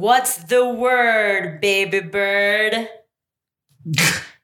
What's 0.00 0.36
the 0.44 0.62
word, 0.68 1.62
baby 1.62 2.00
bird? 2.00 2.74
you 3.86 3.94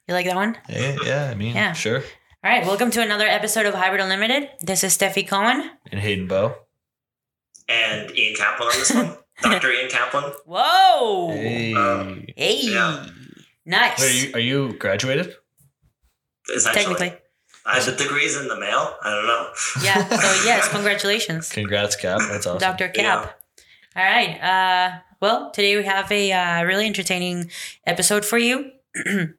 like 0.09 0.25
that 0.25 0.35
one? 0.35 0.57
Yeah, 0.67 0.97
yeah, 1.05 1.29
I 1.31 1.35
mean, 1.35 1.55
Yeah. 1.55 1.73
sure. 1.75 1.99
All 1.99 2.51
right, 2.51 2.64
welcome 2.64 2.90
to 2.93 3.03
another 3.03 3.27
episode 3.27 3.67
of 3.67 3.75
Hybrid 3.75 4.01
Unlimited. 4.01 4.49
This 4.62 4.83
is 4.83 4.96
Stefi 4.96 5.29
Cohen. 5.29 5.71
And 5.91 6.01
Hayden 6.01 6.27
Bow. 6.27 6.54
and 7.69 8.11
Ian 8.17 8.35
Kaplan 8.35 8.69
on 8.69 8.79
this 8.79 8.95
one. 8.95 9.17
Dr. 9.43 9.71
Ian 9.73 9.91
Kaplan. 9.91 10.33
Whoa! 10.46 11.33
Hey. 11.35 11.74
Um, 11.74 12.24
Hey, 12.34 12.60
Yeah. 12.62 13.04
nice. 13.66 14.00
Wait, 14.00 14.34
are 14.34 14.40
you 14.40 14.64
are 14.64 14.69
you 14.71 14.78
graduated? 14.78 15.34
Essentially. 16.56 16.84
Technically, 16.96 17.19
I 17.66 17.74
have 17.74 17.84
the 17.84 17.92
degrees 17.92 18.38
in 18.41 18.48
the 18.48 18.59
mail. 18.59 18.96
I 19.02 19.10
don't 19.10 19.27
know. 19.27 19.48
yeah. 19.84 20.09
So 20.09 20.45
yes, 20.48 20.69
congratulations, 20.70 21.50
Congrats, 21.50 21.95
Cap. 21.96 22.20
That's 22.30 22.46
awesome. 22.46 22.59
Dr. 22.59 22.88
Cap. 22.88 23.38
All 23.95 24.02
right. 24.02 24.41
Uh, 24.41 24.98
well, 25.20 25.51
today 25.51 25.77
we 25.77 25.84
have 25.84 26.11
a 26.11 26.33
uh, 26.33 26.65
really 26.65 26.87
entertaining 26.87 27.51
episode 27.87 28.25
for 28.25 28.39
you. 28.39 28.73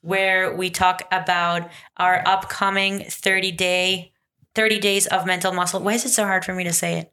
Where 0.00 0.56
we 0.56 0.70
talk 0.70 1.02
about 1.12 1.70
our 1.98 2.22
upcoming 2.26 3.04
30 3.04 3.52
day 3.52 4.12
30 4.54 4.78
days 4.80 5.06
of 5.06 5.26
mental 5.26 5.52
muscle. 5.52 5.80
Why 5.80 5.94
is 5.94 6.04
it 6.04 6.10
so 6.10 6.24
hard 6.24 6.44
for 6.44 6.54
me 6.54 6.64
to 6.64 6.72
say 6.72 6.98
it? 6.98 7.12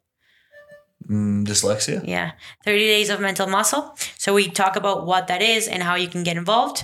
Mm, 1.09 1.45
dyslexia. 1.45 2.05
Yeah, 2.07 2.31
30 2.65 2.79
days 2.79 3.09
of 3.09 3.19
mental 3.19 3.47
muscle. 3.47 3.95
So 4.17 4.33
we 4.33 4.49
talk 4.49 4.75
about 4.75 5.05
what 5.05 5.27
that 5.27 5.41
is 5.41 5.67
and 5.67 5.83
how 5.83 5.95
you 5.95 6.07
can 6.07 6.23
get 6.23 6.37
involved. 6.37 6.83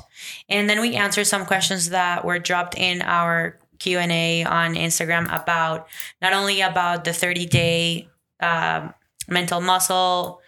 And 0.50 0.70
then 0.70 0.80
we 0.82 0.96
answer 0.96 1.24
some 1.24 1.46
questions 1.46 1.90
that 1.90 2.24
were 2.24 2.40
dropped 2.40 2.78
in 2.78 3.02
our 3.02 3.58
Q&A 3.80 4.44
on 4.44 4.76
Instagram 4.76 5.26
about 5.34 5.88
not 6.22 6.34
only 6.34 6.62
about 6.62 7.04
the 7.04 7.14
30 7.14 7.46
day 7.48 8.08
um, 8.40 8.94
mental 9.28 9.62
muscle. 9.62 10.42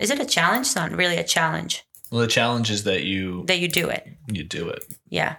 Is 0.00 0.10
it 0.10 0.20
a 0.20 0.24
challenge? 0.26 0.66
It's 0.66 0.76
not 0.76 0.92
really 0.92 1.16
a 1.16 1.24
challenge 1.24 1.84
Well, 2.10 2.20
the 2.20 2.26
challenge 2.28 2.70
is 2.70 2.84
that 2.84 3.02
you 3.04 3.44
that 3.46 3.58
you 3.58 3.68
do 3.68 3.88
it. 3.88 4.06
you 4.32 4.44
do 4.44 4.68
it. 4.68 4.84
Yeah. 5.08 5.36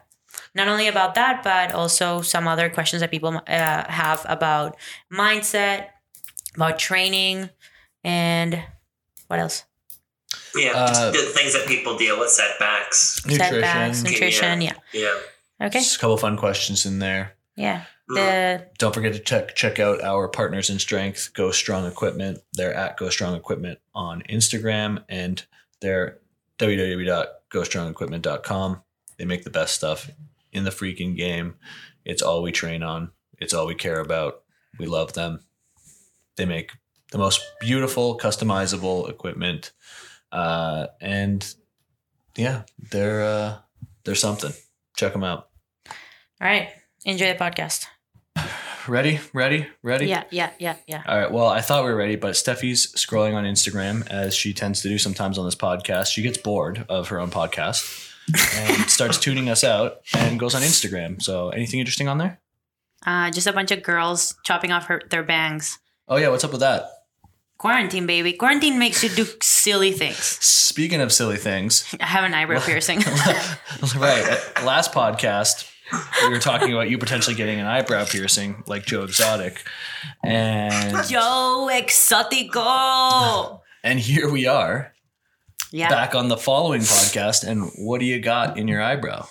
Not 0.56 0.68
only 0.68 0.88
about 0.88 1.16
that, 1.16 1.44
but 1.44 1.74
also 1.74 2.22
some 2.22 2.48
other 2.48 2.70
questions 2.70 3.02
that 3.02 3.12
people 3.12 3.36
uh, 3.48 3.84
have 3.92 4.26
about 4.28 4.76
mindset, 5.12 5.88
about 6.56 6.80
training, 6.80 7.50
and 8.04 8.62
what 9.28 9.40
else? 9.40 9.66
Yeah, 10.56 10.72
Uh, 10.74 11.12
just 11.12 11.28
the 11.28 11.40
things 11.40 11.54
that 11.54 11.68
people 11.68 11.98
deal 11.98 12.20
with, 12.20 12.30
setbacks. 12.30 13.22
Setbacks, 13.24 14.04
Nutrition. 14.04 14.60
nutrition. 14.60 14.62
Yeah. 14.62 14.74
Yeah. 14.94 15.68
Okay. 15.68 15.80
Just 15.80 15.98
a 15.98 16.00
couple 16.00 16.18
fun 16.18 16.38
questions 16.38 16.86
in 16.86 17.00
there. 17.00 17.36
Yeah. 17.56 17.84
The 18.10 18.68
Don't 18.80 18.94
forget 18.94 19.14
to 19.14 19.20
check 19.20 19.56
check 19.56 19.80
out 19.80 20.02
our 20.02 20.28
partners 20.28 20.70
in 20.72 20.80
strength, 20.80 21.32
Go 21.34 21.52
Strong 21.52 21.86
Equipment. 21.86 22.40
They're 22.54 22.74
at 22.74 22.98
Go 22.98 23.10
Strong 23.10 23.36
Equipment 23.36 23.80
on 23.94 24.24
Instagram 24.30 25.04
and 25.08 25.46
they're 25.80 26.18
www.gostrongequipment.com. 26.58 28.82
They 29.18 29.26
make 29.26 29.44
the 29.44 29.50
best 29.50 29.76
stuff 29.76 30.10
in 30.52 30.64
the 30.64 30.72
freaking 30.72 31.16
game. 31.16 31.56
It's 32.04 32.22
all 32.24 32.42
we 32.42 32.52
train 32.52 32.82
on. 32.84 33.12
It's 33.38 33.54
all 33.54 33.68
we 33.68 33.76
care 33.76 34.00
about. 34.00 34.42
We 34.80 34.88
love 34.88 35.14
them. 35.14 35.42
They 36.36 36.46
make 36.46 36.72
the 37.12 37.18
most 37.18 37.42
beautiful, 37.60 38.18
customizable 38.18 39.10
equipment. 39.10 39.72
Uh, 40.32 40.88
and 41.02 41.54
yeah, 42.36 42.64
they're 42.92 43.24
uh, 43.24 43.58
they're 44.04 44.16
something. 44.16 44.54
Check 44.96 45.14
them 45.14 45.24
out. 45.24 45.50
all 45.88 46.48
right. 46.48 46.70
Enjoy 47.06 47.32
the 47.32 47.40
podcast. 47.40 47.86
Ready? 48.88 49.20
Ready? 49.34 49.68
Ready? 49.84 50.08
Yeah, 50.08 50.24
yeah, 50.32 50.50
yeah, 50.58 50.76
yeah. 50.88 51.04
All 51.08 51.20
right. 51.20 51.32
Well, 51.32 51.48
I 51.48 51.62
thought 51.62 51.84
we 51.84 51.92
were 51.92 51.96
ready, 51.96 52.16
but 52.16 52.36
Stefi's 52.36 52.92
scrolling 52.94 53.36
on 53.36 53.44
Instagram 53.44 54.08
as 54.10 54.34
she 54.34 54.54
tends 54.54 54.82
to 54.82 54.90
do 54.90 54.98
sometimes 54.98 55.38
on 55.38 55.46
this 55.46 55.56
podcast. 55.56 56.08
She 56.08 56.24
gets 56.24 56.38
bored 56.40 56.86
of 56.90 57.10
her 57.10 57.20
own 57.20 57.30
podcast 57.30 58.10
and 58.58 58.90
starts 58.90 59.20
tuning 59.20 59.48
us 59.50 59.64
out 59.64 59.98
and 60.16 60.40
goes 60.40 60.56
on 60.56 60.64
Instagram. 60.64 61.22
So, 61.22 61.50
anything 61.50 61.80
interesting 61.80 62.08
on 62.08 62.18
there? 62.18 62.40
Uh, 63.06 63.30
just 63.32 63.48
a 63.48 63.54
bunch 63.54 63.72
of 63.72 63.84
girls 63.84 64.36
chopping 64.44 64.72
off 64.72 64.88
her, 64.88 65.02
their 65.10 65.24
bangs. 65.24 65.80
Oh 66.08 66.18
yeah, 66.18 66.30
what's 66.30 66.44
up 66.44 66.52
with 66.52 66.62
that? 66.62 66.90
Quarantine, 67.60 68.08
baby. 68.08 68.34
Quarantine 68.34 68.80
makes 68.80 69.04
you 69.04 69.10
do 69.10 69.26
silly 69.42 69.92
things. 69.92 70.18
Speaking 70.18 71.02
of 71.02 71.12
silly 71.12 71.38
things, 71.38 71.94
I 72.02 72.06
have 72.06 72.24
an 72.24 72.34
eyebrow 72.34 72.62
piercing. 72.62 73.00
right? 73.98 74.40
Last 74.64 74.94
podcast, 74.94 75.69
we 76.24 76.30
were 76.30 76.40
talking 76.40 76.72
about 76.74 76.90
you 76.90 76.98
potentially 76.98 77.36
getting 77.36 77.60
an 77.60 77.66
eyebrow 77.68 78.06
piercing, 78.06 78.64
like 78.68 78.86
Joe 78.86 79.04
Exotic, 79.04 79.64
and 80.24 81.10
Yo, 81.10 81.68
exotico. 81.72 83.60
and 83.84 84.00
here 84.00 84.30
we 84.30 84.46
are 84.48 84.94
Yeah, 85.72 85.90
back 85.90 86.16
on 86.16 86.28
the 86.28 86.38
following 86.38 86.82
podcast. 86.82 87.46
And 87.48 87.70
what 87.78 88.00
do 88.00 88.06
you 88.06 88.20
got 88.20 88.58
in 88.58 88.68
your 88.68 88.82
eyebrow? 88.82 89.26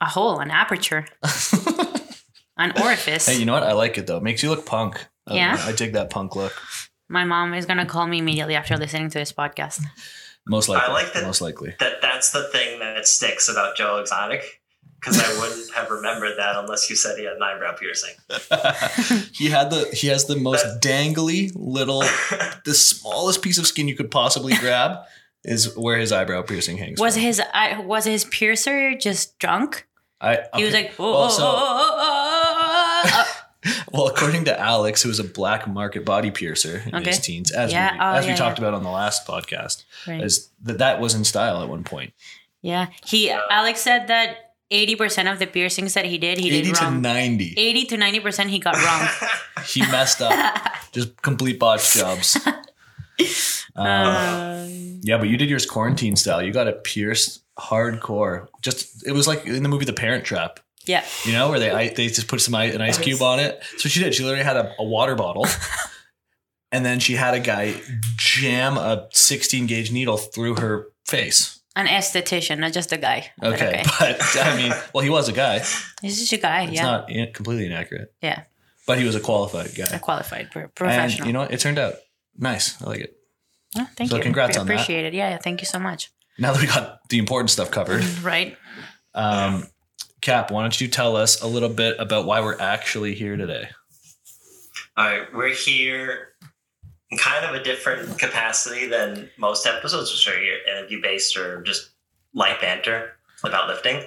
a 0.00 0.06
hole, 0.06 0.38
an 0.40 0.50
aperture, 0.50 1.06
an 2.58 2.72
orifice. 2.82 3.26
Hey, 3.26 3.38
you 3.38 3.44
know 3.46 3.52
what? 3.54 3.62
I 3.62 3.72
like 3.72 3.98
it 3.98 4.06
though. 4.06 4.18
It 4.18 4.22
makes 4.22 4.42
you 4.42 4.50
look 4.50 4.66
punk. 4.66 5.06
I- 5.26 5.34
Yeah? 5.34 5.56
I 5.58 5.72
dig 5.72 5.92
that 5.94 6.10
punk 6.10 6.36
look. 6.36 6.52
My 7.08 7.24
mom 7.24 7.54
is 7.54 7.66
gonna 7.66 7.86
call 7.86 8.06
me 8.06 8.18
immediately 8.18 8.54
after 8.56 8.76
listening 8.76 9.08
to 9.10 9.18
this 9.18 9.32
podcast. 9.32 9.80
Most 10.46 10.68
likely. 10.68 10.88
I 10.88 10.92
like 10.92 11.12
that- 11.12 11.24
Most 11.24 11.40
likely. 11.40 11.74
That 11.80 12.00
that's 12.02 12.30
the 12.30 12.44
thing 12.48 12.78
that 12.80 13.06
sticks 13.06 13.48
about 13.48 13.76
Joe 13.76 13.98
Exotic. 13.98 14.60
Because 15.06 15.22
I 15.22 15.40
wouldn't 15.40 15.72
have 15.72 15.88
remembered 15.90 16.36
that 16.36 16.56
unless 16.56 16.90
you 16.90 16.96
said 16.96 17.16
he 17.16 17.24
had 17.24 17.34
an 17.36 17.42
eyebrow 17.42 17.74
piercing. 17.76 18.14
he 19.32 19.48
had 19.50 19.70
the 19.70 19.88
he 19.92 20.08
has 20.08 20.24
the 20.26 20.34
most 20.36 20.64
dangly 20.80 21.52
little 21.54 22.00
the 22.64 22.74
smallest 22.74 23.40
piece 23.40 23.56
of 23.58 23.66
skin 23.68 23.86
you 23.86 23.94
could 23.94 24.10
possibly 24.10 24.54
grab 24.56 24.98
is 25.44 25.76
where 25.76 25.96
his 25.98 26.10
eyebrow 26.10 26.42
piercing 26.42 26.76
hangs. 26.78 26.98
Was 27.00 27.14
from. 27.14 27.22
his 27.22 27.40
I 27.54 27.78
was 27.78 28.04
his 28.04 28.24
piercer 28.24 28.96
just 28.96 29.38
drunk? 29.38 29.86
I 30.20 30.40
He 30.56 30.64
was 30.64 30.74
like, 30.74 30.94
oh, 30.98 31.12
Well, 31.12 31.22
oh, 31.24 31.28
so- 31.28 31.44
oh, 31.44 31.54
oh, 31.56 31.94
oh, 31.98 33.02
oh, 33.04 33.24
oh. 33.64 33.82
well, 33.92 34.06
according 34.08 34.44
to 34.46 34.58
Alex, 34.58 35.02
who 35.02 35.08
was 35.08 35.18
a 35.20 35.24
black 35.24 35.68
market 35.68 36.04
body 36.04 36.30
piercer 36.32 36.82
in 36.86 36.94
Okay. 36.96 37.10
his 37.10 37.20
teens, 37.20 37.52
as 37.52 37.70
Yeah, 37.70 37.92
we 37.92 37.98
oh, 38.00 38.12
as 38.14 38.24
we 38.24 38.30
yeah, 38.30 38.36
talked 38.36 38.58
yeah. 38.58 38.64
about 38.66 38.74
on 38.74 38.82
the 38.82 38.90
last 38.90 39.26
podcast, 39.26 39.84
Right. 40.08 40.20
is 40.22 40.50
that 40.62 40.78
that 40.78 41.00
was 41.00 41.14
in 41.14 41.22
style 41.24 41.62
at 41.62 41.68
one 41.68 41.84
point. 41.84 42.12
Yeah, 42.62 42.88
he 43.04 43.30
Alex 43.30 43.80
said 43.82 44.08
that 44.08 44.45
eighty 44.70 44.96
percent 44.96 45.28
of 45.28 45.38
the 45.38 45.46
piercings 45.46 45.94
that 45.94 46.04
he 46.06 46.18
did, 46.18 46.38
he 46.38 46.48
Eighty 46.48 46.68
did 46.68 46.74
to 46.76 46.84
wrong. 46.84 47.00
ninety, 47.02 47.54
Eighty 47.56 47.84
to 47.86 47.96
ninety 47.96 48.20
percent, 48.20 48.50
he 48.50 48.58
got 48.58 48.74
wrong. 48.76 49.08
he 49.66 49.80
messed 49.82 50.20
up. 50.22 50.32
Just 50.92 51.20
complete 51.22 51.58
botch 51.58 51.94
jobs. 51.94 52.36
Um, 52.46 52.54
Um, 53.76 55.00
Yeah, 55.02 55.18
but 55.18 55.28
you 55.28 55.36
did 55.36 55.50
yours 55.50 55.66
quarantine 55.66 56.16
style. 56.16 56.42
You 56.42 56.52
got 56.52 56.66
it 56.66 56.82
pierced 56.84 57.42
hardcore. 57.58 58.48
Just 58.62 59.06
it 59.06 59.12
was 59.12 59.26
like 59.26 59.44
in 59.46 59.62
the 59.62 59.68
movie 59.68 59.84
The 59.84 59.92
Parent 59.92 60.24
Trap. 60.24 60.60
yeah, 60.84 61.04
You 61.24 61.32
know, 61.32 61.50
where 61.50 61.58
they 61.58 61.88
they 61.94 62.06
just 62.08 62.28
put 62.28 62.40
some 62.40 62.54
ice, 62.54 62.74
an 62.74 62.80
ice 62.80 62.98
cube 62.98 63.20
on 63.22 63.38
it. 63.40 63.62
So 63.78 63.88
she 63.88 64.00
did. 64.02 64.14
She 64.14 64.22
literally 64.24 64.44
had 64.44 64.56
a, 64.56 64.72
a 64.78 64.84
water 64.84 65.14
bottle, 65.14 65.46
and 66.72 66.84
then 66.86 66.98
she 67.00 67.14
had 67.14 67.34
a 67.34 67.40
guy 67.40 67.74
jam 68.16 68.76
a 68.78 69.08
16 69.12 69.66
gauge 69.66 69.92
needle 69.92 70.16
through 70.16 70.56
her 70.56 70.86
face. 71.06 71.55
An 71.76 71.86
esthetician, 71.86 72.58
not 72.58 72.72
just 72.72 72.90
a 72.92 72.96
guy. 72.96 73.30
But 73.38 73.52
Okay, 73.54 73.82
but 74.00 74.36
I 74.40 74.56
mean, 74.56 74.72
well, 74.92 75.04
he 75.04 75.10
was 75.10 75.28
a 75.28 75.32
guy. 75.32 75.60
He's 76.02 76.18
just 76.18 76.32
a 76.32 76.38
guy. 76.38 76.62
yeah, 76.62 76.70
It's 76.70 76.80
not 76.82 77.10
in- 77.10 77.32
completely 77.32 77.66
inaccurate, 77.66 78.12
yeah, 78.20 78.42
but 78.86 78.98
he 78.98 79.04
was 79.04 79.14
a 79.14 79.20
qualified 79.20 79.74
guy. 79.76 79.84
a 79.92 79.98
qualified 80.00 80.50
pro- 80.50 80.62
And 80.62 80.74
professional. 80.74 81.26
you 81.28 81.32
know 81.32 81.40
what? 81.40 81.52
It 81.52 81.60
turned 81.60 81.78
out 81.78 81.94
nice. 82.36 82.80
I 82.82 82.86
like 82.86 83.00
it. 83.00 83.12
Oh, 83.78 83.86
thank 83.96 84.10
so 84.10 84.16
you. 84.16 84.22
So 84.22 84.24
congrats 84.24 84.56
I 84.56 84.60
on 84.60 84.66
that. 84.66 84.72
appreciate 84.72 85.04
it. 85.04 85.14
Yeah, 85.14 85.30
yeah, 85.30 85.38
thank 85.38 85.60
you 85.60 85.66
so 85.66 85.78
much. 85.78 86.10
Now 86.38 86.52
that 86.52 86.60
we 86.60 86.66
got 86.66 87.00
the 87.08 87.18
important 87.18 87.50
stuff 87.50 87.70
covered. 87.70 88.02
Right. 88.22 88.56
Um, 89.14 89.66
Cap, 90.22 90.50
why 90.50 90.62
don't 90.62 90.78
you 90.80 90.88
tell 90.88 91.16
us 91.16 91.40
a 91.42 91.46
little 91.46 91.68
bit 91.68 91.96
about 91.98 92.26
why 92.26 92.40
we're 92.40 92.58
actually 92.60 93.14
here 93.14 93.36
today? 93.36 93.68
All 94.96 95.04
right, 95.06 95.22
we're 95.34 95.54
here 95.54 96.28
in 96.35 96.35
kind 97.18 97.44
of 97.44 97.54
a 97.54 97.62
different 97.62 98.18
capacity 98.18 98.86
than 98.86 99.30
most 99.38 99.66
episodes, 99.66 100.12
which 100.12 100.28
are 100.28 100.40
your 100.40 100.58
interview 100.68 101.00
based 101.00 101.36
or 101.36 101.62
just 101.62 101.90
light 102.34 102.60
banter 102.60 103.12
about 103.44 103.68
lifting. 103.68 104.02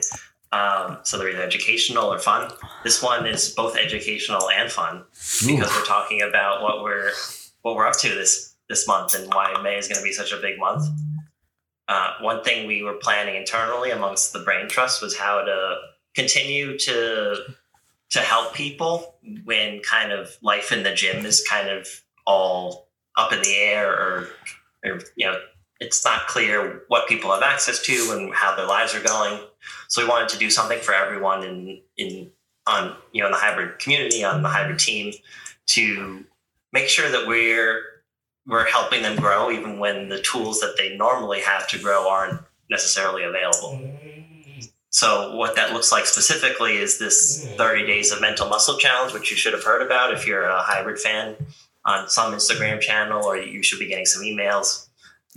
Um, 0.51 0.97
so 1.03 1.18
they're 1.18 1.29
either 1.29 1.44
educational 1.44 2.12
or 2.12 2.19
fun. 2.19 2.51
This 2.83 3.01
one 3.01 3.25
is 3.25 3.50
both 3.50 3.77
educational 3.77 4.50
and 4.50 4.71
fun 4.71 5.03
because 5.45 5.71
we're 5.75 5.85
talking 5.85 6.21
about 6.21 6.62
what 6.62 6.83
we're 6.83 7.12
what 7.62 7.75
we're 7.75 7.88
up 7.88 7.97
to 8.00 8.09
this 8.09 8.56
this 8.68 8.88
month 8.88 9.15
and 9.15 9.31
why 9.33 9.53
May 9.62 9.77
is 9.77 9.88
going 9.88 9.97
to 9.97 10.03
be 10.03 10.12
such 10.12 10.31
a 10.31 10.38
big 10.38 10.59
month. 10.59 10.85
Uh, 11.88 12.13
one 12.21 12.44
thing 12.44 12.68
we 12.68 12.83
were 12.83 12.94
planning 12.94 13.35
internally 13.35 13.91
amongst 13.91 14.33
the 14.33 14.39
Brain 14.39 14.68
Trust 14.68 15.01
was 15.01 15.18
how 15.18 15.41
to 15.44 15.77
continue 16.15 16.77
to 16.77 17.35
to 18.09 18.19
help 18.19 18.53
people 18.53 19.15
when 19.44 19.81
kind 19.81 20.12
of 20.12 20.35
life 20.41 20.71
in 20.71 20.83
the 20.83 20.94
gym 20.94 21.25
is 21.25 21.45
kind 21.47 21.69
of 21.69 21.88
all 22.25 22.88
up 23.19 23.33
in 23.33 23.42
the 23.42 23.56
air 23.56 23.92
or, 23.92 24.30
or 24.86 25.01
you 25.16 25.25
know 25.25 25.38
it's 25.80 26.04
not 26.04 26.27
clear 26.27 26.83
what 26.88 27.07
people 27.07 27.31
have 27.31 27.42
access 27.42 27.81
to 27.83 28.16
and 28.18 28.33
how 28.33 28.56
their 28.56 28.68
lives 28.68 28.94
are 28.94 29.01
going. 29.01 29.39
So 29.88 30.01
we 30.01 30.10
wanted 30.10 30.30
to 30.30 30.38
do 30.38 30.50
something 30.50 30.80
for 30.80 30.94
everyone 30.94 31.44
in 31.44 31.81
in 31.98 32.31
on 32.68 32.95
you 33.12 33.21
know 33.21 33.27
in 33.27 33.31
the 33.31 33.38
hybrid 33.38 33.80
community 33.80 34.24
on 34.24 34.42
the 34.42 34.50
hybrid 34.50 34.80
team 34.80 35.13
to 35.68 36.25
make 36.74 36.88
sure 36.88 37.10
that 37.10 37.27
we're 37.27 37.81
we're 38.48 38.66
helping 38.66 39.01
them 39.04 39.16
grow 39.16 39.51
even 39.51 39.80
when 39.80 40.10
the 40.10 40.21
tools 40.21 40.60
that 40.62 40.75
they 40.77 40.98
normally 40.98 41.42
have 41.42 41.68
to 41.69 41.80
grow 41.80 42.10
aren't 42.10 42.42
necessarily 42.69 43.24
available. 43.24 43.80
So 44.92 45.36
what 45.36 45.56
that 45.56 45.71
looks 45.71 45.92
like 45.92 46.07
specifically 46.07 46.77
is 46.77 46.98
this 46.98 47.45
mm. 47.45 47.57
30 47.57 47.86
days 47.86 48.12
of 48.12 48.21
mental 48.21 48.50
muscle 48.50 48.77
challenge, 48.77 49.13
which 49.13 49.30
you 49.30 49.38
should 49.38 49.54
have 49.54 49.63
heard 49.63 49.83
about 49.83 50.13
if 50.13 50.25
you're 50.25 50.45
a 50.45 50.62
hybrid 50.63 51.00
fan 51.00 51.36
on 51.89 52.07
some 52.09 52.33
Instagram 52.33 52.80
channel, 52.80 53.25
or 53.25 53.38
you 53.38 53.63
should 53.63 53.80
be 53.80 53.88
getting 53.88 54.06
some 54.06 54.21
emails. 54.24 54.88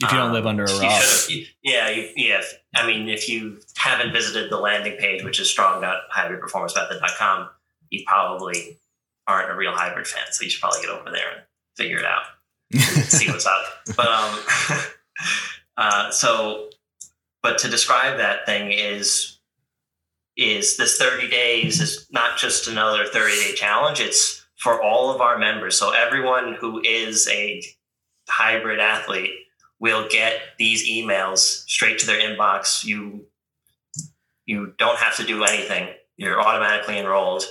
If 0.02 0.10
you 0.10 0.19
don't 0.19 0.28
Um, 0.28 0.32
live 0.32 0.46
under 0.46 0.64
a 0.64 0.78
rock, 0.81 1.02
you- 1.28 1.46
yeah, 1.62 1.88
you, 1.90 2.10
yeah. 2.16 2.38
if- 2.40 2.54
I 2.75 2.87
mean, 2.87 3.08
if 3.08 3.28
you 3.28 3.60
haven't 3.76 4.12
visited 4.12 4.50
the 4.50 4.56
landing 4.58 4.96
page, 4.99 5.22
which 5.22 5.38
is 5.40 5.50
strong.hybridperformancemethod.com, 5.50 7.50
you 7.90 8.04
probably 8.06 8.78
aren't 9.26 9.50
a 9.50 9.54
real 9.54 9.72
hybrid 9.72 10.06
fan. 10.06 10.25
So 10.32 10.44
you 10.44 10.50
should 10.50 10.60
probably 10.60 10.81
get 10.81 10.90
over 10.90 11.10
there 11.10 11.31
and 11.32 11.43
figure 11.76 11.99
it 11.99 12.04
out, 12.04 12.22
see 13.08 13.31
what's 13.31 13.46
up. 13.46 13.64
But 13.96 14.08
um, 14.08 14.38
uh, 15.76 16.10
so, 16.10 16.70
but 17.43 17.58
to 17.58 17.69
describe 17.69 18.19
that 18.19 18.46
thing 18.46 18.72
is 18.72 19.38
is 20.34 20.78
this 20.78 20.96
30 20.96 21.28
days 21.28 21.78
is 21.81 22.06
not 22.10 22.38
just 22.38 22.66
another 22.66 23.05
30 23.05 23.34
day 23.34 23.55
challenge. 23.55 24.00
It's 24.00 24.41
for 24.62 24.80
all 24.80 25.12
of 25.12 25.20
our 25.20 25.38
members. 25.38 25.76
So 25.76 25.90
everyone 25.90 26.54
who 26.54 26.80
is 26.84 27.28
a 27.28 27.62
hybrid 28.28 28.78
athlete 28.78 29.32
will 29.80 30.08
get 30.08 30.38
these 30.56 30.88
emails 30.88 31.64
straight 31.68 31.98
to 31.98 32.06
their 32.06 32.20
inbox. 32.20 32.84
You 32.84 33.26
you 34.46 34.74
don't 34.78 34.98
have 34.98 35.16
to 35.16 35.24
do 35.24 35.42
anything. 35.42 35.88
You're 36.16 36.40
automatically 36.40 36.98
enrolled. 36.98 37.42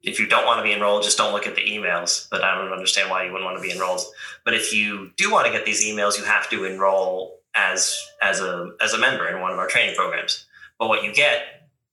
If 0.00 0.18
you 0.18 0.26
don't 0.26 0.46
want 0.46 0.58
to 0.60 0.62
be 0.62 0.72
enrolled, 0.72 1.02
just 1.02 1.18
don't 1.18 1.34
look 1.34 1.46
at 1.46 1.54
the 1.54 1.62
emails. 1.62 2.26
But 2.30 2.42
I 2.42 2.54
don't 2.54 2.72
understand 2.72 3.10
why 3.10 3.24
you 3.24 3.32
wouldn't 3.32 3.44
want 3.50 3.62
to 3.62 3.68
be 3.68 3.74
enrolled. 3.74 4.00
But 4.44 4.54
if 4.54 4.72
you 4.72 5.10
do 5.18 5.30
want 5.30 5.46
to 5.46 5.52
get 5.52 5.66
these 5.66 5.84
emails, 5.84 6.16
you 6.16 6.24
have 6.24 6.48
to 6.48 6.64
enroll 6.64 7.40
as 7.54 7.94
as 8.22 8.40
a 8.40 8.70
as 8.80 8.94
a 8.94 8.98
member 8.98 9.28
in 9.28 9.42
one 9.42 9.52
of 9.52 9.58
our 9.58 9.68
training 9.68 9.96
programs. 9.96 10.46
But 10.78 10.88
what 10.88 11.04
you 11.04 11.12
get 11.12 11.42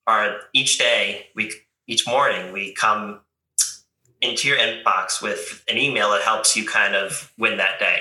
are 0.08 0.38
each 0.54 0.78
day, 0.78 1.28
we 1.36 1.52
each 1.88 2.08
morning 2.08 2.54
we 2.54 2.74
come 2.74 3.20
into 4.30 4.48
your 4.48 4.58
inbox 4.58 5.22
with 5.22 5.64
an 5.70 5.78
email 5.78 6.12
that 6.12 6.22
helps 6.22 6.56
you 6.56 6.68
kind 6.68 6.96
of 6.96 7.32
win 7.38 7.58
that 7.58 7.80
day 7.80 8.00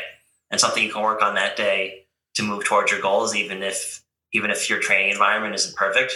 and 0.51 0.61
something 0.61 0.83
you 0.83 0.93
can 0.93 1.03
work 1.03 1.23
on 1.23 1.35
that 1.35 1.57
day 1.57 2.05
to 2.35 2.43
move 2.43 2.65
towards 2.65 2.91
your 2.91 3.01
goals, 3.01 3.35
even 3.35 3.63
if 3.63 4.03
even 4.33 4.51
if 4.51 4.69
your 4.69 4.81
training 4.81 5.13
environment 5.13 5.55
isn't 5.55 5.77
perfect. 5.77 6.13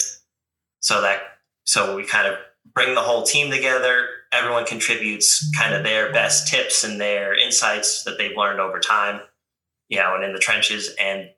So 0.81 1.03
that 1.03 1.23
so 1.65 1.97
we 1.97 2.05
kind 2.05 2.27
of 2.27 2.39
bring 2.75 2.95
the 2.95 3.01
whole 3.01 3.23
team 3.23 3.51
together. 3.51 4.07
Everyone 4.33 4.67
contributes 4.67 5.51
kind 5.57 5.75
of 5.75 5.85
their 5.85 6.13
best 6.13 6.49
tips 6.49 6.85
and 6.85 7.01
their 7.01 7.35
insights 7.35 8.05
that 8.05 8.19
they've 8.19 8.37
learned 8.37 8.61
over 8.61 8.79
time, 8.79 9.21
you 9.89 9.99
know, 9.99 10.15
and 10.15 10.25
in 10.25 10.33
the 10.33 10.39
trenches. 10.39 10.95
And 11.01 11.31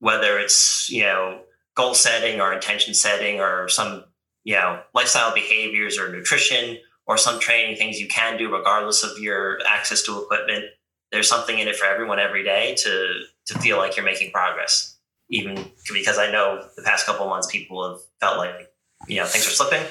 whether 0.00 0.38
it's 0.38 0.90
you 0.90 1.02
know 1.02 1.40
goal 1.74 1.94
setting 1.94 2.40
or 2.40 2.52
intention 2.52 2.94
setting 2.94 3.40
or 3.40 3.68
some 3.68 4.04
you 4.44 4.54
know 4.54 4.80
lifestyle 4.94 5.34
behaviors 5.34 5.98
or 5.98 6.12
nutrition 6.12 6.78
or 7.06 7.16
some 7.16 7.38
training 7.38 7.76
things 7.76 8.00
you 8.00 8.08
can 8.08 8.36
do 8.36 8.54
regardless 8.54 9.02
of 9.02 9.18
your 9.18 9.58
access 9.66 10.02
to 10.02 10.22
equipment 10.22 10.64
there's 11.12 11.28
something 11.28 11.58
in 11.58 11.68
it 11.68 11.76
for 11.76 11.86
everyone 11.86 12.18
every 12.18 12.42
day 12.42 12.74
to 12.78 13.22
to 13.46 13.58
feel 13.60 13.78
like 13.78 13.96
you're 13.96 14.04
making 14.04 14.30
progress. 14.32 14.96
Even 15.28 15.70
because 15.92 16.18
i 16.18 16.30
know 16.30 16.64
the 16.76 16.82
past 16.82 17.04
couple 17.04 17.26
months 17.28 17.48
people 17.50 17.88
have 17.88 18.00
felt 18.20 18.38
like 18.38 18.72
you 19.08 19.16
know 19.16 19.26
things 19.26 19.46
are 19.46 19.50
slipping 19.50 19.82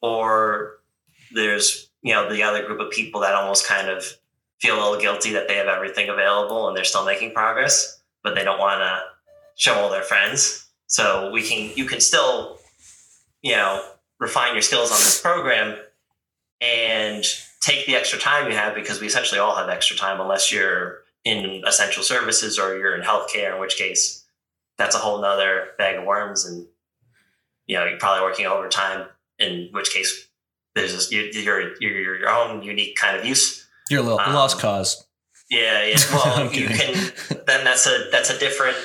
or 0.00 0.78
there's 1.32 1.90
you 2.02 2.12
know 2.12 2.32
the 2.32 2.44
other 2.44 2.64
group 2.64 2.78
of 2.78 2.90
people 2.90 3.20
that 3.22 3.34
almost 3.34 3.66
kind 3.66 3.88
of 3.88 4.04
feel 4.60 4.76
a 4.76 4.80
little 4.80 5.00
guilty 5.00 5.32
that 5.32 5.48
they 5.48 5.56
have 5.56 5.66
everything 5.66 6.08
available 6.08 6.68
and 6.68 6.76
they're 6.76 6.84
still 6.84 7.04
making 7.04 7.32
progress 7.32 8.02
but 8.22 8.36
they 8.36 8.44
don't 8.44 8.60
want 8.60 8.80
to 8.80 9.00
show 9.56 9.74
all 9.74 9.90
their 9.90 10.02
friends. 10.02 10.68
So 10.86 11.30
we 11.32 11.42
can 11.42 11.72
you 11.76 11.84
can 11.84 12.00
still 12.00 12.58
you 13.42 13.52
know 13.52 13.82
refine 14.20 14.52
your 14.52 14.62
skills 14.62 14.92
on 14.92 14.98
this 14.98 15.20
program 15.20 15.76
and 16.62 17.24
take 17.60 17.86
the 17.86 17.96
extra 17.96 18.18
time 18.18 18.50
you 18.50 18.56
have 18.56 18.74
because 18.74 19.00
we 19.00 19.06
essentially 19.06 19.40
all 19.40 19.56
have 19.56 19.68
extra 19.68 19.96
time 19.96 20.20
unless 20.20 20.50
you're 20.52 21.00
in 21.24 21.62
essential 21.66 22.02
services 22.02 22.58
or 22.58 22.76
you're 22.78 22.94
in 22.94 23.02
healthcare 23.02 23.54
in 23.54 23.60
which 23.60 23.76
case 23.76 24.24
that's 24.78 24.94
a 24.94 24.98
whole 24.98 25.20
nother 25.20 25.68
bag 25.76 25.96
of 25.96 26.04
worms 26.04 26.44
and 26.44 26.66
you 27.66 27.76
know 27.76 27.84
you're 27.84 27.98
probably 27.98 28.22
working 28.22 28.46
overtime 28.46 29.06
in 29.38 29.68
which 29.72 29.92
case 29.92 30.28
there's 30.74 30.92
this, 30.92 31.12
you're, 31.12 31.26
you're, 31.26 31.76
you're 31.80 32.18
your 32.18 32.28
own 32.28 32.62
unique 32.62 32.96
kind 32.96 33.16
of 33.16 33.24
use 33.24 33.62
you're 33.90 34.00
a 34.00 34.02
little 34.02 34.20
um, 34.20 34.32
lost 34.32 34.58
cause. 34.58 35.04
yeah, 35.50 35.84
yeah. 35.84 35.96
Well, 36.12 36.52
you 36.52 36.68
can. 36.68 37.12
Then 37.46 37.64
that's 37.64 37.86
a 37.86 38.08
that's 38.10 38.30
a 38.30 38.38
different. 38.38 38.76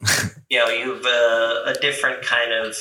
You 0.48 0.60
know, 0.60 0.68
you've 0.68 1.04
uh, 1.04 1.62
a 1.66 1.74
different 1.80 2.22
kind 2.22 2.52
of 2.52 2.76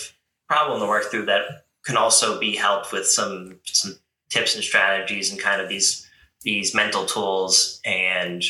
problem 0.48 0.80
to 0.82 0.86
work 0.86 1.06
through 1.06 1.26
that 1.26 1.66
can 1.84 1.98
also 1.98 2.40
be 2.40 2.56
helped 2.56 2.94
with 2.94 3.08
some 3.08 3.60
some 3.64 3.96
tips 4.30 4.56
and 4.56 4.64
strategies 4.64 5.32
and 5.32 5.40
kind 5.40 5.62
of 5.62 5.70
these 5.70 6.08
these 6.44 6.76
mental 6.76 7.06
tools 7.06 7.82
and 7.86 8.44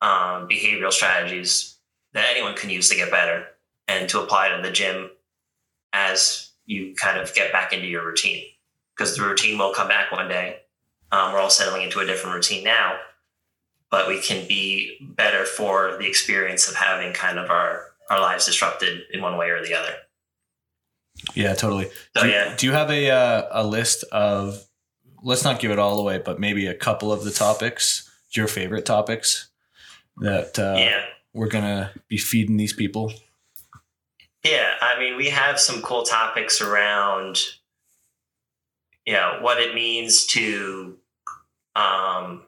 um, 0.00 0.48
behavioral 0.48 0.92
strategies 0.92 1.76
that 2.14 2.26
anyone 2.30 2.54
can 2.54 2.70
use 2.70 2.88
to 2.88 2.96
get 2.96 3.10
better 3.10 3.46
and 3.86 4.08
to 4.08 4.20
apply 4.20 4.48
to 4.48 4.62
the 4.62 4.70
gym 4.70 5.10
as 5.92 6.50
you 6.66 6.94
kind 6.94 7.18
of 7.18 7.34
get 7.34 7.52
back 7.52 7.72
into 7.72 7.86
your 7.86 8.04
routine 8.04 8.44
because 8.96 9.16
the 9.16 9.22
routine 9.22 9.58
will 9.58 9.72
come 9.72 9.88
back 9.88 10.10
one 10.10 10.28
day. 10.28 10.60
Um, 11.10 11.32
we're 11.32 11.40
all 11.40 11.50
settling 11.50 11.82
into 11.82 12.00
a 12.00 12.06
different 12.06 12.34
routine 12.34 12.64
now, 12.64 12.98
but 13.90 14.08
we 14.08 14.20
can 14.20 14.46
be 14.46 14.98
better 15.00 15.44
for 15.44 15.96
the 15.98 16.06
experience 16.06 16.68
of 16.68 16.74
having 16.74 17.12
kind 17.12 17.38
of 17.38 17.50
our, 17.50 17.86
our 18.10 18.20
lives 18.20 18.46
disrupted 18.46 19.02
in 19.12 19.22
one 19.22 19.36
way 19.38 19.48
or 19.50 19.62
the 19.64 19.74
other. 19.74 19.94
Yeah, 21.34 21.54
totally. 21.54 21.88
So, 22.16 22.22
do, 22.22 22.28
you, 22.28 22.32
yeah. 22.34 22.54
do 22.56 22.66
you 22.66 22.72
have 22.72 22.90
a 22.90 23.10
uh, 23.10 23.48
a 23.50 23.66
list 23.66 24.04
of? 24.12 24.64
Let's 25.22 25.44
not 25.44 25.60
give 25.60 25.70
it 25.70 25.78
all 25.78 25.98
away, 25.98 26.18
but 26.18 26.38
maybe 26.38 26.66
a 26.66 26.74
couple 26.74 27.12
of 27.12 27.24
the 27.24 27.30
topics, 27.30 28.10
your 28.30 28.46
favorite 28.46 28.86
topics 28.86 29.48
that 30.18 30.58
uh, 30.58 30.76
yeah. 30.78 31.04
we're 31.32 31.48
gonna 31.48 31.92
be 32.08 32.18
feeding 32.18 32.56
these 32.56 32.72
people. 32.72 33.12
Yeah, 34.44 34.74
I 34.80 34.98
mean, 34.98 35.16
we 35.16 35.30
have 35.30 35.58
some 35.58 35.82
cool 35.82 36.04
topics 36.04 36.60
around, 36.60 37.38
you 39.04 39.14
know, 39.14 39.38
what 39.40 39.60
it 39.60 39.74
means 39.74 40.26
to, 40.26 40.96
um, 41.74 42.44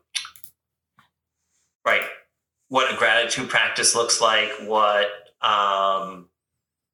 right, 1.85 2.03
what 2.69 2.93
a 2.93 2.97
gratitude 2.97 3.49
practice 3.49 3.97
looks 3.97 4.21
like, 4.21 4.51
what 4.63 5.09
um, 5.43 6.29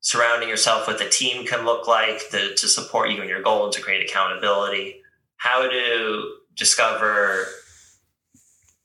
surrounding 0.01 0.49
yourself 0.49 0.89
with 0.89 1.01
a 1.01 1.09
team 1.09 1.47
can 1.47 1.65
look 1.65 1.87
like 1.87 2.31
to, 2.31 2.55
to 2.55 2.69
support 2.69 3.11
you 3.11 3.21
in 3.21 3.29
your 3.29 3.43
goal 3.43 3.65
and 3.65 3.73
to 3.75 3.83
create 3.83 4.09
accountability, 4.09 5.03
how 5.37 5.69
to 5.69 6.35
discover 6.55 7.47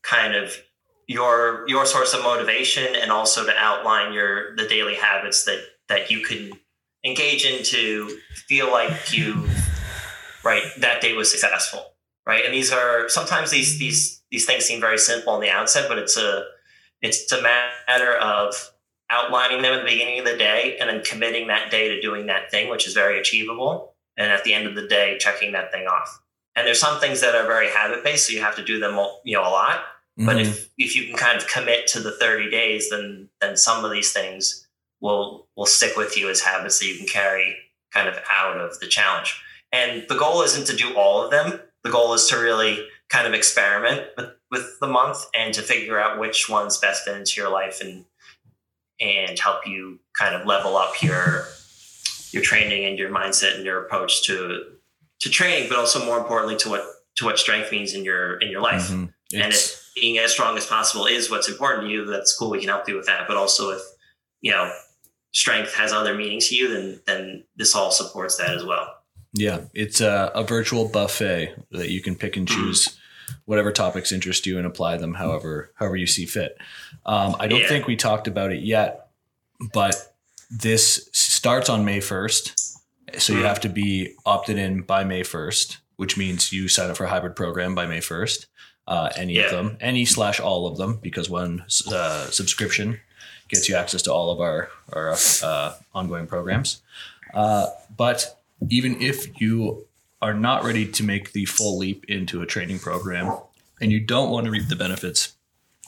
kind 0.04 0.36
of 0.36 0.56
your 1.08 1.68
your 1.68 1.86
source 1.86 2.14
of 2.14 2.22
motivation 2.22 2.96
and 2.96 3.12
also 3.12 3.46
to 3.46 3.54
outline 3.58 4.14
your 4.14 4.56
the 4.56 4.68
daily 4.68 4.96
habits 4.96 5.46
that 5.46 5.62
that 5.90 6.10
you 6.10 6.24
can 6.24 6.52
engage 7.06 7.46
in 7.46 7.64
to 7.64 8.18
feel 8.48 8.72
like 8.72 9.14
you 9.14 9.48
right 10.44 10.64
that 10.80 11.02
day 11.02 11.14
was 11.14 11.30
successful 11.30 11.92
right? 12.26 12.46
And 12.46 12.54
these 12.54 12.72
are 12.72 13.10
sometimes 13.10 13.52
these 13.52 13.80
these 13.80 14.22
these 14.32 14.46
things 14.46 14.66
seem 14.66 14.80
very 14.80 14.98
simple 14.98 15.34
on 15.34 15.42
the 15.42 15.50
outset 15.50 15.88
but 15.88 15.98
it's 15.98 16.18
a 16.18 16.46
it's 17.02 17.32
a 17.32 17.42
matter 17.42 18.14
of 18.16 18.72
outlining 19.10 19.62
them 19.62 19.74
at 19.74 19.84
the 19.84 19.92
beginning 19.92 20.20
of 20.20 20.26
the 20.26 20.38
day 20.38 20.78
and 20.80 20.90
then 20.90 21.04
committing 21.04 21.48
that 21.48 21.72
day 21.72 21.90
to 21.90 22.00
doing 22.00 22.28
that 22.28 22.50
thing 22.52 22.70
which 22.70 22.88
is 22.88 22.94
very 22.94 23.20
achievable. 23.20 23.96
And 24.18 24.32
at 24.32 24.44
the 24.44 24.54
end 24.54 24.68
of 24.68 24.76
the 24.76 24.88
day 24.88 25.18
checking 25.20 25.54
that 25.54 25.72
thing 25.72 25.88
off 25.88 26.21
and 26.56 26.68
there's 26.68 26.80
some 26.80 27.00
things 27.00 27.22
that 27.22 27.36
are 27.36 27.46
very 27.46 27.70
habit 27.70 28.04
based 28.04 28.28
so 28.28 28.34
you 28.34 28.42
have 28.42 28.56
to 28.56 28.64
do 28.64 28.80
them 28.80 28.94
you 29.24 29.36
know 29.36 29.44
a 29.44 29.50
lot. 29.50 29.84
But 30.18 30.36
Mhm. 30.38 30.42
if 30.42 30.70
if 30.78 30.96
you 30.96 31.08
can 31.08 31.16
kind 31.18 31.38
of 31.38 31.48
commit 31.48 31.88
to 31.88 32.00
the 32.00 32.12
30 32.12 32.50
days 32.50 32.90
then 32.90 33.30
then 33.40 33.56
some 33.58 33.84
of 33.86 33.92
these 33.92 34.12
things 34.12 34.68
will 35.00 35.48
will 35.56 35.66
stick 35.66 35.96
with 35.98 36.18
you 36.18 36.30
as 36.30 36.42
habits 36.42 36.80
that 36.80 36.86
you 36.86 36.98
can 36.98 37.08
carry 37.08 37.58
kind 37.94 38.08
of 38.08 38.18
out 38.30 38.58
of 38.58 38.80
the 38.80 38.88
challenge. 38.88 39.40
And 39.72 40.06
the 40.08 40.16
goal 40.16 40.42
isn't 40.44 40.68
to 40.68 40.76
do 40.76 40.94
all 40.96 41.24
of 41.24 41.32
them. 41.32 41.62
The 41.84 41.90
goal 41.92 42.14
is 42.14 42.28
to 42.28 42.38
really 42.38 42.88
kind 43.10 43.26
of 43.28 43.34
experiment 43.34 44.08
with, 44.18 44.30
with 44.50 44.80
the 44.80 44.88
month 44.88 45.26
and 45.34 45.54
to 45.54 45.62
figure 45.62 46.00
out 46.00 46.20
which 46.20 46.48
ones 46.50 46.78
best 46.78 47.04
fit 47.04 47.18
into 47.18 47.40
your 47.42 47.50
life 47.50 47.82
and 47.82 48.06
and 49.00 49.40
help 49.40 49.66
you 49.66 50.00
kind 50.18 50.36
of 50.36 50.46
level 50.46 50.78
up 50.78 51.02
your 51.02 51.48
your 52.32 52.44
training 52.44 52.86
and 52.86 53.00
your 53.00 53.10
mindset 53.10 53.56
and 53.56 53.66
your 53.66 53.84
approach 53.84 54.24
to 54.24 54.76
to 55.22 55.30
training 55.30 55.70
but 55.70 55.78
also 55.78 56.04
more 56.06 56.18
importantly 56.20 56.56
to 56.58 56.70
what 56.70 56.84
to 57.16 57.26
what 57.26 57.38
strength 57.40 57.72
means 57.72 57.94
in 57.94 58.04
your 58.06 58.38
in 58.40 58.50
your 58.50 58.62
life 58.62 58.90
Mhm. 58.90 59.14
and 59.34 59.54
if 59.54 59.78
being 59.96 60.18
as 60.20 60.32
strong 60.32 60.58
as 60.58 60.66
possible 60.66 61.06
is 61.06 61.30
what's 61.30 61.50
important 61.50 61.86
to 61.88 61.92
you, 61.92 62.06
that's 62.06 62.34
cool. 62.38 62.50
We 62.50 62.60
can 62.62 62.70
help 62.70 62.88
you 62.88 62.96
with 62.96 63.08
that. 63.08 63.28
But 63.28 63.36
also, 63.36 63.72
if 63.72 63.82
you 64.40 64.52
know 64.52 64.72
strength 65.34 65.74
has 65.76 65.92
other 65.92 66.14
meanings 66.16 66.48
to 66.48 66.56
you, 66.56 66.70
then 66.74 67.02
then 67.06 67.44
this 67.58 67.76
all 67.76 67.92
supports 67.92 68.38
that 68.38 68.52
as 68.52 68.64
well. 68.64 68.88
Yeah, 69.34 69.62
it's 69.74 70.00
a, 70.00 70.32
a 70.34 70.44
virtual 70.46 70.88
buffet 70.88 71.56
that 71.72 71.90
you 71.90 72.02
can 72.02 72.16
pick 72.16 72.38
and 72.38 72.48
Mm-hmm. 72.48 72.64
choose 72.68 72.98
whatever 73.46 73.72
topics 73.74 74.12
interest 74.14 74.46
you 74.46 74.58
and 74.58 74.66
apply 74.66 74.96
them 74.98 75.14
however 75.16 75.74
however 75.76 75.98
you 75.98 76.08
see 76.08 76.26
fit. 76.26 76.58
Um, 77.06 77.36
I 77.38 77.48
don't 77.48 77.60
Yeah. 77.62 77.68
think 77.68 77.86
we 77.86 77.98
talked 77.98 78.28
about 78.30 78.52
it 78.54 78.62
yet, 78.64 79.08
but 79.74 79.96
this 80.50 81.10
starts 81.12 81.68
on 81.70 81.84
May 81.84 82.00
first, 82.00 82.71
so 83.18 83.34
you 83.34 83.40
Mhm. 83.40 83.46
have 83.48 83.60
to 83.62 83.70
be 83.70 84.14
opted 84.26 84.58
in 84.58 84.82
by 84.82 85.04
May 85.04 85.24
first, 85.24 85.78
which 85.98 86.18
means 86.18 86.52
you 86.52 86.68
sign 86.68 86.90
up 86.90 86.98
for 86.98 87.06
a 87.06 87.10
hybrid 87.10 87.36
program 87.36 87.76
by 87.76 87.86
May 87.86 88.02
first. 88.02 88.48
Uh, 88.88 89.10
any 89.16 89.34
Yeah. 89.36 89.44
of 89.46 89.52
them, 89.52 89.78
any 89.80 90.06
slash 90.06 90.40
all 90.40 90.68
of 90.68 90.78
them, 90.78 90.98
because 91.02 91.30
one 91.30 91.64
uh, 91.92 92.30
subscription 92.30 93.00
gets 93.48 93.70
you 93.70 93.76
access 93.76 94.02
to 94.04 94.14
all 94.14 94.32
of 94.32 94.40
our 94.42 94.70
our 94.92 95.16
uh, 95.44 95.74
ongoing 95.94 96.26
programs. 96.28 96.82
Uh, 97.34 97.68
but 97.96 98.40
even 98.70 99.02
if 99.02 99.40
you 99.40 99.86
are 100.22 100.34
not 100.34 100.64
ready 100.64 100.86
to 100.86 101.04
make 101.04 101.32
the 101.34 101.46
full 101.46 101.78
leap 101.78 102.06
into 102.08 102.42
a 102.42 102.46
training 102.46 102.80
program 102.80 103.38
and 103.80 103.92
you 103.92 104.00
don't 104.00 104.30
want 104.30 104.46
to 104.46 104.52
reap 104.52 104.68
the 104.68 104.76
benefits 104.76 105.34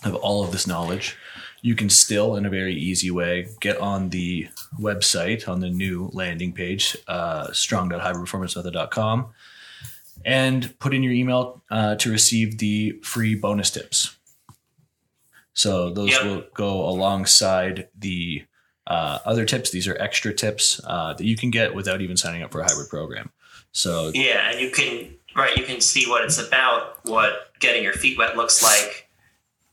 of 0.03 0.15
all 0.15 0.43
of 0.43 0.51
this 0.51 0.65
knowledge, 0.67 1.15
you 1.63 1.75
can 1.75 1.89
still, 1.89 2.35
in 2.35 2.45
a 2.45 2.49
very 2.49 2.75
easy 2.75 3.09
way, 3.09 3.47
get 3.61 3.77
on 3.77 4.09
the 4.09 4.49
website 4.79 5.47
on 5.47 5.61
the 5.61 5.69
new 5.69 6.09
landing 6.11 6.51
page, 6.51 6.97
uh, 7.07 7.51
strong.hybridperformancemethod.com, 7.53 9.27
and 10.25 10.77
put 10.79 10.93
in 10.93 11.01
your 11.03 11.13
email 11.13 11.63
uh, 11.71 11.95
to 11.95 12.11
receive 12.11 12.57
the 12.57 12.99
free 13.01 13.33
bonus 13.33 13.71
tips. 13.71 14.17
So 15.53 15.89
those 15.89 16.11
Yep. 16.11 16.23
will 16.25 16.43
go 16.53 16.85
alongside 16.87 17.87
the 17.97 18.43
uh, 18.85 19.19
other 19.25 19.45
tips. 19.45 19.69
These 19.71 19.87
are 19.87 19.97
extra 20.01 20.33
tips 20.33 20.81
uh, 20.83 21.13
that 21.13 21.23
you 21.23 21.37
can 21.37 21.49
get 21.49 21.73
without 21.73 22.01
even 22.01 22.17
signing 22.17 22.43
up 22.43 22.51
for 22.51 22.59
a 22.59 22.65
hybrid 22.65 22.89
program. 22.89 23.31
So 23.71 24.11
Yeah, 24.13 24.51
and 24.51 24.59
you 24.59 24.69
can 24.69 25.15
right, 25.33 25.55
you 25.55 25.63
can 25.63 25.79
see 25.79 26.09
what 26.09 26.25
it's 26.25 26.37
about, 26.37 26.97
what 27.05 27.53
getting 27.59 27.83
your 27.83 27.93
feet 27.93 28.17
wet 28.17 28.35
looks 28.35 28.61
like, 28.61 29.02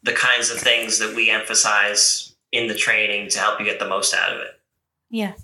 the 0.03 0.13
kinds 0.13 0.51
of 0.51 0.59
things 0.59 0.99
that 0.99 1.15
we 1.15 1.31
emphasize 1.31 2.35
in 2.53 2.67
the 2.67 2.75
training 2.75 3.29
to 3.31 3.39
help 3.39 3.61
you 3.61 3.67
get 3.67 3.79
the 3.79 3.89
most 3.89 4.15
out 4.15 4.33
of 4.33 4.41
it. 4.41 4.61
Yeah. 5.11 5.35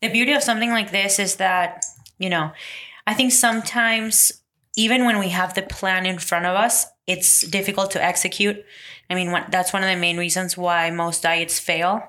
The 0.00 0.08
beauty 0.08 0.32
of 0.32 0.42
something 0.42 0.70
like 0.70 0.90
this 0.92 1.18
is 1.18 1.36
that, 1.36 1.84
you 2.18 2.30
know, 2.30 2.52
I 3.06 3.14
think 3.14 3.32
sometimes 3.32 4.32
even 4.76 5.04
when 5.04 5.18
we 5.18 5.28
have 5.28 5.54
the 5.54 5.62
plan 5.62 6.06
in 6.06 6.18
front 6.18 6.46
of 6.46 6.56
us, 6.56 6.86
it's 7.06 7.42
difficult 7.42 7.90
to 7.92 8.02
execute. 8.02 8.64
I 9.08 9.14
mean, 9.14 9.36
that's 9.50 9.72
one 9.72 9.82
of 9.82 9.90
the 9.90 9.96
main 9.96 10.16
reasons 10.16 10.56
why 10.56 10.90
most 10.90 11.22
diets 11.22 11.58
fail 11.58 12.02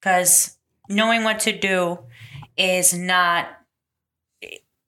because 0.00 0.56
knowing 0.88 1.24
what 1.24 1.40
to 1.40 1.56
do 1.56 1.98
is 2.56 2.94
not 2.94 3.48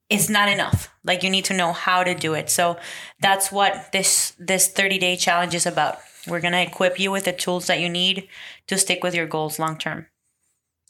it's 0.09 0.29
not 0.29 0.49
enough. 0.49 0.93
Like 1.11 1.23
you 1.25 1.31
need 1.31 1.45
to 1.47 1.55
know 1.55 1.73
how 1.73 2.05
to 2.05 2.15
do 2.15 2.35
it. 2.35 2.49
So 2.51 2.77
that's 3.21 3.51
what 3.51 3.91
this 3.93 4.33
this 4.39 4.69
30 4.69 4.99
day 4.99 5.17
challenge 5.17 5.55
is 5.55 5.67
about. 5.67 5.99
We're 6.29 6.41
going 6.41 6.53
to 6.53 6.63
equip 6.63 7.01
you 7.01 7.11
with 7.11 7.25
the 7.25 7.33
tools 7.33 7.67
that 7.67 7.81
you 7.81 7.89
need 7.89 8.29
to 8.69 8.77
stick 8.79 9.03
with 9.03 9.15
your 9.15 9.27
goals 9.27 9.59
long 9.59 9.77
term. 9.79 10.07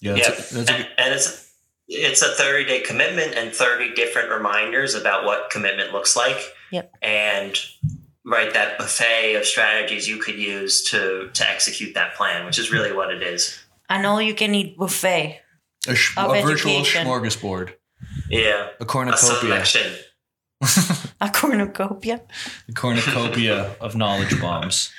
yeah, 0.01 0.15
that's, 0.15 0.29
yeah, 0.29 0.35
a, 0.35 0.63
that's 0.65 0.71
a 0.71 0.75
and, 0.75 0.89
and 0.99 1.15
it's 1.15 1.53
it's 1.89 2.23
a 2.23 2.29
30 2.35 2.65
day 2.67 2.81
commitment 2.81 3.35
and 3.35 3.55
30 3.55 3.95
different 3.95 4.29
reminders 4.31 4.95
about 4.95 5.25
what 5.25 5.49
commitment 5.51 5.93
looks 5.93 6.15
like. 6.17 6.39
Yep. 6.71 6.93
And 7.03 7.59
right 8.27 8.53
that 8.53 8.77
buffet 8.79 9.35
of 9.37 9.45
strategies 9.47 10.07
you 10.07 10.19
could 10.19 10.37
use 10.39 10.85
to 10.91 11.31
to 11.33 11.49
execute 11.51 11.95
that 11.95 12.15
plan, 12.15 12.45
which 12.45 12.59
is 12.59 12.71
really 12.71 12.93
what 12.93 13.11
it 13.11 13.23
is. 13.23 13.59
An 13.89 14.05
all 14.05 14.21
you 14.21 14.35
can 14.35 14.55
eat 14.55 14.77
buffet. 14.77 15.41
a, 15.89 15.95
sh- 15.95 16.17
of 16.19 16.31
a 16.35 16.43
virtual 16.43 16.73
education. 16.73 17.07
smorgasbord, 17.07 17.73
Yeah. 18.29 18.69
a 18.79 18.83
A 18.83 18.87
cornucopia, 18.87 19.41
selection. 19.41 19.93
A 21.21 21.31
cornucopia. 21.33 22.21
a 22.69 22.73
cornucopia 22.73 23.75
of 23.81 23.97
knowledge 23.97 24.39
bombs. 24.41 24.93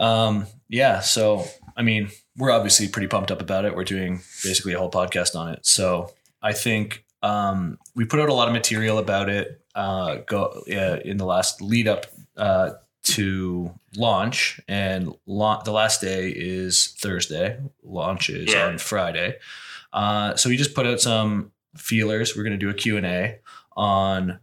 Um, 0.00 0.46
yeah, 0.68 1.00
so 1.00 1.44
I 1.76 1.82
mean, 1.82 2.10
we're 2.36 2.50
obviously 2.50 2.88
pretty 2.88 3.08
pumped 3.08 3.30
up 3.30 3.40
about 3.40 3.64
it. 3.64 3.74
We're 3.76 3.84
doing 3.84 4.20
basically 4.42 4.72
a 4.72 4.78
whole 4.78 4.90
podcast 4.90 5.36
on 5.36 5.52
it. 5.52 5.64
So 5.66 6.12
I 6.42 6.52
think 6.52 7.04
um, 7.22 7.78
we 7.94 8.04
put 8.04 8.20
out 8.20 8.28
a 8.28 8.34
lot 8.34 8.48
of 8.48 8.54
material 8.54 8.98
about 8.98 9.28
it. 9.28 9.60
Uh, 9.74 10.16
go 10.26 10.62
uh, 10.70 10.98
in 11.04 11.16
the 11.16 11.24
last 11.26 11.60
lead 11.60 11.88
up 11.88 12.06
uh, 12.36 12.70
to 13.04 13.72
launch, 13.96 14.60
and 14.68 15.12
la- 15.26 15.62
the 15.62 15.72
last 15.72 16.00
day 16.00 16.28
is 16.30 16.88
Thursday. 16.98 17.58
Launch 17.82 18.30
is 18.30 18.52
Yeah. 18.52 18.66
on 18.66 18.78
Friday. 18.78 19.36
Uh, 19.92 20.34
so 20.36 20.48
we 20.48 20.56
just 20.56 20.74
put 20.74 20.86
out 20.86 21.00
some 21.00 21.52
feelers. 21.76 22.36
We're 22.36 22.42
going 22.44 22.58
to 22.58 22.64
do 22.66 22.70
a 22.70 22.74
Q 22.74 22.96
and 22.96 23.06
A 23.06 23.38
on 23.76 24.38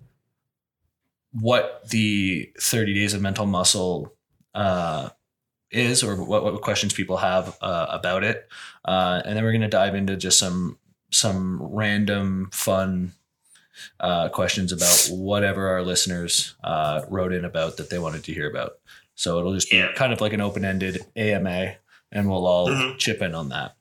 what 1.34 1.88
the 1.90 2.52
30 2.60 2.94
days 2.94 3.14
of 3.14 3.22
mental 3.22 3.46
muscle 3.46 4.14
uh, 4.54 5.10
is 5.72 6.04
or 6.04 6.22
what, 6.24 6.44
what 6.44 6.62
questions 6.62 6.94
people 6.94 7.18
have 7.18 7.58
uh, 7.62 7.88
about 7.90 8.24
it. 8.24 8.48
Uh, 8.84 9.22
and 9.24 9.38
then 9.38 9.44
we're 9.44 9.52
going 9.52 9.62
to 9.62 9.68
dive 9.70 9.96
into 9.96 10.16
just 10.18 10.38
some 10.40 10.78
some 11.14 11.62
random 11.62 12.50
fun 12.54 13.12
uh, 14.00 14.30
questions 14.30 14.72
about 14.72 15.10
whatever 15.12 15.68
our 15.68 15.82
listeners 15.84 16.56
uh, 16.64 17.02
wrote 17.10 17.34
in 17.34 17.44
about 17.44 17.76
that 17.78 17.90
they 17.90 18.00
wanted 18.00 18.24
to 18.24 18.34
hear 18.34 18.50
about. 18.50 18.74
So 19.16 19.38
it'll 19.40 19.54
just 19.54 19.70
be 19.70 19.86
kind 19.96 20.14
of 20.14 20.22
like 20.22 20.32
an 20.34 20.40
open-ended 20.42 21.06
ama 21.18 21.76
and 22.14 22.30
we'll 22.30 22.48
all 22.48 22.70
Mhm. 22.70 22.98
chip 22.98 23.22
in 23.22 23.36
on 23.36 23.50
that. 23.50 23.76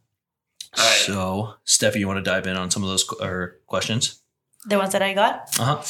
All 0.76 0.84
right. 0.84 0.96
so 0.98 1.54
stefi 1.66 1.98
you 2.00 2.06
want 2.08 2.24
to 2.24 2.30
dive 2.30 2.46
in 2.46 2.56
on 2.56 2.70
some 2.70 2.82
of 2.84 2.88
those 2.88 3.02
qu- 3.04 3.24
or 3.24 3.58
questions 3.66 4.20
The 4.66 4.78
ones 4.78 4.92
that 4.92 5.02
I 5.02 5.14
got? 5.14 5.58
uh-huh 5.58 5.82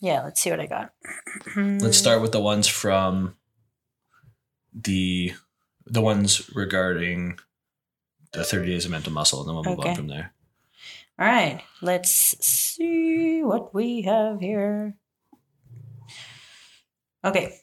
Yeah, 0.00 0.22
let's 0.22 0.40
see 0.40 0.50
what 0.50 0.60
I 0.60 0.66
got. 0.66 0.92
Let's 1.56 1.98
start 1.98 2.22
with 2.22 2.32
the 2.32 2.40
ones 2.40 2.66
from 2.68 3.36
the 4.72 5.32
the 5.86 6.00
ones 6.00 6.48
regarding 6.54 7.38
the 8.32 8.44
30 8.44 8.66
days 8.70 8.84
of 8.84 8.90
mental 8.90 9.12
muscle, 9.12 9.40
and 9.40 9.48
then 9.48 9.54
we'll 9.54 9.64
move 9.64 9.78
Okay. 9.80 9.90
on 9.90 9.96
from 9.96 10.08
there. 10.08 10.32
All 11.18 11.26
right, 11.26 11.60
let's 11.82 12.10
see 12.44 13.42
what 13.42 13.74
we 13.74 14.02
have 14.02 14.40
here. 14.40 14.96
Okay, 17.24 17.58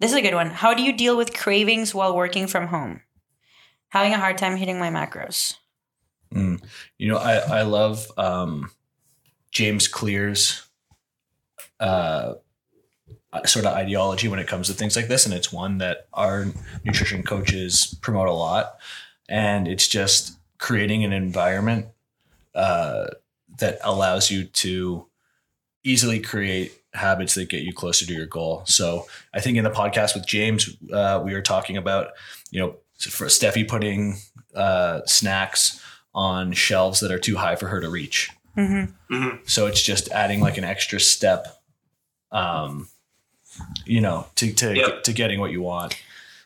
this 0.00 0.10
is 0.12 0.16
a 0.16 0.22
good 0.22 0.34
one. 0.34 0.50
How 0.50 0.72
do 0.74 0.82
you 0.82 0.92
deal 0.92 1.16
with 1.16 1.34
cravings 1.34 1.94
while 1.94 2.14
working 2.16 2.46
from 2.46 2.68
home? 2.68 3.00
Having 3.90 4.14
a 4.14 4.18
hard 4.18 4.38
time 4.38 4.56
hitting 4.56 4.78
my 4.78 4.90
macros. 4.90 5.54
Mm. 6.32 6.62
You 6.98 7.08
know, 7.08 7.18
I 7.18 7.60
I 7.60 7.62
love 7.62 8.06
um, 8.16 8.70
James 9.56 9.88
Clear's 9.88 10.66
uh, 11.80 12.34
sort 13.46 13.64
of 13.64 13.72
ideology 13.72 14.28
when 14.28 14.38
it 14.38 14.46
comes 14.46 14.66
to 14.66 14.74
things 14.74 14.96
like 14.96 15.08
this, 15.08 15.24
and 15.24 15.34
it's 15.34 15.50
one 15.50 15.78
that 15.78 16.08
our 16.12 16.44
nutrition 16.84 17.22
coaches 17.22 17.98
promote 18.02 18.28
a 18.28 18.34
lot, 18.34 18.76
and 19.30 19.66
it's 19.66 19.88
just 19.88 20.36
creating 20.58 21.04
an 21.04 21.14
environment 21.14 21.86
uh, 22.54 23.06
that 23.56 23.78
allows 23.82 24.30
you 24.30 24.44
to 24.44 25.06
easily 25.84 26.20
create 26.20 26.78
habits 26.92 27.34
that 27.34 27.48
get 27.48 27.62
you 27.62 27.72
closer 27.72 28.04
to 28.04 28.12
your 28.12 28.26
goal. 28.26 28.62
So 28.66 29.06
I 29.32 29.40
think 29.40 29.56
in 29.56 29.64
the 29.64 29.70
podcast 29.70 30.14
with 30.14 30.26
James, 30.26 30.68
uh, 30.92 31.22
we 31.24 31.32
were 31.32 31.40
talking 31.40 31.78
about, 31.78 32.08
you 32.50 32.60
know, 32.60 32.76
for 32.98 33.28
Stefi 33.28 33.66
putting 33.66 34.16
uh, 34.54 35.00
snacks 35.06 35.82
on 36.14 36.52
shelves 36.52 37.00
that 37.00 37.10
are 37.10 37.18
too 37.18 37.36
high 37.36 37.56
for 37.56 37.68
her 37.68 37.80
to 37.80 37.88
reach. 37.88 38.30
Mm-hmm. 38.56 39.14
Mhm. 39.14 39.48
So 39.50 39.66
it's 39.66 39.82
just 39.82 40.10
adding 40.10 40.40
like 40.40 40.56
an 40.58 40.64
extra 40.64 40.98
step, 41.00 41.62
um, 42.32 42.88
you 43.84 44.00
know, 44.00 44.26
to 44.36 44.52
to 44.52 44.74
Yep. 44.76 45.02
to 45.04 45.12
getting 45.12 45.40
what 45.40 45.50
you 45.50 45.62
want, 45.62 45.96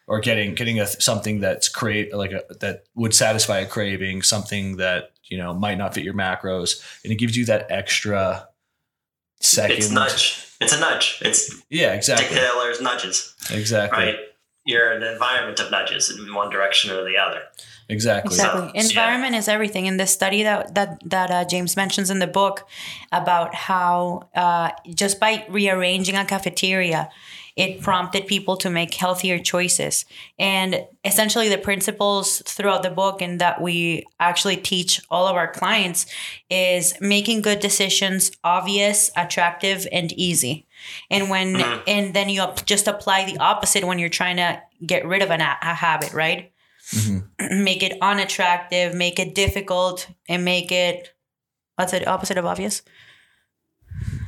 or 0.07 0.21
getting 0.21 0.55
getting 0.55 0.81
a 0.81 0.87
something 0.87 1.41
that's 1.41 1.69
create 1.69 2.15
like 2.15 2.33
a 2.33 2.43
that 2.61 2.85
would 2.95 3.15
satisfy 3.15 3.59
a 3.59 3.67
craving, 3.67 4.23
something 4.23 4.77
that 4.79 5.13
you 5.25 5.39
know 5.39 5.55
might 5.55 5.79
not 5.79 5.95
fit 5.95 6.05
your 6.05 6.15
macros, 6.15 6.83
and 7.05 7.13
it 7.13 7.17
gives 7.17 7.37
you 7.37 7.45
that 7.47 7.67
extra 7.71 8.49
second. 9.41 9.79
It's 9.79 9.91
nudge. 9.91 10.47
It's 10.61 10.73
a 10.75 10.81
nudge. 10.81 11.19
It's 11.23 11.55
Yeah, 11.71 11.89
Dick 11.91 11.97
exactly, 11.99 12.37
Thaler's 12.37 12.81
nudges, 12.81 13.35
exactly, 13.51 14.05
right? 14.05 14.17
You're 14.67 14.93
in 14.93 15.03
an 15.03 15.13
environment 15.13 15.59
of 15.59 15.71
nudges 15.71 16.11
in 16.11 16.35
one 16.35 16.51
direction 16.51 16.91
or 16.91 17.03
the 17.05 17.17
other. 17.17 17.43
Exactly. 17.91 18.35
Exactly. 18.35 18.69
So, 18.69 18.73
yeah. 18.75 18.83
Environment 18.83 19.35
is 19.35 19.49
everything. 19.49 19.87
In 19.87 19.97
the 19.97 20.07
study 20.07 20.43
that 20.43 20.75
that 20.75 21.01
that 21.07 21.31
uh, 21.31 21.45
James 21.45 21.77
mentions 21.77 22.11
in 22.11 22.19
the 22.19 22.27
book 22.27 22.67
about 23.13 23.55
how 23.55 24.29
uh, 24.35 24.71
just 24.95 25.21
by 25.21 25.45
rearranging 25.49 26.17
a 26.17 26.25
cafeteria, 26.25 27.09
it 27.57 27.81
prompted 27.83 28.27
people 28.27 28.57
to 28.57 28.71
make 28.71 28.95
healthier 28.95 29.39
choices. 29.39 30.05
And 30.39 30.87
essentially, 31.05 31.49
the 31.49 31.59
principles 31.59 32.43
throughout 32.47 32.83
the 32.83 32.91
book 32.91 33.21
and 33.21 33.41
that 33.41 33.61
we 33.61 34.05
actually 34.19 34.57
teach 34.57 35.01
all 35.11 35.27
of 35.27 35.37
our 35.37 35.51
clients 35.53 36.07
is 36.49 36.95
making 37.01 37.43
good 37.43 37.61
decisions 37.61 38.31
obvious, 38.45 39.11
attractive, 39.17 39.87
and 39.93 40.13
easy. 40.13 40.67
And 41.11 41.29
when 41.29 41.55
Mhm. 41.57 41.83
and 41.87 42.15
then 42.15 42.29
you 42.31 42.43
ap- 42.43 42.65
just 42.65 42.87
apply 42.89 43.25
the 43.25 43.37
opposite 43.39 43.85
when 43.85 43.99
you're 43.99 44.09
trying 44.09 44.37
to 44.37 44.63
get 44.87 45.05
rid 45.05 45.21
of 45.23 45.31
an, 45.31 45.41
a 45.43 45.57
a 45.63 45.75
habit, 45.75 46.13
right? 46.15 46.50
Mhm. 46.93 47.25
make 47.65 47.83
it 47.83 47.97
unattractive, 48.01 48.95
make 48.95 49.19
it 49.19 49.35
difficult, 49.35 50.09
and 50.29 50.45
make 50.45 50.73
it 50.73 51.15
what's 51.77 51.93
the 51.93 52.07
opposite 52.07 52.39
of 52.39 52.45
obvious? 52.47 52.83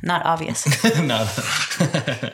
not 0.03 0.25
obvious. 0.25 0.65
no. 1.01 1.27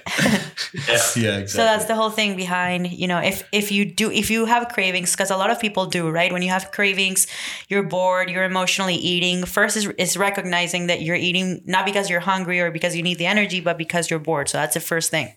Yeah. 0.71 0.97
yeah, 1.15 1.37
exactly. 1.37 1.47
So 1.47 1.63
that's 1.63 1.85
the 1.85 1.95
whole 1.95 2.11
thing 2.11 2.35
behind, 2.35 2.91
you 2.91 3.07
know, 3.07 3.17
if 3.17 3.43
if 3.51 3.71
you 3.71 3.85
do 3.85 4.11
if 4.11 4.29
you 4.29 4.45
have 4.45 4.69
cravings, 4.69 5.11
because 5.13 5.31
a 5.31 5.37
lot 5.37 5.49
of 5.49 5.59
people 5.59 5.87
do, 5.87 6.09
right? 6.09 6.31
When 6.31 6.43
you 6.43 6.49
have 6.49 6.71
cravings, 6.71 7.25
you're 7.69 7.81
bored, 7.81 8.29
you're 8.29 8.43
emotionally 8.43 8.93
eating. 8.93 9.45
First 9.45 9.77
is 9.77 9.87
is 9.97 10.15
recognizing 10.15 10.87
that 10.87 11.01
you're 11.01 11.15
eating 11.15 11.61
not 11.65 11.85
because 11.85 12.07
you're 12.07 12.19
hungry 12.19 12.59
or 12.59 12.69
because 12.69 12.95
you 12.95 13.01
need 13.01 13.17
the 13.17 13.25
energy, 13.25 13.61
but 13.61 13.77
because 13.79 14.11
you're 14.11 14.19
bored. 14.19 14.47
So 14.47 14.59
that's 14.59 14.75
the 14.75 14.79
first 14.79 15.09
thing. 15.09 15.33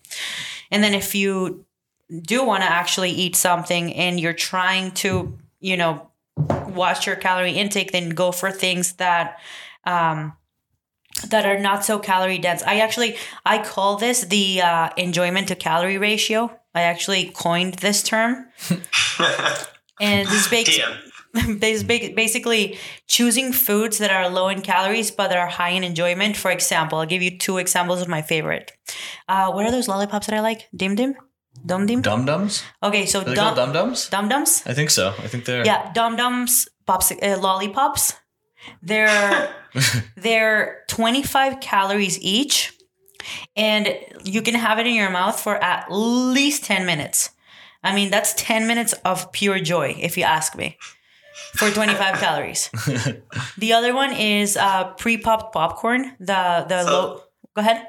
And 0.71 0.85
then 0.85 0.93
if 0.93 1.15
you 1.15 1.65
do 2.21 2.45
want 2.45 2.62
to 2.62 2.69
actually 2.69 3.11
eat 3.11 3.37
something 3.37 3.92
and 3.95 4.21
you're 4.21 4.33
trying 4.33 4.90
to, 4.92 5.38
you 5.61 5.76
know, 5.76 6.09
watch 6.37 7.07
your 7.07 7.16
calorie 7.16 7.52
intake, 7.52 7.92
then 7.92 8.11
go 8.11 8.33
for 8.33 8.50
things 8.50 8.95
that 8.95 9.38
um 9.85 10.35
that 11.28 11.45
are 11.45 11.59
not 11.59 11.85
so 11.85 11.99
calorie 11.99 12.38
dense. 12.38 12.62
I 12.62 12.81
actually 12.81 13.16
I 13.45 13.62
call 13.62 13.97
this 13.97 14.25
the 14.25 14.62
uh, 14.62 14.90
enjoyment 14.97 15.49
to 15.49 15.54
calorie 15.54 15.99
ratio. 15.99 16.59
I 16.75 16.83
actually 16.83 17.26
coined 17.35 17.75
this 17.75 18.02
term, 18.02 18.47
and 20.00 20.26
this 20.26 20.50
makes 20.50 20.71
DM. 20.71 20.99
this 21.61 21.83
big- 21.83 22.14
basically 22.14 22.78
choosing 23.07 23.52
foods 23.52 23.99
that 23.99 24.11
are 24.11 24.28
low 24.28 24.49
in 24.49 24.61
calories 24.62 25.11
but 25.11 25.28
that 25.28 25.38
are 25.38 25.47
high 25.49 25.71
in 25.71 25.85
enjoyment. 25.85 26.37
For 26.37 26.50
example, 26.50 26.99
I'll 26.99 27.07
give 27.07 27.23
you 27.23 27.38
two 27.38 27.59
examples 27.59 28.00
of 28.00 28.09
my 28.09 28.23
favorite. 28.23 28.73
Uh, 29.28 29.52
what 29.52 29.66
are 29.66 29.71
those 29.71 29.88
lollipops 29.88 30.26
that 30.26 30.37
I 30.37 30.40
like? 30.40 30.69
Dim 30.75 30.95
dim, 30.95 31.14
dum 31.67 31.87
dim. 31.87 32.03
Dum 32.03 32.25
Dums? 32.25 32.63
Okay, 32.83 33.07
so 33.07 33.21
Are 33.21 33.25
they 33.25 33.35
called 33.35 33.57
dum 33.57 33.73
Dum 33.73 33.89
Dums? 33.89 34.09
dum 34.11 34.29
dums. 34.29 34.63
I 34.67 34.75
think 34.75 34.91
so. 34.91 35.09
I 35.25 35.29
think 35.29 35.45
they're. 35.45 35.65
Yeah, 35.65 35.93
dum 35.93 36.17
dums, 36.17 36.69
pops, 36.87 37.13
uh, 37.13 37.39
lollipops. 37.41 38.15
They're 38.83 39.49
they're 40.17 40.85
25 40.89 41.61
calories 41.61 42.19
each, 42.21 42.73
and 43.57 43.89
you 44.25 44.43
can 44.43 44.55
have 44.55 44.79
it 44.79 44.87
in 44.87 44.95
your 44.95 45.11
mouth 45.11 45.39
for 45.41 45.57
at 45.63 45.87
least 45.91 46.65
10 46.65 46.87
minutes. 46.87 47.31
I 47.85 47.95
mean, 47.95 48.11
that's 48.11 48.35
10 48.35 48.67
minutes 48.69 48.93
of 49.05 49.33
pure 49.33 49.59
joy, 49.59 49.97
if 49.99 50.17
you 50.17 50.23
ask 50.23 50.55
me, 50.57 50.77
for 51.55 51.71
25 51.71 52.15
calories. 52.21 52.71
The 53.59 53.73
other 53.73 53.95
one 53.95 54.13
is 54.13 54.57
uh, 54.57 54.93
pre-popped 54.97 55.53
popcorn. 55.53 56.17
The 56.21 56.65
the 56.69 56.85
So- 56.85 56.91
low. 56.93 57.21
Go 57.55 57.61
ahead. 57.61 57.87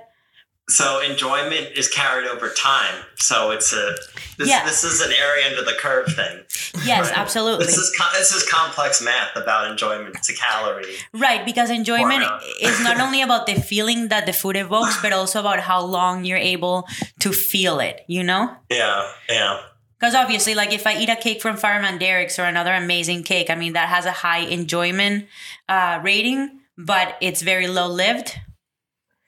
So 0.69 1.01
enjoyment 1.01 1.71
is 1.75 1.89
carried 1.89 2.25
over 2.27 2.49
time. 2.49 2.95
So 3.17 3.51
it's 3.51 3.73
a 3.73 3.95
this, 4.37 4.47
Yeah. 4.49 4.63
this 4.65 4.83
is 4.83 5.01
an 5.01 5.11
area 5.11 5.47
under 5.49 5.61
the 5.61 5.73
curve 5.77 6.07
thing. 6.15 6.43
Yes, 6.85 7.09
Right. 7.09 7.17
absolutely. 7.17 7.65
This 7.65 7.77
is 7.77 7.91
this 8.13 8.31
is 8.33 8.49
complex 8.49 9.01
math 9.01 9.35
about 9.35 9.69
enjoyment 9.69 10.15
it's 10.15 10.29
a 10.29 10.33
calorie. 10.33 10.95
Right, 11.13 11.45
because 11.45 11.69
enjoyment 11.69 12.23
is 12.61 12.79
not 12.79 12.99
only 12.99 13.21
about 13.21 13.45
the 13.45 13.55
feeling 13.61 14.07
that 14.07 14.25
the 14.25 14.33
food 14.33 14.55
evokes, 14.55 14.97
but 15.01 15.11
also 15.11 15.39
about 15.41 15.59
how 15.59 15.81
long 15.81 16.23
you're 16.25 16.37
able 16.37 16.87
to 17.19 17.31
feel 17.33 17.79
it, 17.79 18.01
you 18.07 18.23
know? 18.23 18.55
Yeah, 18.69 19.07
yeah. 19.29 19.59
Because 19.99 20.15
obviously, 20.15 20.55
like 20.55 20.73
if 20.73 20.87
I 20.87 20.97
eat 20.97 21.09
a 21.09 21.15
cake 21.15 21.41
from 21.41 21.55
Fireman 21.57 21.97
Derek's 21.97 22.39
or 22.39 22.43
another 22.43 22.73
amazing 22.73 23.23
cake, 23.23 23.49
I 23.49 23.55
mean, 23.55 23.73
that 23.73 23.89
has 23.89 24.05
a 24.05 24.11
high 24.11 24.39
enjoyment 24.39 25.27
uh, 25.69 25.99
rating, 26.03 26.59
but 26.77 27.15
it's 27.21 27.41
very 27.41 27.67
low 27.67 27.87
lived 27.87 28.39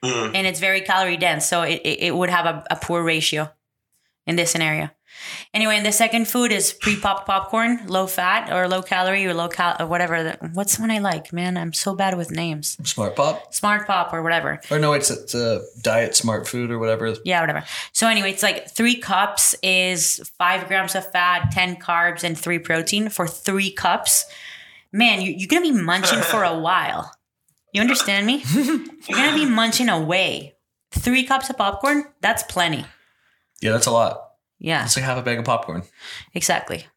Mm. 0.06 0.32
and 0.36 0.48
it's 0.48 0.60
very 0.60 0.82
calorie 0.82 1.18
dense. 1.18 1.46
So 1.46 1.62
it, 1.64 1.82
it, 1.84 2.16
would 2.16 2.30
have 2.30 2.46
a, 2.46 2.64
a 2.72 2.76
poor 2.76 3.04
ratio 3.04 3.50
in 4.28 4.36
this 4.36 4.52
scenario. 4.52 4.90
Anyway, 5.54 5.78
and 5.78 5.86
the 5.86 5.92
second 5.94 6.28
food 6.28 6.52
is 6.52 6.74
pre-popped 6.74 7.26
popcorn, 7.26 7.88
low 7.88 8.06
fat 8.06 8.52
or 8.52 8.68
low 8.68 8.82
calorie 8.82 9.26
or 9.26 9.34
low 9.34 9.48
cal 9.48 9.76
or 9.80 9.88
whatever. 9.88 10.22
the- 10.24 10.50
What's 10.54 10.76
the 10.76 10.82
one 10.82 10.92
I 10.92 11.00
like? 11.00 11.32
Man, 11.32 11.58
I'm 11.58 11.72
so 11.74 11.96
bad 11.96 12.18
with 12.18 12.32
names. 12.32 12.78
Smart 12.84 13.16
Pop? 13.16 13.54
Smart 13.54 13.88
Pop 13.88 14.14
or 14.14 14.22
whatever. 14.22 14.60
Or 14.70 14.78
no, 14.78 14.92
it's, 14.94 15.10
it's 15.10 15.34
a 15.34 15.62
diet 15.82 16.12
Smartfood 16.12 16.70
or 16.70 16.80
whatever. 16.80 17.16
Yeah, 17.24 17.40
whatever. 17.42 17.64
So 17.94 18.08
anyway, 18.08 18.32
it's 18.32 18.44
like 18.44 18.70
three 18.70 18.96
cups 18.98 19.56
is 19.64 20.20
five 20.38 20.68
grams 20.68 20.96
of 20.96 21.10
fat, 21.12 21.50
ten 21.52 21.78
carbs, 21.78 22.24
and 22.24 22.38
three 22.38 22.60
protein 22.60 23.08
for 23.10 23.26
three 23.26 23.72
cups. 23.72 24.26
Man, 24.92 25.22
you, 25.22 25.32
you're 25.32 25.48
gonna 25.48 25.62
be 25.62 25.72
munching 25.72 26.20
for 26.22 26.44
a 26.44 26.58
while. 26.60 27.14
You 27.76 27.82
understand 27.82 28.26
me? 28.26 28.42
You're 28.54 29.18
gonna 29.18 29.36
be 29.36 29.46
munching 29.46 29.90
away. 29.90 30.56
Three 30.92 31.26
cups 31.26 31.50
of 31.50 31.58
popcorn, 31.58 32.06
that's 32.22 32.42
plenty. 32.44 32.86
Yeah, 33.62 33.72
that's 33.74 33.86
a 33.88 33.92
lot. 33.92 34.22
Yeah, 34.60 34.86
It's 34.86 34.96
like 34.96 35.04
half 35.04 35.18
a 35.18 35.22
bag 35.22 35.40
of 35.40 35.44
popcorn. 35.46 35.84
exactly. 36.34 36.88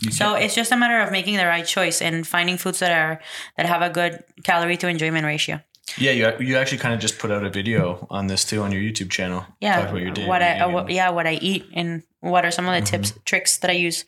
You 0.00 0.10
So 0.10 0.34
it's 0.34 0.54
just 0.54 0.72
a 0.72 0.76
matter 0.76 1.00
of 1.00 1.12
making 1.12 1.36
the 1.36 1.44
right 1.46 1.66
choice 1.66 2.00
and 2.00 2.26
finding 2.26 2.56
foods 2.56 2.78
that 2.78 2.92
are 2.92 3.20
that 3.58 3.66
have 3.66 3.82
a 3.82 3.90
good 3.90 4.24
calorie 4.42 4.78
to 4.78 4.88
enjoyment 4.88 5.24
ratio. 5.26 5.60
Yeah, 5.98 6.10
you, 6.10 6.32
you 6.40 6.56
actually 6.56 6.78
kind 6.78 6.94
of 6.94 7.00
just 7.00 7.18
put 7.18 7.30
out 7.30 7.44
a 7.44 7.50
video 7.50 8.06
on 8.10 8.26
this 8.26 8.44
too 8.44 8.62
on 8.62 8.72
your 8.72 8.82
YouTube 8.82 9.10
channel. 9.10 9.46
Yeah, 9.60 9.94
your 9.94 10.10
day. 10.10 10.26
what 10.26 10.42
I 10.42 10.58
uh, 10.60 10.68
what, 10.70 10.90
yeah 10.90 11.10
what 11.10 11.26
I 11.26 11.34
eat 11.34 11.64
and 11.72 12.02
what 12.20 12.44
are 12.44 12.50
some 12.50 12.66
of 12.68 12.74
the 12.74 12.80
tips 12.80 13.12
tricks 13.24 13.58
that 13.58 13.70
I 13.70 13.74
use. 13.74 14.04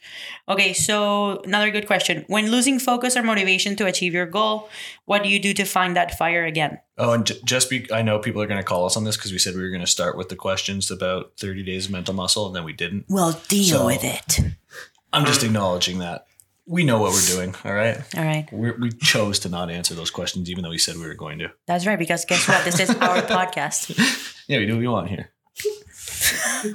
Okay, 0.48 0.72
so 0.72 1.40
another 1.44 1.70
good 1.70 1.86
question: 1.86 2.24
When 2.26 2.50
losing 2.50 2.78
focus 2.78 3.16
or 3.16 3.22
motivation 3.22 3.76
to 3.76 3.86
achieve 3.86 4.12
your 4.12 4.26
goal, 4.26 4.68
what 5.06 5.22
do 5.22 5.28
you 5.28 5.38
do 5.38 5.54
to 5.54 5.64
find 5.64 5.96
that 5.96 6.18
fire 6.18 6.44
again? 6.44 6.78
Oh, 6.98 7.12
and 7.12 7.24
j- 7.24 7.40
just 7.44 7.70
be, 7.70 7.86
I 7.92 8.02
know 8.02 8.18
people 8.18 8.42
are 8.42 8.46
going 8.46 8.58
to 8.60 8.64
call 8.64 8.84
us 8.84 8.96
on 8.96 9.04
this 9.04 9.16
because 9.16 9.32
we 9.32 9.38
said 9.38 9.54
we 9.54 9.62
were 9.62 9.70
going 9.70 9.80
to 9.80 9.86
start 9.86 10.16
with 10.16 10.28
the 10.30 10.36
questions 10.36 10.90
about 10.90 11.32
30 11.38 11.62
days 11.62 11.86
of 11.86 11.92
mental 11.92 12.12
muscle 12.12 12.46
and 12.48 12.56
then 12.56 12.64
we 12.64 12.72
didn't. 12.72 13.04
Well, 13.08 13.40
deal 13.48 13.78
So- 13.78 13.86
with 13.86 14.02
it. 14.04 14.40
I'm 15.12 15.24
just 15.24 15.42
acknowledging 15.42 16.00
that. 16.00 16.26
We 16.68 16.84
know 16.84 17.00
what 17.00 17.12
we're 17.12 17.34
doing. 17.34 17.54
All 17.64 17.72
right. 17.72 17.96
All 18.14 18.22
right, 18.22 18.46
We're, 18.52 18.76
we 18.78 18.90
chose 18.90 19.38
to 19.40 19.48
not 19.48 19.70
answer 19.70 19.94
those 19.94 20.10
questions, 20.10 20.50
even 20.50 20.62
though 20.62 20.68
we 20.70 20.76
said 20.76 20.96
we 20.96 21.06
were 21.06 21.14
going 21.14 21.38
to. 21.38 21.50
that's 21.66 21.86
right. 21.86 21.98
Because 21.98 22.26
guess 22.26 22.46
what? 22.46 22.62
This 22.64 22.78
is 22.78 22.90
our 22.90 23.22
podcast. 23.22 23.96
Yeah, 24.48 24.58
we 24.60 24.66
do 24.66 24.72
what 24.74 24.80
we 24.80 24.88
want 24.88 25.08
here. 25.10 25.30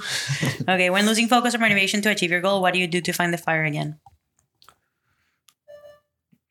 Okay, 0.69 0.89
when 0.89 1.05
losing 1.05 1.27
focus 1.27 1.55
or 1.55 1.57
motivation 1.57 2.01
to 2.03 2.09
achieve 2.09 2.31
your 2.31 2.39
goal, 2.39 2.61
what 2.61 2.73
do 2.73 2.79
you 2.79 2.87
do 2.87 3.01
to 3.01 3.11
find 3.11 3.33
the 3.33 3.37
fire 3.37 3.65
again? 3.65 3.99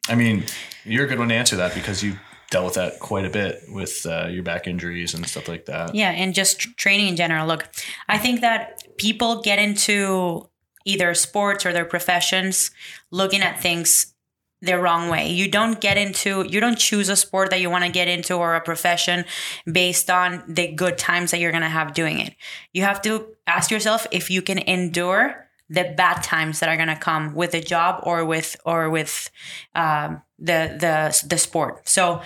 I 0.09 0.14
mean, 0.14 0.44
you're 0.85 1.05
a 1.05 1.09
good 1.09 1.18
one 1.18 1.28
to 1.28 1.35
answer 1.35 1.57
that 1.57 1.74
because 1.74 2.02
you 2.02 2.18
dealt 2.50 2.64
with 2.66 2.74
that 2.74 2.98
quite 3.00 3.24
a 3.24 3.31
bit 3.31 3.62
with 3.68 4.05
uh, 4.05 4.26
your 4.26 4.42
back 4.42 4.66
injuries 4.66 5.14
and 5.14 5.26
stuff 5.26 5.48
like 5.48 5.66
that. 5.66 5.94
Yeah, 5.94 6.11
and 6.11 6.35
just 6.35 6.76
training 6.76 7.09
in 7.09 7.16
general. 7.16 7.46
Look, 7.46 7.68
I 8.09 8.18
think 8.18 8.40
that 8.42 8.83
people 8.98 9.40
get 9.42 9.59
into 9.59 10.48
either 10.84 11.14
sports 11.14 11.64
or 11.66 11.72
their 11.72 11.84
professions 11.84 12.70
looking 13.10 13.42
at 13.42 13.60
things 13.60 14.14
the 14.62 14.78
wrong 14.78 15.08
way. 15.08 15.28
You 15.28 15.50
don't 15.50 15.80
get 15.80 15.98
into, 15.98 16.46
you 16.48 16.60
don't 16.60 16.78
choose 16.78 17.08
a 17.08 17.16
sport 17.16 17.50
that 17.50 17.60
you 17.60 17.68
want 17.68 17.84
to 17.84 17.90
get 17.90 18.06
into 18.06 18.34
or 18.34 18.54
a 18.54 18.60
profession 18.60 19.24
based 19.70 20.08
on 20.08 20.44
the 20.46 20.68
good 20.68 20.96
times 20.96 21.32
that 21.32 21.40
you're 21.40 21.50
going 21.50 21.64
to 21.64 21.68
have 21.68 21.94
doing 21.94 22.20
it. 22.20 22.34
You 22.72 22.82
have 22.82 23.02
to 23.02 23.26
ask 23.46 23.70
yourself 23.70 24.06
if 24.12 24.30
you 24.30 24.40
can 24.40 24.58
endure 24.58 25.48
the 25.68 25.94
bad 25.96 26.22
times 26.22 26.60
that 26.60 26.68
are 26.68 26.76
going 26.76 26.88
to 26.88 26.96
come 26.96 27.34
with 27.34 27.52
the 27.52 27.60
job 27.60 28.00
or 28.04 28.24
with 28.24 28.56
or 28.64 28.90
with 28.90 29.30
um, 29.74 30.22
the 30.38 30.76
the 30.78 31.26
the 31.28 31.38
sport. 31.38 31.88
So 31.88 32.20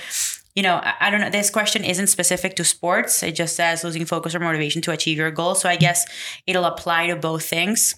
you 0.57 0.63
know, 0.63 0.81
I 0.83 1.11
don't 1.11 1.21
know. 1.21 1.29
This 1.29 1.51
question 1.51 1.85
isn't 1.85 2.07
specific 2.07 2.57
to 2.57 2.65
sports. 2.65 3.23
It 3.23 3.33
just 3.33 3.55
says 3.57 3.85
losing 3.85 4.07
focus 4.07 4.35
or 4.35 4.41
motivation 4.41 4.81
to 4.83 4.91
achieve 4.91 5.19
your 5.19 5.31
goal. 5.31 5.55
So 5.55 5.69
I 5.69 5.77
guess 5.77 6.07
it'll 6.47 6.65
apply 6.65 7.09
to 7.09 7.17
both 7.17 7.45
things. 7.45 7.95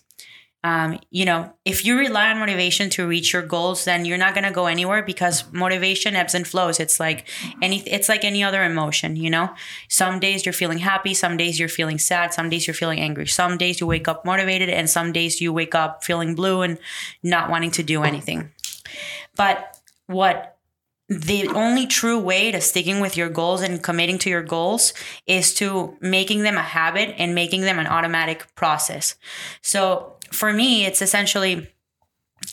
Um, 0.68 0.98
you 1.10 1.24
know, 1.24 1.50
if 1.64 1.86
you 1.86 1.98
rely 1.98 2.30
on 2.30 2.38
motivation 2.40 2.90
to 2.90 3.06
reach 3.06 3.32
your 3.32 3.40
goals, 3.40 3.86
then 3.86 4.04
you're 4.04 4.18
not 4.18 4.34
gonna 4.34 4.52
go 4.52 4.66
anywhere 4.66 5.02
because 5.02 5.50
motivation 5.50 6.14
ebbs 6.14 6.34
and 6.34 6.46
flows. 6.46 6.78
It's 6.78 7.00
like 7.00 7.26
any, 7.62 7.80
it's 7.88 8.08
like 8.08 8.22
any 8.22 8.44
other 8.44 8.62
emotion. 8.62 9.16
You 9.16 9.30
know, 9.30 9.48
some 9.88 10.20
days 10.20 10.44
you're 10.44 10.52
feeling 10.52 10.78
happy, 10.78 11.14
some 11.14 11.38
days 11.38 11.58
you're 11.58 11.70
feeling 11.70 11.98
sad, 11.98 12.34
some 12.34 12.50
days 12.50 12.66
you're 12.66 12.74
feeling 12.74 13.00
angry, 13.00 13.26
some 13.26 13.56
days 13.56 13.80
you 13.80 13.86
wake 13.86 14.08
up 14.08 14.26
motivated, 14.26 14.68
and 14.68 14.90
some 14.90 15.10
days 15.10 15.40
you 15.40 15.54
wake 15.54 15.74
up 15.74 16.04
feeling 16.04 16.34
blue 16.34 16.60
and 16.60 16.78
not 17.22 17.48
wanting 17.48 17.70
to 17.70 17.82
do 17.82 18.02
anything. 18.02 18.50
But 19.36 19.80
what 20.06 20.58
the 21.08 21.48
only 21.48 21.86
true 21.86 22.18
way 22.18 22.50
to 22.50 22.60
sticking 22.60 23.00
with 23.00 23.16
your 23.16 23.30
goals 23.30 23.62
and 23.62 23.82
committing 23.82 24.18
to 24.18 24.28
your 24.28 24.42
goals 24.42 24.92
is 25.26 25.54
to 25.54 25.96
making 26.02 26.42
them 26.42 26.58
a 26.58 26.62
habit 26.62 27.14
and 27.16 27.34
making 27.34 27.62
them 27.62 27.78
an 27.78 27.86
automatic 27.86 28.54
process. 28.54 29.14
So 29.62 30.17
for 30.30 30.52
me, 30.52 30.86
it's 30.86 31.02
essentially 31.02 31.68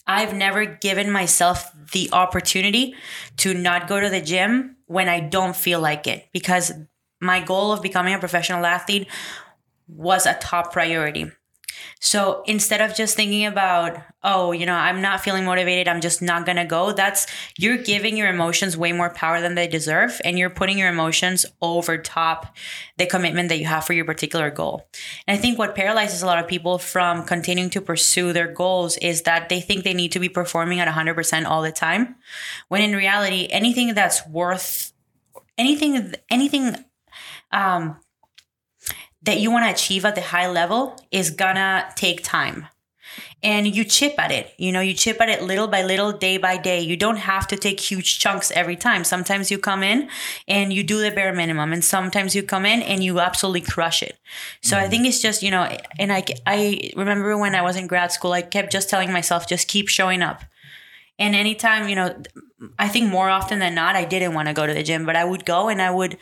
I've 0.08 0.34
never 0.34 0.66
given 0.66 1.12
myself 1.12 1.72
the 1.92 2.10
opportunity 2.12 2.96
to 3.38 3.54
not 3.54 3.88
go 3.88 4.00
to 4.00 4.10
the 4.10 4.22
gym 4.22 4.78
when 4.88 5.10
I 5.10 5.20
don't 5.20 5.56
feel 5.56 5.80
like 5.80 6.08
it 6.08 6.28
because 6.34 6.72
my 7.20 7.40
goal 7.40 7.72
of 7.72 7.82
becoming 7.82 8.14
a 8.14 8.20
professional 8.20 8.66
athlete 8.66 9.08
was 9.88 10.26
a 10.26 10.34
top 10.36 10.74
priority. 10.74 11.32
So 12.00 12.44
instead 12.46 12.82
of 12.82 12.96
just 12.96 13.16
thinking 13.16 13.46
about, 13.46 13.98
oh, 14.24 14.52
you 14.52 14.66
know, 14.66 14.74
I'm 14.74 15.02
not 15.02 15.22
feeling 15.22 15.46
motivated, 15.46 15.88
I'm 15.88 16.02
just 16.02 16.22
not 16.22 16.46
going 16.46 16.58
to 16.58 16.66
go, 16.66 16.92
that's 16.92 17.28
you're 17.58 17.78
giving 17.78 18.18
your 18.18 18.28
emotions 18.28 18.78
way 18.78 18.92
more 18.92 19.10
power 19.10 19.42
than 19.42 19.56
they 19.56 19.68
deserve. 19.68 20.20
And 20.24 20.38
you're 20.38 20.50
putting 20.50 20.78
your 20.78 20.90
emotions 20.90 21.46
over 21.62 21.98
top 21.98 22.56
the 22.98 23.06
commitment 23.06 23.50
that 23.50 23.60
you 23.60 23.66
have 23.66 23.86
for 23.86 23.94
your 23.94 24.06
particular 24.06 24.50
goal. 24.52 24.88
And 25.28 25.38
I 25.38 25.42
think 25.42 25.58
what 25.58 25.76
paralyzes 25.76 26.22
a 26.22 26.26
lot 26.26 26.40
of 26.40 26.48
people 26.48 26.78
from 26.78 27.24
continuing 27.26 27.70
to 27.72 27.82
pursue 27.82 28.34
their 28.34 28.52
goals 28.52 28.98
is 28.98 29.24
that 29.24 29.50
they 29.50 29.62
think 29.62 29.84
they 29.84 29.94
need 29.94 30.12
to 30.14 30.20
be 30.20 30.30
performing 30.30 30.80
at 30.80 30.88
100% 30.88 31.46
all 31.46 31.62
the 31.62 31.72
time. 31.72 32.16
When 32.68 32.82
in 32.82 32.96
reality, 32.96 33.48
anything 33.50 33.94
that's 33.94 34.26
worth, 34.28 34.94
anything, 35.58 36.14
anything, 36.30 36.76
um, 37.52 37.98
that 39.26 39.40
you 39.40 39.52
want 39.52 39.66
to 39.66 39.72
achieve 39.72 40.06
at 40.06 40.16
the 40.16 40.22
high 40.22 40.50
level 40.50 41.00
is 41.12 41.30
gonna 41.30 41.88
take 41.96 42.24
time. 42.24 42.68
And 43.44 43.68
you 43.68 43.84
chip 43.84 44.16
at 44.18 44.32
it 44.32 44.54
you 44.58 44.72
know 44.72 44.82
you 44.82 44.94
chip 44.94 45.22
at 45.22 45.30
it 45.30 45.44
little 45.44 45.68
by 45.68 45.84
little 45.84 46.12
day 46.12 46.38
by 46.38 46.58
day. 46.58 46.82
You 46.82 46.98
don't 46.98 47.18
have 47.18 47.48
to 47.48 47.58
take 47.58 47.80
huge 47.80 48.20
chunks 48.20 48.52
every 48.52 48.76
time. 48.76 49.04
Sometimes 49.04 49.52
you 49.52 49.58
come 49.58 49.84
in 49.84 50.10
and 50.48 50.74
you 50.74 50.84
do 50.84 51.02
the 51.02 51.12
bare 51.12 51.34
minimum 51.34 51.72
and 51.74 51.84
sometimes 51.84 52.36
you 52.36 52.44
come 52.44 52.66
in 52.66 52.82
and 52.82 53.04
you 53.04 53.20
absolutely 53.20 53.62
crush 53.62 54.02
it. 54.02 54.18
So 54.62 54.78
i 54.78 54.86
mm. 54.86 54.90
think 54.90 55.06
it's 55.06 55.22
just 55.22 55.44
you 55.44 55.52
know 55.52 55.64
and 56.00 56.12
i 56.12 56.24
i 56.46 56.92
remember 56.96 57.38
when 57.38 57.56
i 57.56 57.62
was 57.62 57.76
in 57.76 57.88
grad 57.88 58.12
school 58.12 58.32
i 58.32 58.42
kept 58.42 58.72
just 58.72 58.90
telling 58.90 59.12
myself 59.12 59.48
just 59.48 59.68
keep 59.68 59.88
showing 59.90 60.22
up. 60.22 60.42
And 61.18 61.36
anytime 61.36 61.88
you 61.88 61.96
know 61.96 62.16
i 62.80 62.88
think 62.88 63.10
more 63.10 63.30
often 63.30 63.60
than 63.60 63.76
not 63.76 63.96
i 63.96 64.06
didn't 64.06 64.34
want 64.34 64.48
to 64.48 64.54
go 64.54 64.66
to 64.66 64.74
the 64.74 64.84
gym 64.84 65.06
but 65.06 65.16
i 65.16 65.24
would 65.24 65.46
go 65.46 65.70
and 65.70 65.82
i 65.82 65.92
would 65.92 66.18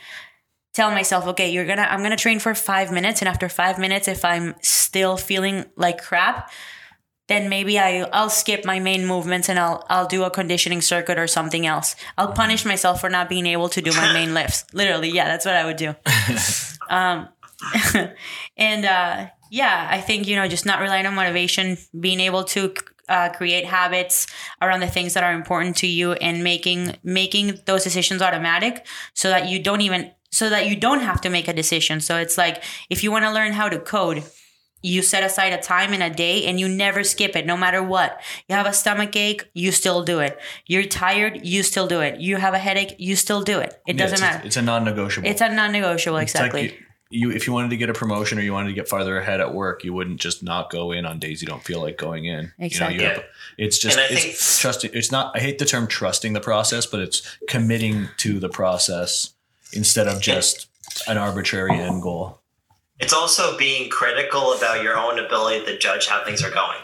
tell 0.74 0.90
myself 0.90 1.26
okay 1.26 1.50
you're 1.50 1.66
gonna 1.66 1.86
i'm 1.90 2.02
gonna 2.02 2.16
train 2.16 2.38
for 2.38 2.54
five 2.54 2.92
minutes 2.92 3.22
and 3.22 3.28
after 3.28 3.48
five 3.48 3.78
minutes 3.78 4.08
if 4.08 4.24
i'm 4.24 4.54
still 4.60 5.16
feeling 5.16 5.64
like 5.76 6.02
crap 6.02 6.50
then 7.28 7.48
maybe 7.48 7.78
I, 7.78 8.02
I'll 8.12 8.28
skip 8.28 8.64
my 8.64 8.80
main 8.80 9.06
movements 9.06 9.48
and 9.48 9.58
I'll 9.58 9.84
I'll 9.88 10.06
do 10.06 10.24
a 10.24 10.30
conditioning 10.30 10.80
circuit 10.80 11.18
or 11.18 11.26
something 11.26 11.66
else. 11.66 11.96
I'll 12.18 12.32
punish 12.32 12.64
myself 12.64 13.00
for 13.00 13.08
not 13.08 13.28
being 13.28 13.46
able 13.46 13.68
to 13.70 13.80
do 13.80 13.92
my 13.92 14.12
main 14.12 14.34
lifts. 14.34 14.66
Literally, 14.74 15.10
yeah, 15.10 15.26
that's 15.26 15.46
what 15.46 15.54
I 15.54 15.64
would 15.64 15.76
do. 15.76 15.94
um, 16.90 17.28
and 18.56 18.84
uh, 18.84 19.26
yeah, 19.50 19.88
I 19.90 20.00
think 20.00 20.26
you 20.26 20.36
know 20.36 20.46
just 20.48 20.66
not 20.66 20.80
relying 20.80 21.06
on 21.06 21.14
motivation, 21.14 21.78
being 21.98 22.20
able 22.20 22.44
to 22.44 22.74
uh, 23.08 23.30
create 23.30 23.64
habits 23.64 24.26
around 24.60 24.80
the 24.80 24.86
things 24.86 25.14
that 25.14 25.24
are 25.24 25.32
important 25.32 25.76
to 25.78 25.86
you, 25.86 26.12
and 26.12 26.44
making 26.44 26.96
making 27.02 27.60
those 27.64 27.84
decisions 27.84 28.20
automatic, 28.20 28.86
so 29.14 29.30
that 29.30 29.48
you 29.48 29.62
don't 29.62 29.80
even 29.80 30.10
so 30.34 30.50
that 30.50 30.66
you 30.68 30.76
don't 30.86 31.00
have 31.00 31.20
to 31.22 31.30
make 31.30 31.48
a 31.48 31.52
decision. 31.62 32.00
So 32.00 32.16
it's 32.24 32.36
like 32.36 32.62
if 32.90 33.02
you 33.02 33.10
want 33.12 33.24
to 33.24 33.32
learn 33.32 33.52
how 33.52 33.68
to 33.68 33.78
code 33.78 34.22
you 34.86 35.00
set 35.00 35.24
aside 35.24 35.50
a 35.54 35.56
time 35.62 35.94
in 35.94 36.02
a 36.02 36.12
day 36.14 36.44
and 36.44 36.60
you 36.60 36.68
never 36.68 37.02
skip 37.02 37.34
it 37.36 37.46
no 37.46 37.56
matter 37.56 37.82
what 37.82 38.20
you 38.48 38.54
have 38.54 38.66
a 38.66 38.72
stomach 38.74 39.16
ache 39.16 39.42
you 39.54 39.72
still 39.72 40.02
do 40.04 40.18
it 40.20 40.38
you're 40.66 40.84
tired 40.84 41.40
you 41.42 41.62
still 41.62 41.86
do 41.86 42.00
it 42.00 42.20
you 42.20 42.36
have 42.36 42.52
a 42.52 42.58
headache 42.58 42.94
you 42.98 43.16
still 43.16 43.40
do 43.42 43.60
it 43.60 43.72
it 43.86 43.96
Yeah, 43.96 44.02
doesn't 44.02 44.14
it's, 44.16 44.20
matter 44.20 44.46
It's 44.46 44.56
a 44.58 44.62
non-negotiable. 44.62 45.26
it's 45.30 45.40
a 45.40 45.48
non-negotiable 45.48 46.18
It's 46.18 46.34
like 46.34 46.52
exactly 46.52 46.78
you, 47.10 47.30
you, 47.30 47.34
if 47.34 47.46
you 47.46 47.54
wanted 47.54 47.70
to 47.70 47.78
get 47.78 47.88
a 47.88 47.94
promotion 47.94 48.38
or 48.38 48.42
you 48.42 48.52
wanted 48.52 48.68
to 48.68 48.74
get 48.74 48.86
farther 48.88 49.16
ahead 49.16 49.40
at 49.40 49.54
work, 49.54 49.84
you 49.84 49.94
wouldn't 49.94 50.20
just 50.20 50.42
not 50.42 50.68
go 50.70 50.92
in 50.92 51.06
on 51.06 51.18
days 51.18 51.40
you 51.40 51.48
don't 51.48 51.62
feel 51.64 51.80
like 51.80 51.96
going 51.96 52.24
in. 52.26 52.52
Exactly. 52.58 52.96
You 52.96 53.02
know, 53.02 53.08
you 53.08 53.14
have- 53.14 53.24
it's 53.56 53.78
just 53.78 53.96
And 53.96 54.10
it's 54.10 54.22
think- 54.24 54.60
trusting. 54.62 54.90
It's 54.94 55.12
not. 55.12 55.32
I 55.36 55.38
hate 55.40 55.58
the 55.58 55.64
term 55.64 55.86
trusting 55.86 56.32
the 56.32 56.40
process, 56.40 56.84
but 56.86 57.00
it's 57.00 57.22
committing 57.48 58.08
to 58.18 58.40
the 58.40 58.48
process 58.48 59.30
instead 59.74 60.06
of 60.08 60.20
just 60.20 60.68
an 61.08 61.18
arbitrary 61.18 61.78
end 61.78 62.02
goal. 62.02 62.40
it's 63.00 63.12
also 63.12 63.56
being 63.58 63.90
critical 63.90 64.52
about 64.52 64.82
your 64.82 64.96
own 64.96 65.18
ability 65.18 65.64
to 65.66 65.78
judge 65.78 66.06
how 66.06 66.24
things 66.24 66.42
are 66.42 66.50
going 66.50 66.78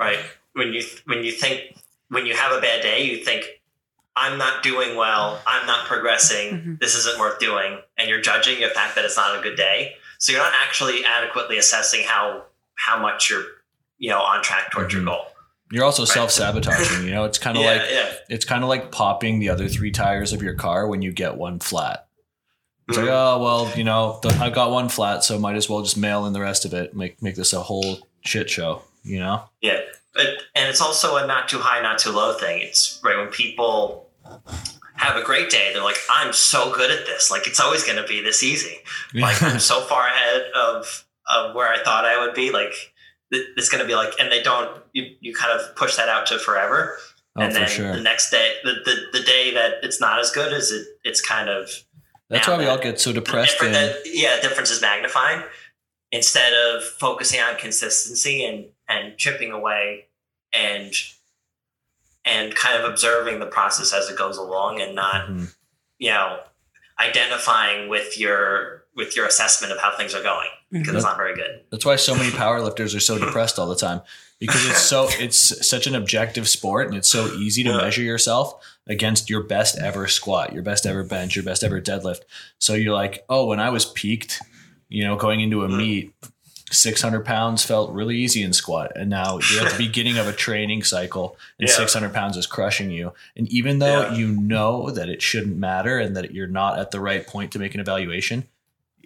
right 0.00 0.18
when 0.54 0.72
you 0.72 0.82
when 1.06 1.22
you 1.24 1.32
think 1.32 1.76
when 2.08 2.24
you 2.26 2.34
have 2.34 2.52
a 2.52 2.60
bad 2.60 2.82
day 2.82 3.02
you 3.04 3.22
think 3.24 3.44
i'm 4.16 4.38
not 4.38 4.62
doing 4.62 4.96
well 4.96 5.40
i'm 5.46 5.66
not 5.66 5.86
progressing 5.86 6.46
Mhm. 6.54 6.80
this 6.80 6.94
isn't 6.94 7.18
worth 7.18 7.38
doing 7.38 7.78
and 7.98 8.08
you're 8.08 8.20
judging 8.22 8.60
the 8.60 8.68
fact 8.68 8.94
that 8.94 9.04
it's 9.04 9.16
not 9.16 9.38
a 9.38 9.42
good 9.42 9.56
day 9.56 9.96
so 10.18 10.32
you're 10.32 10.40
not 10.42 10.54
actually 10.66 11.04
adequately 11.04 11.58
assessing 11.58 12.02
how 12.06 12.44
how 12.76 12.98
much 12.98 13.28
you're 13.30 13.44
you 13.98 14.10
know 14.10 14.20
on 14.20 14.42
track 14.42 14.70
towards 14.72 14.88
Mhm. 14.94 14.96
your 14.98 15.04
goal 15.04 15.26
You're 15.72 15.84
also 15.84 16.04
self 16.04 16.30
sabotaging. 16.30 17.04
You 17.06 17.10
know, 17.10 17.24
it's 17.24 17.38
kind 17.38 17.56
of 17.56 17.62
yeah 17.66 17.72
like 17.72 17.82
yeah 17.90 18.12
it's 18.28 18.44
kind 18.44 18.62
of 18.62 18.68
like 18.68 18.92
popping 18.92 19.40
the 19.40 19.48
other 19.48 19.68
three 19.68 19.90
tires 19.90 20.32
of 20.32 20.40
your 20.40 20.54
car 20.54 20.86
when 20.86 21.02
you 21.02 21.10
get 21.12 21.36
one 21.36 21.58
flat. 21.58 22.05
It's 22.88 22.96
like, 22.96 23.06
Mhm. 23.06 23.10
oh 23.12 23.42
well, 23.42 23.72
you 23.76 23.82
know, 23.84 24.18
th- 24.22 24.36
I 24.36 24.48
got 24.50 24.70
one 24.70 24.88
flat, 24.88 25.24
so 25.24 25.38
might 25.38 25.56
as 25.56 25.68
well 25.68 25.82
just 25.82 25.96
mail 25.96 26.24
in 26.26 26.32
the 26.32 26.40
rest 26.40 26.64
of 26.64 26.72
it. 26.72 26.94
Make 26.94 27.20
make 27.22 27.34
this 27.34 27.52
a 27.52 27.60
whole 27.60 28.06
shit 28.24 28.48
show. 28.48 28.82
You 29.02 29.20
know? 29.20 29.42
Yeah, 29.60 29.80
but 30.14 30.26
and 30.54 30.68
it's 30.68 30.80
also 30.80 31.16
a 31.16 31.26
not 31.26 31.48
too 31.48 31.58
high, 31.58 31.80
not 31.80 31.98
too 31.98 32.10
low 32.10 32.34
thing. 32.34 32.60
It's 32.62 33.00
right 33.04 33.16
when 33.16 33.28
people 33.28 34.08
have 34.96 35.16
a 35.16 35.22
great 35.22 35.50
day, 35.50 35.70
they're 35.72 35.82
like, 35.84 35.98
"I'm 36.10 36.32
so 36.32 36.72
good 36.74 36.90
at 36.90 37.06
this. 37.06 37.30
Like 37.30 37.46
it's 37.46 37.60
always 37.60 37.84
going 37.84 38.00
to 38.00 38.06
be 38.08 38.20
this 38.22 38.42
easy. 38.42 38.78
Like 39.14 39.40
I'm 39.42 39.58
so 39.60 39.80
far 39.82 40.06
ahead 40.06 40.50
of 40.54 41.04
of 41.28 41.54
where 41.54 41.68
I 41.68 41.82
thought 41.82 42.04
I 42.04 42.24
would 42.24 42.34
be. 42.34 42.50
Like 42.50 42.72
it's 43.30 43.68
going 43.68 43.82
to 43.82 43.86
be 43.86 43.94
like." 43.94 44.12
And 44.18 44.30
they 44.30 44.42
don't. 44.42 44.80
You 44.92 45.14
you 45.20 45.34
kind 45.34 45.52
of 45.58 45.74
push 45.76 45.96
that 45.96 46.08
out 46.08 46.26
to 46.28 46.38
forever, 46.38 46.96
oh, 47.36 47.42
and 47.42 47.54
then 47.54 47.68
sure. 47.68 47.92
the 47.94 48.00
next 48.00 48.30
day, 48.30 48.54
the, 48.64 48.74
the 48.84 49.18
the 49.18 49.24
day 49.24 49.52
that 49.54 49.74
it's 49.82 50.00
not 50.00 50.18
as 50.18 50.30
good 50.30 50.52
as 50.52 50.70
it, 50.70 50.86
it's 51.04 51.20
kind 51.20 51.48
of 51.48 51.70
That's 52.28 52.46
now 52.48 52.54
why 52.54 52.58
we 52.60 52.66
all 52.66 52.78
get 52.78 53.00
so 53.00 53.12
depressed. 53.12 53.56
And 53.62 53.74
that- 53.74 53.96
yeah, 54.04 54.40
difference 54.40 54.70
is 54.70 54.80
magnified 54.80 55.44
instead 56.12 56.52
of 56.54 56.82
focusing 56.84 57.40
on 57.40 57.56
consistency 57.56 58.44
and 58.44 58.66
and 58.88 59.16
chipping 59.18 59.50
away 59.52 60.06
and 60.52 60.92
and 62.24 62.54
kind 62.54 62.76
of 62.82 62.88
observing 62.90 63.38
the 63.40 63.46
process 63.46 63.92
as 63.92 64.08
it 64.08 64.16
goes 64.16 64.36
along 64.36 64.80
and 64.80 64.94
not 64.94 65.28
Mhm. 65.28 65.52
you 65.98 66.10
know 66.10 66.40
identifying 67.00 67.88
with 67.88 68.18
your 68.18 68.84
with 68.96 69.14
your 69.14 69.26
assessment 69.26 69.72
of 69.72 69.78
how 69.78 69.94
things 69.96 70.14
are 70.14 70.22
going 70.22 70.48
because 70.72 70.88
Mm-hmm. 70.88 70.96
it's 70.96 71.04
not 71.04 71.16
very 71.18 71.34
good. 71.34 71.60
that's 71.70 71.84
why 71.84 71.96
so 71.96 72.14
many 72.14 72.30
powerlifters 72.42 72.96
are 72.96 73.00
so 73.00 73.18
depressed 73.24 73.58
all 73.58 73.66
the 73.68 73.76
time 73.76 74.00
because 74.40 74.64
it's 74.66 74.80
so 74.82 75.08
it's 75.18 75.66
such 75.68 75.86
an 75.86 75.94
objective 75.94 76.48
sport 76.48 76.86
and 76.88 76.96
it's 76.96 77.08
so 77.08 77.26
easy 77.34 77.62
to 77.64 77.70
Yeah. 77.70 77.76
measure 77.78 78.02
yourself 78.02 78.62
against 78.86 79.28
your 79.30 79.42
best 79.42 79.78
ever 79.78 80.06
squat, 80.06 80.52
your 80.52 80.62
best 80.62 80.86
ever 80.86 81.02
bench, 81.02 81.34
your 81.36 81.44
best 81.44 81.64
ever 81.64 81.80
deadlift. 81.80 82.20
So 82.58 82.74
you're 82.74 82.94
like, 82.94 83.24
oh, 83.28 83.46
when 83.46 83.60
I 83.60 83.70
was 83.70 83.84
peaked, 83.84 84.40
you 84.88 85.04
know, 85.04 85.16
going 85.16 85.40
into 85.40 85.64
a 85.64 85.68
meet, 85.68 86.14
600 86.70 87.24
pounds 87.24 87.64
felt 87.64 87.92
really 87.92 88.16
easy 88.16 88.42
in 88.42 88.52
squat. 88.52 88.92
And 88.96 89.08
now 89.10 89.38
you're 89.52 89.64
at 89.66 89.72
the 89.72 89.78
beginning 89.86 90.18
of 90.18 90.26
a 90.26 90.32
training 90.32 90.82
cycle 90.82 91.36
and 91.58 91.68
Yeah. 91.68 91.74
600 91.74 92.12
pounds 92.12 92.36
is 92.36 92.46
crushing 92.46 92.90
you. 92.90 93.12
And 93.36 93.48
even 93.52 93.78
though 93.78 94.02
Yeah. 94.10 94.14
you 94.14 94.28
know 94.32 94.90
that 94.90 95.08
it 95.08 95.22
shouldn't 95.22 95.56
matter 95.56 95.98
and 95.98 96.16
that 96.16 96.32
you're 96.34 96.46
not 96.48 96.78
at 96.78 96.90
the 96.90 97.00
right 97.00 97.26
point 97.26 97.52
to 97.52 97.58
make 97.58 97.74
an 97.74 97.80
evaluation, 97.80 98.44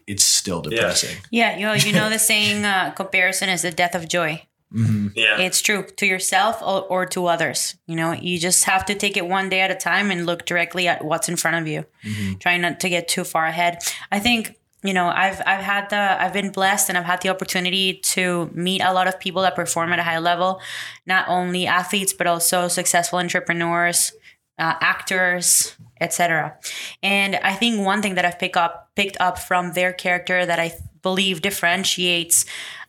it's 0.07 0.25
still 0.25 0.61
depressing. 0.61 1.17
yeah 1.31 1.57
you 1.57 1.65
know 1.65 1.73
you 1.75 1.93
know 1.93 2.09
the 2.11 2.19
saying 2.19 2.65
uh, 2.65 2.91
comparison 2.97 3.49
is 3.49 3.63
the 3.63 3.71
death 3.71 3.95
of 3.95 4.09
joy 4.09 4.43
hmm 4.73 5.09
Yeah. 5.15 5.39
it's 5.41 5.61
true. 5.63 5.85
To 5.97 6.07
yourself 6.07 6.61
or, 6.63 6.83
or 6.83 7.07
to 7.07 7.27
others. 7.27 7.77
You 7.87 7.97
know 7.97 8.13
you 8.13 8.39
just 8.39 8.65
have 8.65 8.85
to 8.87 8.95
take 8.95 9.17
it 9.17 9.27
one 9.27 9.49
day 9.49 9.61
at 9.61 9.71
a 9.71 9.75
time 9.75 10.11
and 10.11 10.27
look 10.27 10.47
directly 10.47 10.89
at 10.89 11.05
what's 11.05 11.29
in 11.29 11.37
front 11.37 11.57
of 11.57 11.67
you. 11.69 11.85
Hmm 12.03 12.35
trying 12.41 12.61
not 12.63 12.81
to 12.81 12.89
get 12.89 13.09
too 13.09 13.25
far 13.25 13.47
ahead. 13.47 13.79
I 14.13 14.19
think 14.21 14.57
you 14.83 14.95
know 14.95 15.09
i've 15.09 15.43
i've 15.45 15.61
had 15.61 15.91
the 15.91 16.23
i've 16.23 16.33
been 16.33 16.51
blessed 16.51 16.89
and 16.89 16.97
i've 16.97 17.05
had 17.05 17.21
the 17.21 17.29
opportunity 17.29 18.01
to 18.15 18.51
meet 18.55 18.81
a 18.81 18.95
lot 18.95 19.07
of 19.07 19.21
people 19.21 19.43
that 19.43 19.55
perform 19.55 19.93
at 19.93 19.99
a 19.99 20.03
high 20.03 20.19
level. 20.19 20.61
Not 21.07 21.29
only 21.29 21.67
athletes 21.67 22.15
but 22.15 22.27
also 22.27 22.67
successful 22.69 23.19
entrepreneurs 23.19 24.13
uh, 24.59 24.75
actors 24.81 25.77
etc 26.01 26.57
and 27.03 27.37
i 27.37 27.53
think 27.55 27.85
one 27.85 28.01
thing 28.03 28.15
that 28.15 28.25
i've 28.25 28.39
picked 28.39 28.57
up 28.57 28.91
picked 28.97 29.19
up 29.21 29.39
from 29.39 29.73
their 29.73 29.93
character 29.93 30.47
that 30.47 30.59
i 30.59 30.73
believe 31.03 31.41
differentiates 31.43 32.45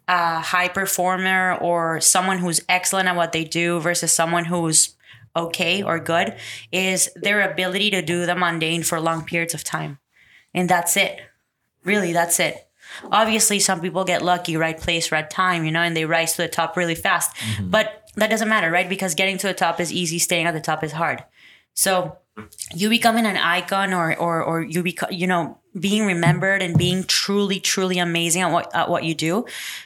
a 0.07 0.39
high 0.39 0.67
performer 0.67 1.57
or 1.61 2.01
someone 2.01 2.39
who's 2.39 2.61
excellent 2.67 3.07
at 3.07 3.15
what 3.15 3.31
they 3.31 3.43
do 3.43 3.79
versus 3.79 4.13
someone 4.13 4.45
who's 4.45 4.95
okay 5.35 5.81
or 5.81 5.99
good 5.99 6.35
is 6.71 7.09
their 7.15 7.49
ability 7.49 7.89
to 7.91 8.01
do 8.01 8.25
the 8.25 8.35
mundane 8.35 8.83
for 8.83 8.99
long 8.99 9.23
periods 9.23 9.53
of 9.53 9.63
time. 9.63 9.99
And 10.53 10.69
that's 10.69 10.97
it. 10.97 11.21
Really, 11.83 12.13
that's 12.13 12.39
it. 12.39 12.67
Obviously, 13.05 13.59
some 13.59 13.79
people 13.79 14.03
get 14.03 14.21
lucky, 14.21 14.57
right 14.57 14.77
place, 14.77 15.11
right 15.11 15.29
time, 15.29 15.63
you 15.63 15.71
know, 15.71 15.81
and 15.81 15.95
they 15.95 16.05
rise 16.05 16.33
to 16.35 16.41
the 16.41 16.49
top 16.49 16.75
really 16.75 16.95
fast. 16.95 17.33
Mm-hmm. 17.37 17.69
But 17.69 18.09
that 18.15 18.29
doesn't 18.29 18.49
matter, 18.49 18.69
right? 18.69 18.89
Because 18.89 19.15
getting 19.15 19.37
to 19.37 19.47
the 19.47 19.53
top 19.53 19.79
is 19.79 19.93
easy, 19.93 20.19
staying 20.19 20.45
at 20.45 20.53
the 20.53 20.59
top 20.59 20.83
is 20.83 20.91
hard. 20.91 21.23
So 21.73 22.17
you 22.75 22.89
becoming 22.89 23.25
an 23.25 23.37
icon 23.37 23.93
or 23.93 24.15
or 24.17 24.43
or 24.43 24.61
you 24.61 24.83
become 24.83 25.11
you 25.11 25.27
know 25.27 25.57
being 25.79 26.05
remembered 26.05 26.61
and 26.61 26.77
being 26.77 27.03
truly 27.05 27.59
truly 27.59 27.97
amazing 27.99 28.41
at 28.41 28.51
what 28.51 28.73
at 28.75 28.89
what 28.89 29.03
you 29.03 29.15
do 29.15 29.45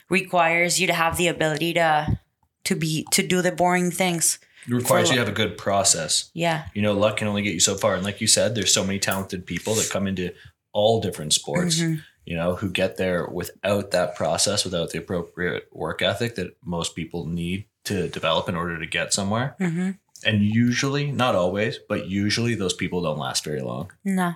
requires 0.10 0.80
you 0.80 0.88
to 0.88 0.94
have 0.94 1.18
the 1.18 1.28
ability 1.28 1.74
to 1.74 2.18
to 2.64 2.76
be 2.76 3.06
to 3.12 3.26
do 3.26 3.42
the 3.42 3.52
boring 3.52 3.92
things. 3.92 4.40
It 4.68 4.74
requires 4.74 5.10
you 5.10 5.16
to 5.16 5.20
have 5.22 5.30
a 5.30 5.32
good 5.32 5.58
process. 5.60 6.32
Yeah. 6.34 6.66
You 6.74 6.82
know, 6.82 6.94
luck 6.94 7.18
can 7.18 7.28
only 7.28 7.44
get 7.44 7.54
you 7.54 7.60
so 7.60 7.76
far. 7.76 7.94
And 7.94 8.04
like 8.04 8.20
you 8.20 8.26
said, 8.28 8.56
there's 8.56 8.74
so 8.74 8.84
many 8.84 8.98
talented 8.98 9.46
people 9.46 9.76
that 9.76 9.92
come 9.92 10.08
into 10.08 10.34
all 10.74 11.00
different 11.00 11.34
sports, 11.34 11.80
Mhm. 11.80 12.02
you 12.26 12.36
know, 12.36 12.56
who 12.56 12.72
get 12.72 12.98
there 12.98 13.28
without 13.28 13.92
that 13.92 14.16
process, 14.16 14.66
without 14.66 14.90
the 14.90 14.98
appropriate 14.98 15.68
work 15.72 16.02
ethic 16.02 16.34
that 16.36 16.58
most 16.66 16.96
people 16.96 17.28
need 17.28 17.66
to 17.84 18.08
develop 18.08 18.50
in 18.50 18.56
order 18.56 18.80
to 18.80 18.88
get 18.88 19.14
somewhere. 19.14 19.56
hmm 19.60 19.92
And 20.26 20.42
usually, 20.44 21.12
not 21.12 21.36
always, 21.36 21.78
but 21.88 22.08
usually 22.08 22.56
those 22.56 22.74
people 22.74 23.02
don't 23.02 23.20
last 23.20 23.44
very 23.44 23.62
long. 23.62 23.92
No. 24.04 24.34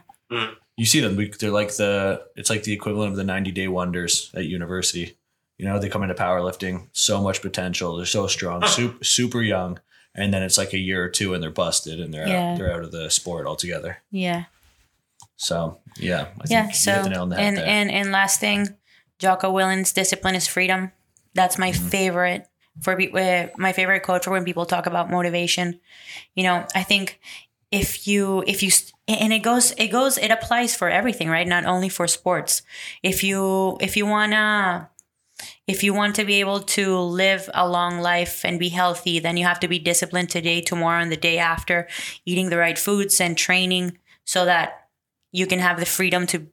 You 0.78 0.86
see 0.86 1.00
them, 1.02 1.16
they're 1.40 1.50
like 1.52 1.76
the, 1.76 2.24
it's 2.36 2.50
like 2.50 2.64
the 2.64 2.74
equivalent 2.74 3.12
of 3.12 3.18
the 3.18 3.24
90 3.24 3.52
day 3.52 3.68
wonders 3.68 4.32
at 4.36 4.46
university. 4.46 5.18
You 5.58 5.66
know, 5.66 5.80
they 5.80 5.90
come 5.90 6.04
into 6.04 6.16
powerlifting, 6.16 6.88
so 6.94 7.22
much 7.22 7.42
potential. 7.42 7.98
They're 7.98 8.06
so 8.06 8.28
strong, 8.28 8.66
super, 8.68 9.04
super 9.04 9.42
young. 9.42 9.80
And 10.16 10.34
then 10.34 10.42
it's 10.44 10.58
like 10.58 10.74
a 10.74 10.78
year 10.78 11.04
or 11.04 11.10
two 11.10 11.34
and 11.34 11.42
they're 11.44 11.50
busted 11.52 12.00
and 12.00 12.14
they're 12.14 12.28
Yeah. 12.28 12.52
out, 12.52 12.58
they're 12.58 12.74
out 12.74 12.84
of 12.84 12.92
the 12.92 13.10
sport 13.10 13.46
altogether. 13.48 13.98
Yeah. 14.12 14.46
So 15.38 15.80
yeah, 15.98 16.22
I 16.42 16.48
think 16.48 16.50
Yeah. 16.50 16.68
you 16.68 16.74
So 16.74 16.94
hit 16.96 17.04
the 17.04 17.10
nail 17.10 17.22
on 17.24 17.30
the 17.30 17.36
head 17.38 17.48
and 17.48 17.58
there. 17.58 17.66
and 17.66 17.92
and 17.92 18.12
last 18.12 18.40
thing, 18.40 18.76
Jocko 19.20 19.52
Willink's 19.52 19.92
discipline 19.94 20.36
is 20.36 20.48
freedom. 20.48 20.92
That's 21.34 21.58
my 21.58 21.72
Mm-hmm. 21.72 21.88
favorite 21.90 22.48
for 22.82 23.00
uh, 23.00 23.48
my 23.58 23.74
favorite 23.74 24.02
quote 24.02 24.24
for 24.24 24.32
when 24.32 24.46
people 24.46 24.66
talk 24.66 24.86
about 24.86 25.10
motivation. 25.10 25.80
You 26.36 26.44
know, 26.44 26.66
I 26.76 26.84
think 26.84 27.20
if 27.72 28.08
you 28.08 28.44
if 28.48 28.64
you 28.64 28.72
and 29.08 29.32
it 29.32 29.40
goes 29.40 29.72
it 29.78 29.90
goes 29.90 30.18
it 30.18 30.32
applies 30.32 30.76
for 30.76 30.90
everything, 30.90 31.30
right? 31.30 31.48
Not 31.48 31.66
only 31.66 31.90
for 31.90 32.08
sports. 32.08 32.62
If 33.04 33.24
you 33.24 33.78
if 33.80 33.96
you 33.96 34.06
wanna 34.06 34.90
if 35.68 35.84
you 35.84 35.94
want 35.94 36.16
to 36.16 36.26
be 36.26 36.40
able 36.40 36.60
to 36.62 36.98
live 36.98 37.50
a 37.54 37.68
long 37.68 38.00
life 38.00 38.44
and 38.44 38.60
be 38.60 38.70
healthy, 38.70 39.20
then 39.20 39.38
you 39.38 39.46
have 39.46 39.60
to 39.62 39.68
be 39.68 39.80
disciplined 39.80 40.30
today, 40.30 40.62
tomorrow, 40.62 41.02
and 41.02 41.12
the 41.12 41.18
day 41.18 41.38
after, 41.38 41.88
eating 42.26 42.50
the 42.50 42.58
right 42.58 42.78
foods 42.78 43.22
and 43.22 43.38
training 43.38 43.98
so 44.26 44.46
that 44.46 44.90
you 45.32 45.46
can 45.46 45.60
have 45.60 45.80
the 45.80 45.86
freedom 45.86 46.26
to 46.28 46.48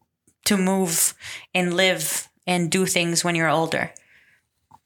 to 0.45 0.57
move 0.57 1.15
and 1.55 1.75
live 1.75 2.29
and 2.47 2.71
do 2.71 2.87
things 2.87 3.25
when 3.25 3.35
you're 3.35 3.49
older. 3.49 3.93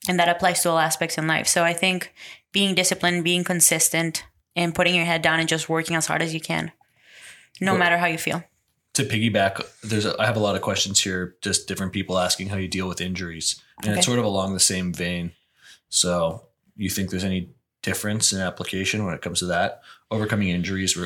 And 0.09 0.19
that 0.19 0.29
applies 0.29 0.63
to 0.63 0.71
all 0.71 0.79
aspects 0.79 1.19
in 1.19 1.27
life. 1.27 1.47
So 1.47 1.63
I 1.65 1.73
think 1.73 2.13
being 2.53 2.75
disciplined, 2.75 3.23
being 3.25 3.45
consistent, 3.45 4.25
and 4.57 4.75
putting 4.75 4.95
your 4.95 5.05
head 5.05 5.23
down 5.23 5.39
and 5.41 5.49
just 5.49 5.69
working 5.69 5.95
as 5.97 6.07
hard 6.07 6.23
as 6.23 6.35
you 6.35 6.41
can, 6.41 6.73
no 7.61 7.77
matter 7.77 7.99
how 7.99 8.07
you 8.07 8.19
feel. 8.19 8.43
to 8.95 9.05
piggyback, 9.05 9.65
there's 9.83 10.05
a, 10.05 10.21
I 10.21 10.27
have 10.27 10.37
a 10.37 10.41
lot 10.41 10.57
of 10.57 10.63
questions 10.63 11.01
here, 11.01 11.37
just 11.43 11.69
different 11.69 11.93
people 11.93 12.19
asking 12.19 12.49
how 12.49 12.57
you 12.57 12.67
deal 12.67 12.89
with 12.89 13.01
injuries, 13.01 13.63
and 13.83 13.91
Okay. 13.91 13.99
it's 13.99 14.07
sort 14.07 14.19
of 14.19 14.25
along 14.25 14.55
the 14.55 14.61
same 14.61 14.93
vein. 14.93 15.33
So, 15.89 16.47
you 16.77 16.91
think 16.91 17.11
there's 17.11 17.25
any 17.25 17.51
difference 17.83 18.33
in 18.33 18.41
application 18.41 19.05
when 19.05 19.15
it 19.15 19.23
comes 19.23 19.39
to 19.41 19.47
that 19.47 19.81
overcoming 20.11 20.49
injuries? 20.49 20.97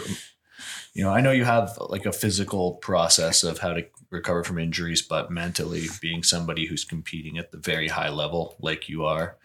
You 0.95 1.05
know, 1.05 1.11
I 1.11 1.21
know 1.21 1.33
you 1.33 1.45
have 1.45 1.77
like 1.91 2.07
a 2.07 2.13
physical 2.13 2.75
process 2.75 3.43
of 3.45 3.59
how 3.59 3.75
to 3.75 3.85
recover 4.15 4.43
from 4.45 4.59
injuries, 4.59 5.03
but 5.03 5.31
mentally 5.31 5.85
being 6.01 6.23
somebody 6.23 6.67
who's 6.67 6.85
competing 6.85 7.37
at 7.39 7.51
the 7.53 7.59
very 7.59 7.89
high 7.89 8.09
level, 8.09 8.57
like 8.61 8.89
you 8.89 9.05
are, 9.05 9.37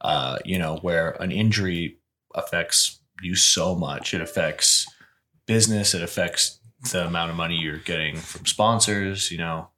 uh, 0.00 0.38
you 0.44 0.58
know, 0.58 0.76
where 0.78 1.10
an 1.22 1.30
injury 1.32 1.98
affects 2.34 3.00
you 3.22 3.34
so 3.34 3.74
much, 3.74 4.14
it 4.14 4.20
affects 4.20 4.86
business, 5.46 5.94
it 5.94 6.02
affects 6.02 6.58
the 6.90 7.06
amount 7.06 7.30
of 7.30 7.36
money 7.36 7.56
you're 7.56 7.76
getting 7.78 8.16
from 8.16 8.46
sponsors, 8.46 9.30
you 9.30 9.38
know, 9.38 9.68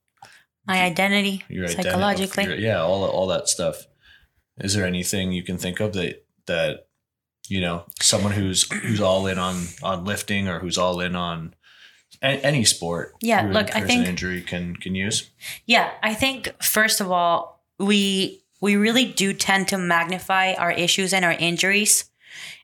My 0.66 0.82
identity, 0.82 1.42
your 1.48 1.64
identity, 1.64 1.82
psychologically. 1.88 2.44
your- 2.44 2.54
yeah, 2.56 2.80
all 2.82 3.04
all 3.04 3.26
that 3.28 3.48
stuff. 3.48 3.86
Is 4.58 4.74
there 4.74 4.86
anything 4.86 5.32
you 5.32 5.42
can 5.42 5.58
think 5.58 5.80
of 5.80 5.92
that 5.94 6.24
that 6.46 6.86
you 7.48 7.60
know 7.60 7.84
someone 8.00 8.32
who's 8.32 8.70
who's 8.72 9.00
all 9.00 9.26
in 9.26 9.38
on 9.38 9.66
on 9.82 10.04
lifting 10.04 10.48
or 10.48 10.60
who's 10.60 10.78
all 10.78 11.00
in 11.00 11.14
on 11.16 11.54
any 12.24 12.64
sport? 12.64 13.14
Yeah, 13.20 13.42
look, 13.42 13.74
I 13.74 13.80
think- 13.82 14.02
an 14.02 14.08
injury 14.10 14.42
can 14.42 14.76
can 14.76 14.94
use. 14.94 15.30
Yeah, 15.66 15.90
I 16.02 16.14
think 16.14 16.52
first 16.62 17.00
of 17.00 17.10
all, 17.10 17.62
we 17.78 18.42
we 18.60 18.76
really 18.76 19.04
do 19.04 19.32
tend 19.32 19.68
to 19.68 19.78
magnify 19.78 20.54
our 20.54 20.72
issues 20.72 21.12
and 21.12 21.24
our 21.24 21.32
injuries. 21.32 22.04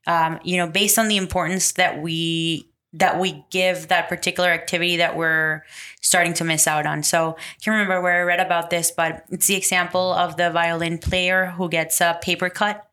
Um, 0.06 0.40
you 0.42 0.56
know, 0.56 0.66
based 0.66 0.98
on 0.98 1.08
the 1.08 1.16
importance 1.16 1.72
that 1.72 2.00
we 2.00 2.68
that 2.92 3.20
we 3.20 3.44
give 3.50 3.88
that 3.88 4.08
particular 4.08 4.48
activity 4.48 4.96
that 4.96 5.16
we're 5.16 5.62
starting 6.00 6.34
to 6.34 6.42
miss 6.44 6.66
out 6.66 6.86
on. 6.86 7.04
So 7.04 7.36
I 7.38 7.54
can't 7.62 7.74
remember 7.74 8.00
where 8.00 8.20
I 8.20 8.22
read 8.22 8.40
about 8.40 8.70
this, 8.70 8.90
but 8.90 9.24
it's 9.30 9.46
the 9.46 9.54
example 9.54 10.12
of 10.12 10.36
the 10.36 10.50
violin 10.50 10.98
player 10.98 11.46
who 11.56 11.68
gets 11.68 12.00
a 12.00 12.18
paper 12.20 12.50
cut 12.50 12.84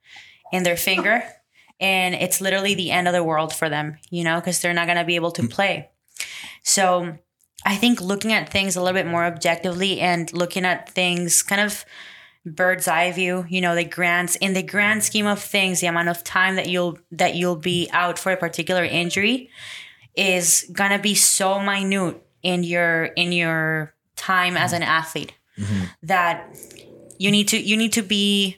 in 0.51 0.61
their 0.63 0.77
finger, 0.77 1.23
and 1.79 2.13
it's 2.13 2.41
literally 2.41 2.75
the 2.75 2.91
end 2.91 3.07
of 3.07 3.13
the 3.13 3.23
world 3.23 3.53
for 3.53 3.69
them. 3.69 3.97
You 4.11 4.23
know, 4.23 4.39
because 4.39 4.61
they're 4.61 4.73
not 4.73 4.85
going 4.85 4.97
to 4.99 5.05
be 5.05 5.15
able 5.15 5.31
to 5.31 5.47
play. 5.47 5.89
So 6.67 7.17
I 7.65 7.77
think 7.77 8.01
looking 8.01 8.33
at 8.33 8.49
things 8.49 8.75
a 8.75 8.81
little 8.81 8.93
bit 8.93 9.07
more 9.07 9.23
objectively 9.23 10.01
and 10.01 10.31
looking 10.33 10.65
at 10.65 10.89
things 10.89 11.41
kind 11.41 11.61
of 11.61 11.85
bird's 12.45 12.89
eye 12.89 13.09
view, 13.13 13.45
you 13.47 13.61
know, 13.61 13.73
the 13.73 13.85
grants 13.85 14.35
in 14.35 14.51
the 14.51 14.61
grand 14.61 15.01
scheme 15.05 15.25
of 15.25 15.41
things, 15.41 15.79
the 15.79 15.87
amount 15.87 16.09
of 16.09 16.25
time 16.25 16.57
that 16.57 16.67
you'll 16.67 16.99
that 17.09 17.35
you'll 17.35 17.55
be 17.55 17.87
out 17.93 18.19
for 18.19 18.33
a 18.33 18.37
particular 18.37 18.83
injury 18.83 19.49
is 20.13 20.69
gonna 20.73 20.99
be 20.99 21.15
so 21.15 21.57
minute 21.57 22.21
in 22.43 22.65
your 22.65 23.05
in 23.05 23.31
your 23.31 23.93
time 24.17 24.57
as 24.57 24.73
an 24.73 24.83
athlete 24.83 25.33
mm-hmm. 25.57 25.85
that 26.03 26.53
you 27.17 27.31
need 27.31 27.47
to 27.47 27.57
you 27.57 27.77
need 27.77 27.93
to 27.93 28.03
be 28.03 28.57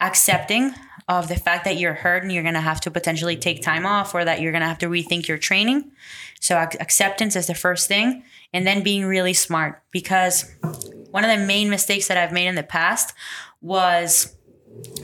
accepting 0.00 0.72
of 1.10 1.26
the 1.26 1.34
fact 1.34 1.64
that 1.64 1.76
you're 1.76 1.92
hurt 1.92 2.22
and 2.22 2.30
you're 2.30 2.44
going 2.44 2.54
to 2.54 2.60
have 2.60 2.80
to 2.80 2.90
potentially 2.90 3.36
take 3.36 3.62
time 3.62 3.84
off 3.84 4.14
or 4.14 4.24
that 4.24 4.40
you're 4.40 4.52
going 4.52 4.62
to 4.62 4.68
have 4.68 4.78
to 4.78 4.86
rethink 4.86 5.26
your 5.26 5.38
training. 5.38 5.90
So 6.38 6.56
ac- 6.56 6.78
acceptance 6.78 7.34
is 7.34 7.48
the 7.48 7.54
first 7.54 7.88
thing 7.88 8.22
and 8.54 8.64
then 8.64 8.84
being 8.84 9.04
really 9.04 9.34
smart 9.34 9.82
because 9.90 10.48
one 11.10 11.24
of 11.24 11.36
the 11.36 11.44
main 11.44 11.68
mistakes 11.68 12.06
that 12.06 12.16
I've 12.16 12.30
made 12.30 12.46
in 12.46 12.54
the 12.54 12.62
past 12.62 13.12
was 13.60 14.36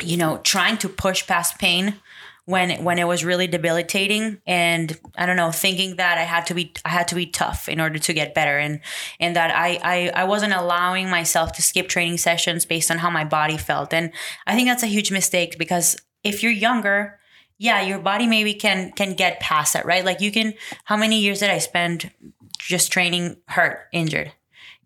you 0.01 0.17
know 0.17 0.39
trying 0.39 0.79
to 0.79 0.89
push 0.89 1.27
past 1.27 1.59
pain 1.59 1.97
when 2.47 2.83
when 2.85 2.99
it 2.99 3.07
was 3.07 3.25
really 3.25 3.47
debilitating. 3.47 4.41
And 4.47 4.99
I 5.17 5.27
don't 5.27 5.37
know 5.37 5.51
thinking 5.51 5.97
that 5.97 6.17
I 6.17 6.23
had 6.23 6.47
to 6.47 6.55
be 6.55 6.73
I 6.85 6.89
had 6.89 7.09
to 7.09 7.15
be 7.15 7.27
tough 7.27 7.69
in 7.69 7.81
order 7.81 7.99
to 7.99 8.13
get 8.15 8.35
better. 8.35 8.57
And 8.57 8.81
and 9.21 9.37
that 9.37 9.55
I 9.55 9.79
I, 9.83 10.23
I 10.23 10.25
wasn't 10.25 10.55
allowing 10.55 11.11
myself 11.11 11.53
to 11.53 11.63
skip 11.63 11.89
training 11.89 12.19
sessions 12.19 12.65
based 12.65 12.91
on 12.91 12.99
how 12.99 13.11
my 13.11 13.25
body 13.25 13.59
felt. 13.59 13.93
And 13.93 14.13
I 14.47 14.55
think 14.55 14.69
that's 14.69 14.85
a 14.85 14.89
huge 14.89 15.13
mistake 15.13 15.59
because 15.59 15.97
if 16.25 16.43
you're 16.43 16.53
younger 16.53 17.19
yeah 17.59 17.81
your 17.81 17.99
body 17.99 18.27
maybe 18.27 18.55
can 18.55 18.93
can 18.93 19.15
get 19.15 19.41
past 19.41 19.75
that 19.75 19.85
right? 19.85 20.05
Like 20.05 20.21
you 20.21 20.31
can 20.33 20.55
how 20.85 20.97
many 20.97 21.21
years 21.21 21.41
did 21.41 21.51
I 21.51 21.59
spend 21.59 22.13
just 22.59 22.93
training 22.93 23.37
hurt 23.49 23.89
injured 23.93 24.33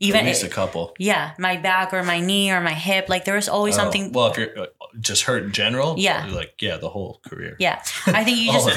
even 0.00 0.20
At 0.20 0.26
least 0.26 0.42
a 0.42 0.48
couple. 0.48 0.94
yeah 0.98 1.32
my 1.38 1.56
back 1.56 1.92
or 1.94 2.02
my 2.02 2.20
knee 2.20 2.50
or 2.50 2.60
my 2.60 2.72
hip 2.74 3.08
like 3.08 3.24
there 3.24 3.36
was 3.36 3.48
always 3.48 3.74
Oh, 3.76 3.78
something 3.82 4.12
well, 4.12 4.28
if 4.30 4.36
you're 4.38 4.58
uh, 4.58 4.66
just 5.00 5.22
hurt 5.22 5.44
in 5.44 5.52
general, 5.52 5.94
Yeah. 5.98 6.26
like 6.32 6.54
yeah, 6.60 6.76
the 6.78 6.88
whole 6.88 7.20
career. 7.28 7.54
yeah 7.60 7.80
I 8.06 8.24
think 8.24 8.38
you 8.38 8.50
just. 8.56 8.68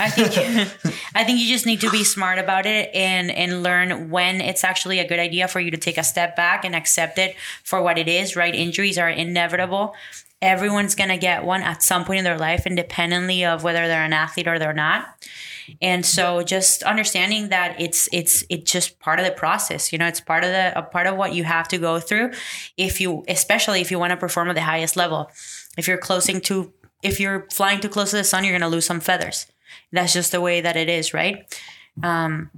I 0.00 0.10
think 0.10 0.30
I 1.14 1.24
think 1.24 1.38
you 1.40 1.48
just 1.48 1.64
need 1.64 1.80
to 1.80 1.90
be 1.90 2.04
smart 2.04 2.38
about 2.38 2.66
it 2.66 2.90
and 2.94 3.30
and 3.30 3.62
learn 3.62 4.10
when 4.10 4.40
it's 4.40 4.62
actually 4.64 4.98
a 4.98 5.08
good 5.08 5.18
idea 5.20 5.48
for 5.48 5.60
you 5.60 5.70
to 5.70 5.78
take 5.78 5.96
a 5.96 6.04
step 6.04 6.36
back 6.36 6.64
and 6.66 6.74
accept 6.74 7.18
it 7.18 7.34
for 7.62 7.80
what 7.80 7.96
it 7.96 8.08
is. 8.08 8.36
Right? 8.36 8.54
Injuries 8.54 8.98
are 8.98 9.08
inevitable. 9.08 9.94
Everyone's 10.44 10.94
gonna 10.94 11.18
get 11.18 11.44
one 11.44 11.62
at 11.62 11.82
some 11.82 12.04
point 12.04 12.18
in 12.18 12.24
their 12.24 12.38
life, 12.38 12.66
independently 12.66 13.44
of 13.44 13.64
whether 13.64 13.88
they're 13.88 14.04
an 14.04 14.12
athlete 14.12 14.46
or 14.46 14.58
they're 14.58 14.72
not. 14.72 15.06
And 15.80 16.04
so, 16.04 16.42
just 16.42 16.82
understanding 16.82 17.48
that 17.48 17.80
it's 17.80 18.08
it's 18.12 18.44
it's 18.50 18.70
just 18.70 19.00
part 19.00 19.18
of 19.18 19.24
the 19.24 19.32
process. 19.32 19.92
You 19.92 19.98
know, 19.98 20.06
it's 20.06 20.20
part 20.20 20.44
of 20.44 20.50
the 20.50 20.78
a 20.78 20.82
part 20.82 21.06
of 21.06 21.16
what 21.16 21.34
you 21.34 21.44
have 21.44 21.68
to 21.68 21.78
go 21.78 21.98
through. 21.98 22.32
If 22.76 23.00
you, 23.00 23.24
especially 23.28 23.80
if 23.80 23.90
you 23.90 23.98
want 23.98 24.10
to 24.10 24.16
perform 24.16 24.50
at 24.50 24.54
the 24.54 24.62
highest 24.62 24.96
level, 24.96 25.30
if 25.78 25.88
you're 25.88 25.98
closing 25.98 26.40
to 26.42 26.72
if 27.02 27.18
you're 27.18 27.46
flying 27.50 27.80
too 27.80 27.88
close 27.88 28.10
to 28.10 28.16
the 28.16 28.24
sun, 28.24 28.44
you're 28.44 28.56
gonna 28.56 28.70
lose 28.70 28.86
some 28.86 29.00
feathers 29.00 29.46
that's 29.92 30.12
just 30.12 30.32
the 30.32 30.40
way 30.40 30.60
that 30.60 30.76
it 30.76 30.88
is, 30.88 31.14
right? 31.14 31.60
Um, 32.02 32.50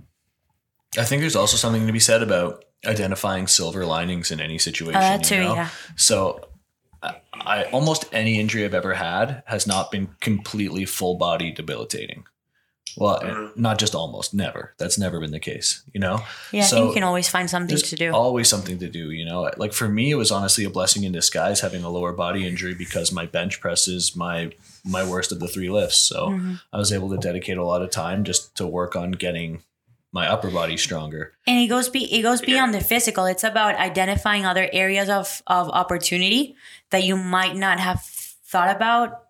I 0.99 1.05
think 1.05 1.21
there's 1.21 1.37
also 1.37 1.57
something 1.57 1.87
to 1.87 1.93
be 1.93 2.01
said 2.01 2.23
about 2.23 2.65
identifying 2.87 3.47
silver 3.47 3.85
linings 3.85 4.31
in 4.31 4.41
any 4.41 4.59
situation. 4.59 4.97
uh, 4.97 5.01
that 5.01 5.25
too, 5.25 5.37
you 5.37 5.43
know? 5.43 5.55
yeah. 5.55 5.69
So, 5.97 6.49
I, 7.07 7.15
I 7.35 7.65
almost 7.71 8.05
any 8.13 8.41
injury 8.41 8.65
I've 8.65 8.75
ever 8.75 8.95
had 8.95 9.43
has 9.47 9.67
not 9.67 9.91
been 9.91 10.09
completely 10.21 10.85
full 10.85 11.15
body 11.17 11.53
debilitating. 11.53 12.25
Well, 12.99 13.21
Mhm. 13.21 13.57
not 13.59 13.79
just 13.79 13.95
almost, 13.95 14.33
never. 14.33 14.73
That's 14.79 14.97
never 14.99 15.21
been 15.21 15.31
the 15.31 15.39
case. 15.39 15.83
You 15.93 16.01
know, 16.01 16.23
Yeah, 16.51 16.63
I 16.63 16.67
So, 16.67 16.77
think 16.77 16.89
you 16.89 16.95
can 16.95 17.03
always 17.03 17.29
find 17.29 17.51
something 17.51 17.77
to 17.77 17.97
do. 17.97 18.11
always 18.15 18.49
something 18.49 18.79
to 18.79 18.89
do. 18.89 19.11
You 19.11 19.27
know, 19.27 19.51
like 19.59 19.75
for 19.75 19.87
me, 19.87 20.11
it 20.13 20.15
was 20.15 20.31
honestly 20.31 20.65
a 20.65 20.71
blessing 20.71 21.05
in 21.05 21.13
disguise 21.13 21.61
having 21.61 21.85
a 21.85 21.91
lower 21.91 22.13
body 22.13 22.47
injury 22.47 22.73
because 22.75 23.13
my 23.13 23.27
bench 23.27 23.61
press 23.61 23.87
is 23.87 24.17
my 24.17 24.53
my 24.85 25.05
worst 25.05 25.31
of 25.33 25.41
the 25.41 25.49
three 25.49 25.69
lifts. 25.69 25.99
So 25.99 26.29
Mhm. 26.31 26.61
I 26.73 26.79
was 26.79 26.91
able 26.93 27.11
to 27.11 27.19
dedicate 27.19 27.59
a 27.59 27.65
lot 27.67 27.83
of 27.83 27.91
time 27.91 28.25
just 28.25 28.55
to 28.57 28.67
work 28.67 28.97
on 28.97 29.11
getting 29.13 29.63
my 30.13 30.27
upper 30.29 30.51
body 30.51 30.77
stronger. 30.79 31.33
and 31.47 31.61
it 31.61 31.67
goes 31.67 31.91
be 31.91 32.05
it 32.11 32.23
goes 32.23 32.41
beyond 32.41 32.73
the 32.73 32.81
physical. 32.81 33.27
It's 33.27 33.45
about 33.45 33.75
identifying 33.75 34.47
other 34.47 34.71
areas 34.73 35.11
of 35.11 35.43
of 35.49 35.69
opportunity 35.69 36.55
that 36.91 37.05
you 37.05 37.17
might 37.17 37.57
not 37.57 37.81
have 37.81 38.03
thought 38.03 38.75
about. 38.75 39.23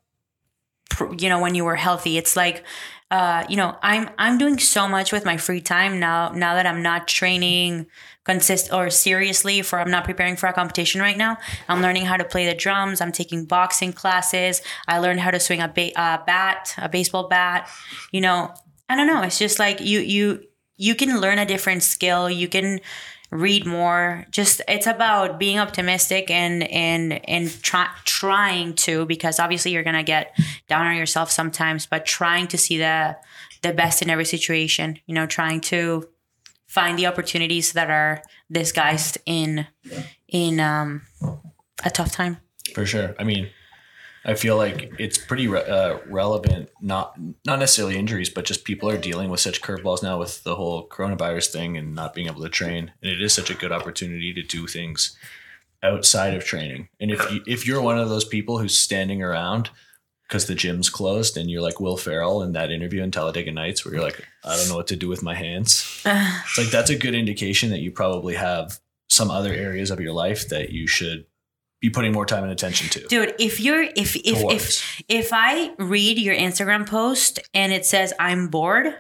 You 1.19 1.29
know, 1.29 1.41
when 1.41 1.55
you 1.55 1.65
were 1.65 1.77
healthy, 1.77 2.19
it's 2.19 2.37
like. 2.37 2.65
Uh, 3.09 3.47
you 3.49 3.57
know, 3.57 3.79
I'm 3.83 4.11
I'm 4.19 4.37
doing 4.37 4.59
so 4.59 4.89
much 4.89 5.13
with 5.13 5.25
my 5.25 5.37
free 5.37 5.61
time 5.61 6.01
now. 6.01 6.31
Now 6.31 6.57
that 6.57 6.67
I'm 6.67 6.83
not 6.83 7.07
training 7.07 7.87
consist 8.27 8.73
or 8.73 8.91
seriously 8.91 9.63
for 9.63 9.79
I'm 9.79 9.91
not 9.91 10.05
preparing 10.05 10.37
for 10.37 10.49
a 10.49 10.53
competition 10.53 11.01
right 11.01 11.17
now. 11.17 11.39
I'm 11.69 11.81
learning 11.81 12.07
how 12.07 12.17
to 12.17 12.25
play 12.25 12.45
the 12.45 12.55
drums. 12.55 13.01
I'm 13.01 13.13
taking 13.13 13.45
boxing 13.47 13.93
classes. 13.93 14.61
I 14.89 14.99
learned 14.99 15.21
how 15.21 15.31
to 15.31 15.39
swing 15.39 15.63
a 15.63 15.69
ba- 15.69 15.93
bat, 15.95 16.75
a 16.77 16.89
baseball 16.89 17.29
bat. 17.29 17.71
You 18.11 18.21
know, 18.21 18.53
I 18.89 18.97
don't 18.97 19.07
know. 19.07 19.23
It's 19.23 19.39
just 19.39 19.59
like 19.59 19.81
you 19.81 20.01
you 20.01 20.43
you 20.77 20.95
can 20.95 21.21
learn 21.21 21.39
a 21.39 21.47
different 21.47 21.85
skill. 21.85 22.29
You 22.29 22.49
can 22.49 22.81
read 23.31 23.67
more. 23.67 24.27
Just 24.31 24.61
it's 24.69 24.87
about 24.87 25.39
being 25.39 25.59
optimistic 25.59 26.31
and 26.31 26.63
and 26.65 27.29
and 27.29 27.63
try, 27.63 27.89
trying 28.05 28.75
to 28.75 29.07
because 29.07 29.39
obviously 29.39 29.73
you're 29.73 29.83
gonna 29.83 30.03
get 30.03 30.37
down 30.69 30.87
on 30.87 30.97
yourself 30.97 31.31
sometimes, 31.31 31.87
but 31.87 32.07
trying 32.07 32.47
to 32.49 32.59
see 32.59 32.79
the 32.79 33.17
the 33.63 33.73
best 33.73 34.03
in 34.03 34.11
every 34.11 34.25
situation. 34.25 34.99
You 35.07 35.15
know, 35.15 35.27
trying 35.27 35.61
to 35.63 36.09
find 36.67 36.99
the 36.99 37.07
opportunities 37.07 37.73
that 37.73 37.91
are 37.91 38.23
disguised 38.51 39.19
in 39.27 39.67
in 40.29 40.61
um, 40.61 41.03
a 41.85 41.91
tough 41.91 42.13
time. 42.13 42.39
For 42.75 42.85
sure. 42.85 43.15
I 43.19 43.25
mean, 43.25 43.49
I 44.27 44.35
feel 44.35 44.57
like 44.57 44.93
it's 44.99 45.17
pretty 45.17 45.47
re- 45.47 45.65
uh, 45.65 45.99
relevant. 46.09 46.69
Not 46.81 47.17
not 47.45 47.61
necessarily 47.61 47.97
injuries, 47.97 48.29
but 48.29 48.45
just 48.45 48.65
people 48.65 48.91
are 48.91 48.99
dealing 48.99 49.31
with 49.31 49.39
such 49.39 49.63
curveballs 49.63 50.03
now 50.03 50.19
with 50.19 50.43
the 50.43 50.57
whole 50.57 50.89
coronavirus 50.89 51.53
thing 51.53 51.77
and 51.77 51.95
not 51.95 52.13
being 52.13 52.27
able 52.27 52.43
to 52.43 52.49
train. 52.49 52.93
And 53.01 53.11
it 53.11 53.23
is 53.23 53.33
such 53.33 53.51
a 53.51 53.55
good 53.55 53.71
opportunity 53.71 54.35
to 54.35 54.43
do 54.43 54.67
things 54.67 55.17
outside 55.81 56.35
of 56.35 56.45
training. 56.45 56.89
And 56.99 57.13
if 57.13 57.31
you, 57.31 57.43
if 57.47 57.67
you're 57.67 57.81
one 57.81 57.99
of 57.99 58.09
those 58.09 58.25
people 58.25 58.59
who's 58.59 58.77
standing 58.77 59.23
around 59.23 59.71
because 60.27 60.47
the 60.47 60.57
gym's 60.57 60.91
closed 60.91 61.37
and 61.37 61.49
you're 61.49 61.63
like 61.63 61.79
Will 61.79 61.97
Ferrell 61.97 62.43
in 62.43 62.53
that 62.53 62.73
interview 62.73 63.05
in 63.05 63.13
Talladega 63.13 63.53
Nights 63.53 63.85
where 63.85 63.95
you're 63.95 64.03
like, 64.03 64.27
I 64.45 64.57
don't 64.57 64.69
know 64.69 64.75
what 64.75 64.89
to 64.89 64.97
do 64.97 65.09
with 65.09 65.23
my 65.23 65.37
hands. 65.37 66.03
It's 66.05 66.59
like 66.59 66.71
that's 66.71 66.91
a 66.91 66.99
good 66.99 67.15
indication 67.15 67.71
that 67.71 67.81
you 67.81 67.93
probably 67.93 68.35
have 68.35 68.81
some 69.09 69.31
other 69.31 69.53
areas 69.53 69.93
of 69.93 70.01
your 70.01 70.13
life 70.13 70.49
that 70.49 70.71
you 70.71 70.89
should 70.89 71.27
be 71.87 71.91
putting 71.91 72.13
more 72.13 72.27
time 72.27 72.43
and 72.43 72.53
attention 72.53 72.89
to. 72.89 73.07
Dude, 73.07 73.35
if 73.39 73.61
you're 73.61 73.83
if 73.83 74.17
if 74.17 74.41
Towards. 74.41 74.83
if 74.83 75.03
if 75.09 75.31
I 75.33 75.73
read 75.79 76.19
your 76.19 76.35
Instagram 76.35 76.87
post 76.87 77.39
and 77.55 77.73
it 77.73 77.87
says 77.87 78.13
I'm 78.19 78.49
bored, 78.49 78.95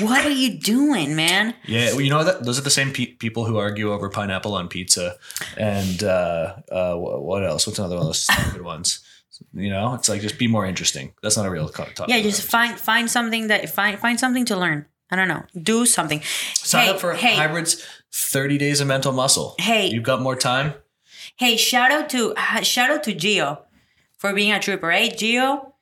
what 0.00 0.24
are 0.24 0.30
you 0.30 0.58
doing, 0.58 1.16
man? 1.16 1.54
Yeah, 1.66 1.90
well, 1.90 2.00
you 2.00 2.10
know 2.10 2.22
that 2.22 2.44
those 2.44 2.58
are 2.58 2.62
the 2.62 2.70
same 2.70 2.92
pe- 2.92 3.14
people 3.14 3.44
who 3.44 3.56
argue 3.56 3.92
over 3.92 4.08
pineapple 4.08 4.54
on 4.54 4.68
pizza, 4.68 5.16
and 5.56 6.04
uh, 6.04 6.56
uh, 6.70 6.94
what 6.94 7.44
else? 7.44 7.66
What's 7.66 7.80
another 7.80 7.96
one 7.96 8.02
of 8.02 8.08
those 8.08 8.22
stupid 8.22 8.62
ones? 8.74 9.00
You 9.52 9.70
know, 9.70 9.94
it's 9.94 10.08
like 10.08 10.20
just 10.20 10.38
be 10.38 10.46
more 10.46 10.66
interesting. 10.66 11.14
That's 11.22 11.36
not 11.36 11.46
a 11.46 11.50
real 11.50 11.68
topic. 11.68 11.96
Yeah, 12.06 12.20
just 12.20 12.42
find 12.42 12.78
find 12.78 13.10
something 13.10 13.48
that 13.48 13.68
find 13.70 13.98
find 13.98 14.20
something 14.20 14.44
to 14.46 14.56
learn. 14.56 14.86
I 15.10 15.16
don't 15.16 15.26
know. 15.26 15.42
Do 15.60 15.86
something. 15.86 16.22
sign 16.54 16.84
hey, 16.84 16.90
up 16.90 17.00
for 17.00 17.14
hey, 17.14 17.34
hybrids. 17.34 17.84
Thirty 18.12 18.58
days 18.58 18.80
of 18.80 18.86
mental 18.86 19.12
muscle. 19.12 19.56
Hey. 19.58 19.88
you've 19.88 20.04
got 20.04 20.20
more 20.20 20.36
time. 20.36 20.74
Hey, 21.40 21.56
shout 21.56 21.90
out 21.90 22.10
to 22.10 22.34
shout 22.62 22.90
out 22.90 23.02
to 23.04 23.14
Gio 23.14 23.62
for 24.18 24.34
being 24.34 24.52
a 24.52 24.60
trooper. 24.60 24.88
Right, 24.88 25.10
Gio 25.10 25.72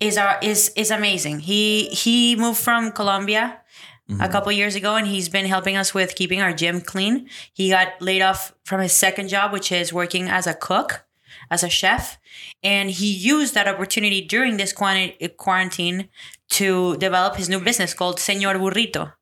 is 0.00 0.16
our 0.16 0.38
is 0.40 0.72
is 0.76 0.90
amazing. 0.90 1.40
He 1.40 1.88
he 1.88 2.34
moved 2.34 2.58
from 2.58 2.90
Colombia 2.92 3.60
a 4.08 4.12
mm-hmm. 4.12 4.32
couple 4.32 4.50
years 4.50 4.76
ago, 4.76 4.96
and 4.96 5.06
he's 5.06 5.28
been 5.28 5.44
helping 5.44 5.76
us 5.76 5.92
with 5.92 6.14
keeping 6.14 6.40
our 6.40 6.54
gym 6.54 6.80
clean. 6.80 7.28
He 7.52 7.68
got 7.68 8.00
laid 8.00 8.22
off 8.22 8.54
from 8.64 8.80
his 8.80 8.94
second 8.94 9.28
job, 9.28 9.52
which 9.52 9.70
is 9.70 9.92
working 9.92 10.30
as 10.30 10.46
a 10.46 10.54
cook, 10.54 11.04
as 11.50 11.62
a 11.62 11.68
chef, 11.68 12.16
and 12.62 12.90
he 12.90 13.12
used 13.12 13.52
that 13.52 13.68
opportunity 13.68 14.22
during 14.22 14.56
this 14.56 14.72
quarantine 14.72 16.08
to 16.48 16.96
develop 16.96 17.36
his 17.36 17.50
new 17.50 17.60
business 17.60 17.92
called 17.92 18.16
Señor 18.16 18.56
Burrito. 18.56 19.12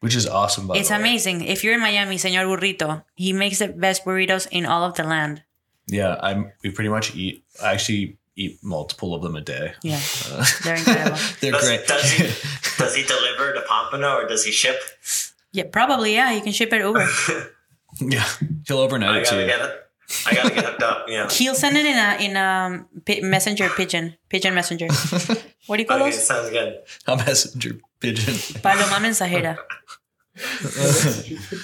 Which 0.00 0.16
is 0.16 0.26
awesome. 0.26 0.66
By 0.66 0.76
It's 0.78 0.88
the 0.88 0.94
way. 0.94 1.00
amazing. 1.00 1.44
If 1.44 1.62
you're 1.62 1.74
in 1.74 1.80
Miami, 1.80 2.16
Señor 2.16 2.46
Burrito, 2.48 3.04
he 3.14 3.32
makes 3.32 3.58
the 3.58 3.68
best 3.68 4.04
burritos 4.04 4.48
in 4.50 4.64
all 4.66 4.82
of 4.84 4.94
the 4.94 5.04
land. 5.04 5.42
Yeah, 5.86 6.16
I'm. 6.22 6.52
We 6.64 6.70
pretty 6.70 6.88
much 6.90 7.14
eat. 7.14 7.44
I 7.62 7.72
actually 7.72 8.16
eat 8.36 8.58
multiple 8.62 9.14
of 9.14 9.22
them 9.22 9.36
a 9.36 9.40
day. 9.42 9.74
Yeah, 9.82 10.00
Uh, 10.30 10.44
they're 10.64 10.76
incredible. 10.76 11.18
they're 11.40 11.52
Does- 11.52 11.64
great. 11.68 11.86
does 11.86 12.10
he- 12.12 12.32
Does 12.78 12.94
he 12.96 13.02
deliver 13.04 13.52
to 13.52 13.60
Pompano 13.68 14.16
or 14.16 14.26
does 14.26 14.42
he 14.44 14.52
ship? 14.52 14.80
yeah, 15.52 15.64
probably. 15.70 16.14
Yeah, 16.14 16.32
you 16.32 16.40
can 16.40 16.52
ship 16.52 16.72
it 16.72 16.80
Uber. 16.80 17.06
yeah, 18.00 18.24
he'll 18.66 18.78
overnight 18.78 19.10
I 19.10 19.18
it 19.18 19.24
to 19.26 19.30
gotta 19.46 19.46
you. 19.46 19.80
Get 20.10 20.26
it. 20.26 20.26
I 20.26 20.34
gotta 20.34 20.54
get 20.54 20.64
hooked 20.64 20.82
up. 20.82 21.06
Yeah. 21.08 21.28
He'll 21.38 21.54
send 21.54 21.76
it 21.76 21.86
in 21.86 21.96
a 21.96 22.16
in 22.24 22.36
a 22.36 23.26
messenger 23.26 23.68
pigeon, 23.70 24.16
pigeon 24.28 24.54
messenger. 24.54 24.88
What 25.66 25.76
do 25.76 25.82
you 25.82 25.88
call 25.88 25.98
Okay, 26.02 26.10
those? 26.10 26.26
sounds 26.26 26.50
good. 26.50 26.80
A 27.06 27.16
messenger 27.16 27.78
pigeon. 28.00 28.34
Paloma 28.62 28.98
mensajera. 29.06 29.56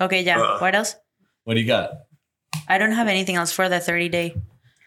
Okay, 0.00 0.22
yeah. 0.22 0.40
Uh. 0.40 0.58
What 0.58 0.74
else? 0.74 0.96
what 1.44 1.54
do 1.54 1.60
you 1.60 1.66
got? 1.66 1.90
I 2.68 2.78
don't 2.78 2.92
have 2.92 3.06
anything 3.08 3.36
else 3.36 3.52
for 3.52 3.68
the 3.68 3.80
30 3.80 4.08
day. 4.08 4.34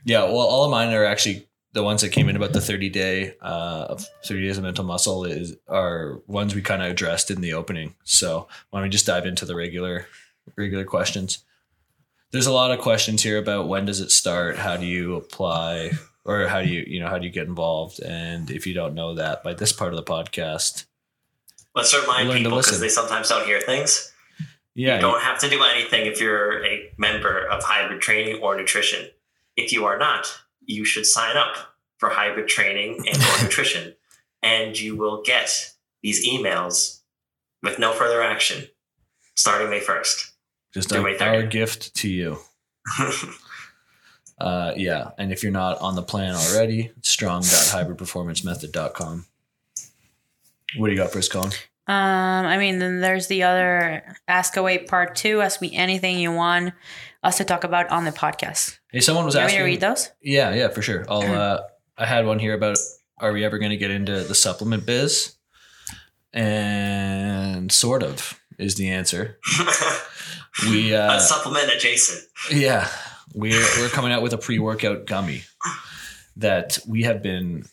Yeah, 0.05 0.23
well, 0.23 0.39
all 0.39 0.65
of 0.65 0.71
mine 0.71 0.91
are 0.93 1.05
actually 1.05 1.47
the 1.73 1.83
ones 1.83 2.01
that 2.01 2.09
came 2.09 2.29
in 2.29 2.35
about 2.35 2.51
the 2.53 2.61
30 2.61 2.89
day, 2.89 3.35
uh, 3.41 3.85
of 3.89 4.05
30 4.25 4.41
days 4.47 4.57
of 4.57 4.63
mental 4.63 4.83
muscle 4.83 5.23
is 5.23 5.55
are 5.67 6.19
ones 6.27 6.55
we 6.55 6.61
kind 6.61 6.81
of 6.81 6.89
addressed 6.91 7.29
in 7.31 7.41
the 7.41 7.53
opening. 7.53 7.95
So 8.03 8.47
why 8.69 8.79
don't 8.79 8.87
we 8.87 8.89
just 8.89 9.05
dive 9.05 9.25
into 9.25 9.45
the 9.45 9.55
regular, 9.55 10.07
regular 10.55 10.83
questions? 10.83 11.43
There's 12.33 12.47
a 12.47 12.51
lot 12.51 12.71
of 12.71 12.79
questions 12.79 13.21
here 13.21 13.37
about 13.37 13.67
when 13.67 13.85
does 13.85 13.99
it 13.99 14.09
start? 14.09 14.57
How 14.57 14.75
do 14.75 14.87
you 14.87 15.15
apply 15.15 15.91
or 16.25 16.47
how 16.47 16.63
do 16.63 16.67
you, 16.67 16.83
you 16.87 16.99
know, 16.99 17.07
how 17.07 17.19
do 17.19 17.27
you 17.27 17.31
get 17.31 17.45
involved? 17.45 17.99
And 17.99 18.49
if 18.49 18.65
you 18.65 18.73
don't 18.73 18.95
know 18.95 19.13
that 19.13 19.43
by 19.43 19.53
this 19.53 19.71
part 19.71 19.93
of 19.93 19.97
the 19.97 20.03
podcast, 20.03 20.85
Let's 21.75 21.95
remind 21.95 22.31
people 22.31 22.57
because 22.57 22.79
they 22.79 22.89
sometimes 22.89 23.29
don't 23.29 23.45
hear 23.45 23.61
things. 23.61 24.11
yeah, 24.73 24.95
You 24.95 25.01
don't 25.01 25.21
have 25.21 25.37
to 25.41 25.49
do 25.49 25.61
anything 25.63 26.07
if 26.07 26.19
you're 26.19 26.65
a 26.65 26.91
member 26.97 27.47
of 27.47 27.63
hybrid 27.63 28.01
training 28.01 28.41
or 28.41 28.57
nutrition. 28.57 29.09
If 29.55 29.71
you 29.71 29.85
are 29.85 29.99
not, 29.99 30.27
you 30.65 30.85
should 30.85 31.05
sign 31.05 31.37
up 31.37 31.55
for 31.99 32.09
hybrid 32.09 32.47
training 32.47 33.05
and 33.07 33.17
or 33.17 33.43
nutrition, 33.43 33.93
and 34.41 34.79
you 34.79 34.95
will 34.95 35.21
get 35.21 35.73
these 36.01 36.27
emails 36.27 37.01
with 37.61 37.77
no 37.77 37.93
further 37.93 38.23
action 38.23 38.67
starting 39.35 39.69
May 39.69 39.79
first. 39.79 40.32
Just 40.73 40.89
do 40.89 40.97
our, 40.97 41.03
May 41.03 41.17
30. 41.17 41.23
our 41.23 41.43
gift 41.43 41.95
to 41.95 42.09
you. 42.09 42.39
Uh, 44.41 44.73
yeah. 44.75 45.11
And 45.17 45.31
if 45.31 45.41
you're 45.43 45.51
not 45.53 45.79
on 45.79 45.95
the 45.95 46.01
plan 46.01 46.35
already, 46.35 46.91
strong.hybridperformancemethod.com. 47.01 49.25
What 50.75 50.87
do 50.87 50.91
you 50.91 50.97
got 50.97 51.11
for 51.11 51.19
us, 51.19 51.29
Colin? 51.29 51.51
Um, 51.87 52.45
I 52.45 52.57
mean, 52.57 52.79
then 52.79 52.99
there's 52.99 53.27
the 53.27 53.43
other 53.43 54.17
Ask 54.27 54.57
Away 54.57 54.79
Part 54.79 55.15
Two. 55.15 55.41
Ask 55.41 55.61
me 55.61 55.73
anything 55.75 56.17
you 56.17 56.31
want 56.31 56.73
us 57.23 57.37
to 57.37 57.45
talk 57.45 57.63
about 57.63 57.89
on 57.89 58.05
the 58.05 58.11
podcast. 58.11 58.79
Hey, 58.91 59.01
someone 59.01 59.25
was 59.25 59.35
You 59.35 59.41
want 59.41 59.51
me 59.53 59.57
to 59.59 59.63
read 59.63 59.81
those? 59.81 60.09
Yeah, 60.21 60.53
yeah, 60.53 60.69
for 60.69 60.81
sure. 60.81 61.05
I'll. 61.07 61.21
Uh, 61.21 61.59
I 61.97 62.05
had 62.05 62.25
one 62.25 62.39
here 62.39 62.53
about 62.53 62.77
are 63.19 63.31
we 63.31 63.45
ever 63.45 63.59
going 63.59 63.71
to 63.71 63.77
get 63.77 63.91
into 63.91 64.23
the 64.23 64.35
supplement 64.35 64.85
biz? 64.85 65.35
And 66.33 67.71
sort 67.71 68.01
of 68.01 68.39
is 68.57 68.75
the 68.75 68.89
answer. 68.89 69.37
We 70.69 70.95
uh, 70.95 71.17
A 71.17 71.19
supplement 71.19 71.71
adjacent. 71.73 72.23
Yeah, 72.51 72.87
we're 73.33 73.65
we're 73.79 73.89
coming 73.89 74.11
out 74.11 74.21
with 74.21 74.33
a 74.33 74.37
pre-workout 74.37 75.05
gummy 75.05 75.43
that 76.37 76.79
we 76.87 77.03
have 77.03 77.21
been 77.21 77.65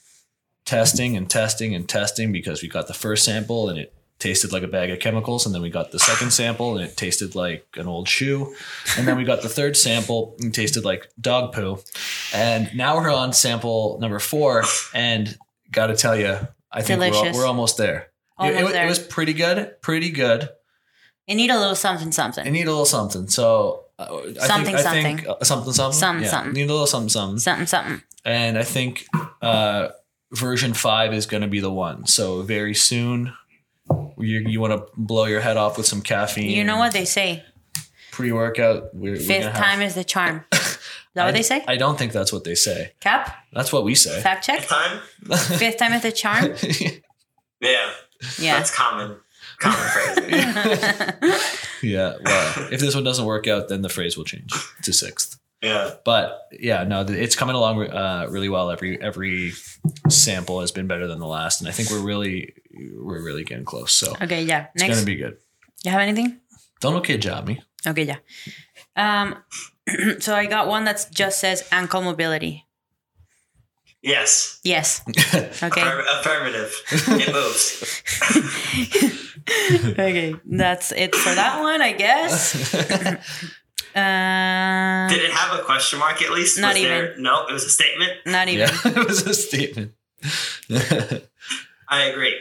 testing 0.64 1.16
and 1.16 1.28
testing 1.28 1.74
and 1.74 1.88
testing 1.88 2.32
because 2.32 2.62
we 2.62 2.68
got 2.68 2.86
the 2.86 2.94
first 2.94 3.24
sample 3.24 3.68
and 3.68 3.78
it 3.78 3.94
tasted 4.18 4.52
like 4.52 4.62
a 4.62 4.68
bag 4.68 4.90
of 4.90 5.00
chemicals, 5.00 5.46
and 5.46 5.54
then 5.54 5.62
we 5.62 5.70
got 5.70 5.92
the 5.92 5.98
second 5.98 6.30
sample 6.30 6.76
and 6.76 6.86
it 6.86 6.96
tasted 6.96 7.34
like 7.34 7.66
an 7.76 7.86
old 7.88 8.06
shoe, 8.08 8.54
and 8.98 9.08
then 9.08 9.16
we 9.16 9.24
got 9.24 9.42
the 9.42 9.48
third 9.48 9.76
sample 9.76 10.36
and 10.38 10.48
it 10.48 10.54
tasted 10.54 10.84
like 10.84 11.08
dog 11.20 11.52
poo, 11.52 11.78
and 12.34 12.70
now 12.74 12.96
we're 12.96 13.10
on 13.10 13.32
sample 13.32 13.98
number 14.00 14.18
four, 14.18 14.64
and 14.94 15.36
got 15.72 15.86
to 15.86 15.96
tell 15.96 16.14
you, 16.16 16.36
I 16.70 16.82
think 16.82 17.00
we're, 17.00 17.32
we're 17.32 17.46
almost 17.46 17.78
there. 17.78 18.08
Almost 18.36 18.60
it, 18.60 18.64
wa- 18.64 18.70
there. 18.70 18.84
it 18.84 18.88
was 18.88 18.98
pretty 18.98 19.32
good, 19.32 19.80
pretty 19.82 20.10
good. 20.10 20.48
You 21.30 21.36
need 21.36 21.50
a 21.50 21.58
little 21.58 21.76
something, 21.76 22.10
something. 22.12 22.44
I 22.46 22.50
need 22.50 22.66
a 22.66 22.70
little 22.70 22.84
something. 22.84 23.28
So 23.28 23.84
uh, 24.00 24.04
I 24.42 24.46
Something, 24.46 24.74
think, 24.74 24.86
I 24.86 25.02
think 25.02 25.26
uh, 25.28 25.44
something, 25.44 25.72
something, 25.72 25.98
Something, 25.98 26.24
yeah, 26.24 26.30
something. 26.30 26.52
Need 26.54 26.68
a 26.68 26.72
little 26.72 26.86
something, 26.88 27.08
something. 27.08 27.38
something, 27.38 27.66
something. 27.66 28.02
And 28.24 28.58
I 28.58 28.64
think 28.64 29.06
uh, 29.40 29.88
version 30.32 30.74
five 30.74 31.14
is 31.14 31.26
going 31.26 31.42
to 31.42 31.48
be 31.48 31.60
the 31.60 31.70
one. 31.70 32.06
So 32.06 32.42
very 32.42 32.74
soon, 32.74 33.32
you 34.18 34.40
you 34.40 34.60
want 34.60 34.72
to 34.72 34.86
blow 34.96 35.26
your 35.26 35.40
head 35.40 35.56
off 35.56 35.76
with 35.76 35.86
some 35.86 36.02
caffeine. 36.02 36.50
You 36.50 36.64
know 36.64 36.78
what 36.78 36.92
they 36.92 37.04
say? 37.04 37.44
Pre 38.10 38.32
workout. 38.32 38.92
We're, 38.94 39.12
we're 39.12 39.16
Fifth 39.20 39.54
time 39.54 39.78
have, 39.78 39.82
is 39.88 39.94
the 39.94 40.04
charm. 40.04 40.44
Is 40.52 41.14
that 41.14 41.24
what 41.24 41.34
I, 41.34 41.38
they 41.38 41.42
say? 41.42 41.64
I 41.66 41.76
don't 41.76 41.98
think 41.98 42.12
that's 42.12 42.32
what 42.32 42.44
they 42.44 42.54
say. 42.54 42.92
Cap? 43.00 43.34
That's 43.52 43.72
what 43.72 43.82
we 43.82 43.96
say. 43.96 44.20
Fact 44.20 44.44
check? 44.44 44.60
Fifth 44.60 44.68
Time? 44.68 45.00
Fifth 45.58 45.76
time 45.78 45.92
is 45.92 46.02
the 46.02 46.12
charm? 46.12 46.54
Yeah, 47.60 47.90
Yeah. 48.38 48.56
that's 48.58 48.70
common. 48.74 49.16
Common 49.60 49.78
phrase. 49.78 50.16
yeah. 51.82 52.14
Well, 52.24 52.68
if 52.72 52.80
this 52.80 52.94
one 52.94 53.04
doesn't 53.04 53.24
work 53.24 53.46
out, 53.46 53.68
then 53.68 53.82
the 53.82 53.88
phrase 53.88 54.16
will 54.16 54.24
change 54.24 54.52
to 54.82 54.92
sixth. 54.92 55.38
Yeah. 55.62 55.90
but 56.06 56.48
yeah, 56.58 56.84
no, 56.84 57.02
it's 57.02 57.36
coming 57.36 57.54
along 57.54 57.82
uh, 57.90 58.26
really 58.30 58.48
well. 58.48 58.70
Every 58.70 58.98
every 59.00 59.52
sample 60.08 60.60
has 60.62 60.72
been 60.72 60.86
better 60.86 61.06
than 61.06 61.18
the 61.18 61.26
last, 61.26 61.60
and 61.60 61.68
I 61.68 61.72
think 61.72 61.90
we're 61.90 62.00
really 62.00 62.54
we're 62.96 63.22
really 63.22 63.44
getting 63.44 63.66
close. 63.66 63.92
So 63.92 64.14
Okay, 64.22 64.42
yeah. 64.42 64.68
it's 64.74 64.82
Next. 64.82 64.94
gonna 64.96 65.04
be 65.06 65.16
good. 65.16 65.36
you 65.84 65.90
have 65.90 66.00
anything? 66.00 66.40
Don't 66.80 66.94
look 66.94 67.10
at 67.10 67.20
job 67.20 67.46
me. 67.46 67.60
Okay, 67.86 68.04
yeah. 68.04 68.16
Um, 68.96 69.36
so 70.20 70.34
I 70.34 70.46
got 70.46 70.66
one 70.66 70.84
that 70.84 71.06
just 71.12 71.38
says 71.40 71.68
ankle 71.70 72.00
mobility. 72.00 72.66
Yes. 74.02 74.60
Yes. 74.64 75.02
Okay. 75.62 75.82
Affirm- 75.82 76.04
affirmative. 76.20 76.74
It 77.08 77.32
moves. 77.34 77.92
okay, 79.88 80.34
that's 80.44 80.92
it 80.92 81.14
for 81.14 81.34
that 81.34 81.60
one, 81.60 81.82
I 81.82 81.92
guess. 81.92 82.74
Uh, 83.92 85.08
Did 85.08 85.24
it 85.24 85.32
have 85.32 85.58
a 85.58 85.64
question 85.64 85.98
mark 85.98 86.22
at 86.22 86.30
least? 86.30 86.60
Not 86.60 86.74
was 86.74 86.82
There, 86.82 87.16
no, 87.18 87.44
it 87.48 87.52
was 87.52 87.64
a 87.64 87.70
statement. 87.70 88.12
not 88.24 88.46
even. 88.46 88.68
yeah, 88.68 88.80
it 89.00 89.04
was 89.04 89.26
a 89.26 89.34
statement. 89.34 89.94
I 91.88 92.02
agree. 92.04 92.36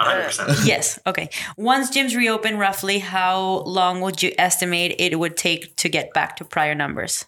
100%. 0.00 0.66
Yes. 0.66 0.98
Okay. 1.06 1.28
Once 1.56 1.90
gyms 1.90 2.16
reopen, 2.16 2.58
roughly 2.58 2.98
how 2.98 3.58
long 3.60 4.00
would 4.00 4.24
you 4.24 4.32
estimate 4.38 4.96
it 4.98 5.16
would 5.20 5.36
take 5.36 5.76
to 5.76 5.88
get 5.88 6.12
back 6.12 6.34
to 6.38 6.44
prior 6.44 6.74
numbers? 6.74 7.26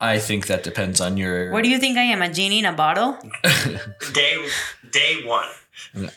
I 0.00 0.18
think 0.18 0.46
that 0.46 0.62
depends 0.62 1.00
on 1.00 1.16
your. 1.16 1.50
What 1.52 1.64
do 1.64 1.70
you 1.70 1.78
think 1.78 1.98
I 1.98 2.02
am? 2.02 2.22
A 2.22 2.32
genie 2.32 2.60
in 2.60 2.64
a 2.66 2.72
bottle? 2.72 3.18
day 4.12 4.46
day 4.90 5.22
one. 5.24 5.48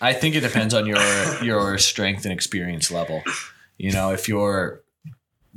I 0.01 0.13
think 0.13 0.35
it 0.35 0.41
depends 0.41 0.73
on 0.73 0.85
your 0.87 0.99
your 1.43 1.77
strength 1.77 2.25
and 2.25 2.33
experience 2.33 2.91
level. 2.91 3.23
You 3.77 3.91
know, 3.91 4.11
if 4.11 4.27
you're 4.27 4.81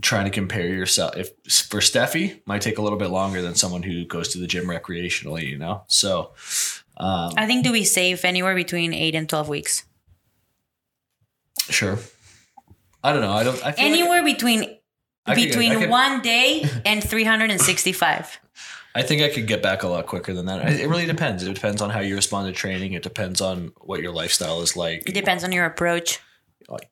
trying 0.01 0.25
to 0.25 0.31
compare 0.31 0.67
yourself, 0.67 1.17
if 1.17 1.29
for 1.69 1.81
Stefi, 1.81 2.41
might 2.47 2.63
take 2.63 2.79
a 2.79 2.83
little 2.83 2.99
bit 2.99 3.09
longer 3.11 3.43
than 3.43 3.55
someone 3.55 3.83
who 3.83 4.05
goes 4.05 4.29
to 4.29 4.39
the 4.39 4.47
gym 4.47 4.65
recreationally. 4.67 5.47
You 5.49 5.59
know, 5.59 5.85
so 5.89 6.33
um, 6.97 7.33
I 7.37 7.47
think 7.47 7.65
to 7.65 7.73
be 7.73 7.85
safe, 7.85 8.25
anywhere 8.25 8.55
between 8.55 8.93
eight 8.95 9.15
and 9.15 9.29
twelve 9.29 9.49
weeks. 9.49 9.85
sure. 11.71 11.99
I 13.05 13.13
don't 13.13 13.23
know. 13.23 13.33
I 13.33 13.43
don't. 13.45 13.55
I 13.67 13.73
feel 13.73 13.85
like- 13.91 13.99
Anywhere 13.99 14.23
between 14.25 14.77
I 15.27 15.35
could- 15.35 15.45
between 15.49 15.79
could- 15.79 15.91
one 15.91 16.23
day 16.23 16.69
and 16.85 17.03
three 17.03 17.25
hundred 17.25 17.51
and 17.51 17.61
sixty-five. 17.61 18.39
I 18.95 19.03
think 19.03 19.23
I 19.23 19.29
could 19.31 19.47
get 19.47 19.63
back 19.63 19.83
a 19.83 19.89
lot 19.89 20.07
quicker 20.07 20.35
than 20.35 20.47
that. 20.47 20.69
It 20.69 20.89
really 20.89 21.07
depends. 21.07 21.43
It 21.43 21.55
depends 21.55 21.81
on 21.81 21.91
how 21.91 22.01
you 22.01 22.15
respond 22.15 22.47
to 22.47 22.53
training. 22.53 22.93
It 22.93 23.03
depends 23.03 23.41
on 23.41 23.73
what 23.81 24.01
your 24.01 24.13
lifestyle 24.13 24.61
is 24.61 24.77
like. 24.77 25.09
It 25.09 25.15
depends 25.15 25.45
on 25.45 25.53
your 25.53 25.65
approach. 25.65 26.21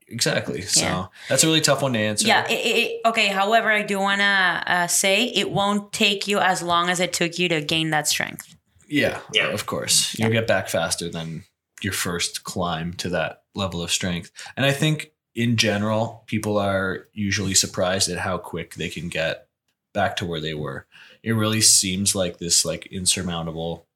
Exactly. 0.08 0.62
So 0.62 0.80
Yeah. 0.80 1.06
that's 1.28 1.44
a 1.44 1.46
really 1.46 1.60
tough 1.60 1.82
one 1.82 1.92
to 1.94 1.98
answer. 1.98 2.26
Yeah. 2.26 2.46
It, 2.48 2.52
it, 2.54 3.00
okay. 3.06 3.28
However, 3.28 3.70
I 3.70 3.82
do 3.82 3.98
want 3.98 4.20
to 4.20 4.24
uh, 4.66 4.86
say 4.86 5.24
it 5.24 5.50
won't 5.50 5.92
take 5.92 6.26
you 6.26 6.38
as 6.38 6.62
long 6.62 6.90
as 6.90 7.00
it 7.00 7.12
took 7.12 7.38
you 7.38 7.48
to 7.48 7.60
gain 7.60 7.90
that 7.90 8.08
strength. 8.08 8.56
Yeah. 8.88 9.20
Yeah. 9.32 9.48
Of 9.48 9.66
course. 9.66 10.18
You'll 10.18 10.30
get 10.30 10.46
back 10.46 10.68
faster 10.68 11.08
than 11.08 11.44
your 11.82 11.92
first 11.92 12.44
climb 12.44 12.92
to 12.94 13.08
that 13.10 13.42
level 13.54 13.82
of 13.82 13.90
strength. 13.90 14.32
And 14.56 14.66
I 14.66 14.72
think 14.72 15.12
in 15.34 15.56
general, 15.56 16.24
people 16.26 16.58
are 16.58 17.06
usually 17.12 17.54
surprised 17.54 18.10
at 18.10 18.18
how 18.18 18.36
quick 18.38 18.74
they 18.74 18.88
can 18.88 19.08
get 19.08 19.46
back 19.94 20.16
to 20.16 20.26
where 20.26 20.40
they 20.40 20.54
were. 20.54 20.86
It 21.22 21.32
really 21.32 21.60
seems 21.60 22.14
like 22.14 22.38
this 22.38 22.64
like 22.64 22.86
insurmountable 22.86 23.86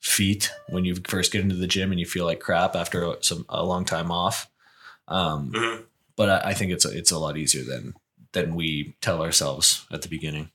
feat 0.00 0.50
when 0.68 0.84
you 0.84 0.96
first 1.06 1.32
get 1.32 1.40
into 1.42 1.54
the 1.54 1.66
gym 1.66 1.90
and 1.90 2.00
you 2.00 2.06
feel 2.06 2.24
like 2.24 2.40
crap 2.40 2.74
after 2.76 3.14
some 3.20 3.44
a 3.48 3.64
long 3.64 3.84
time 3.84 4.10
off. 4.10 4.48
Um, 5.08 5.52
Mhm. 5.52 5.84
but 6.16 6.28
I, 6.44 6.50
I 6.50 6.54
think 6.54 6.72
it's 6.72 6.84
a, 6.84 6.90
it's 6.96 7.10
a 7.10 7.18
lot 7.18 7.36
easier 7.36 7.64
than 7.64 7.94
than 8.32 8.54
we 8.54 8.96
tell 9.00 9.22
ourselves 9.22 9.84
at 9.90 10.02
the 10.02 10.08
beginning. 10.08 10.50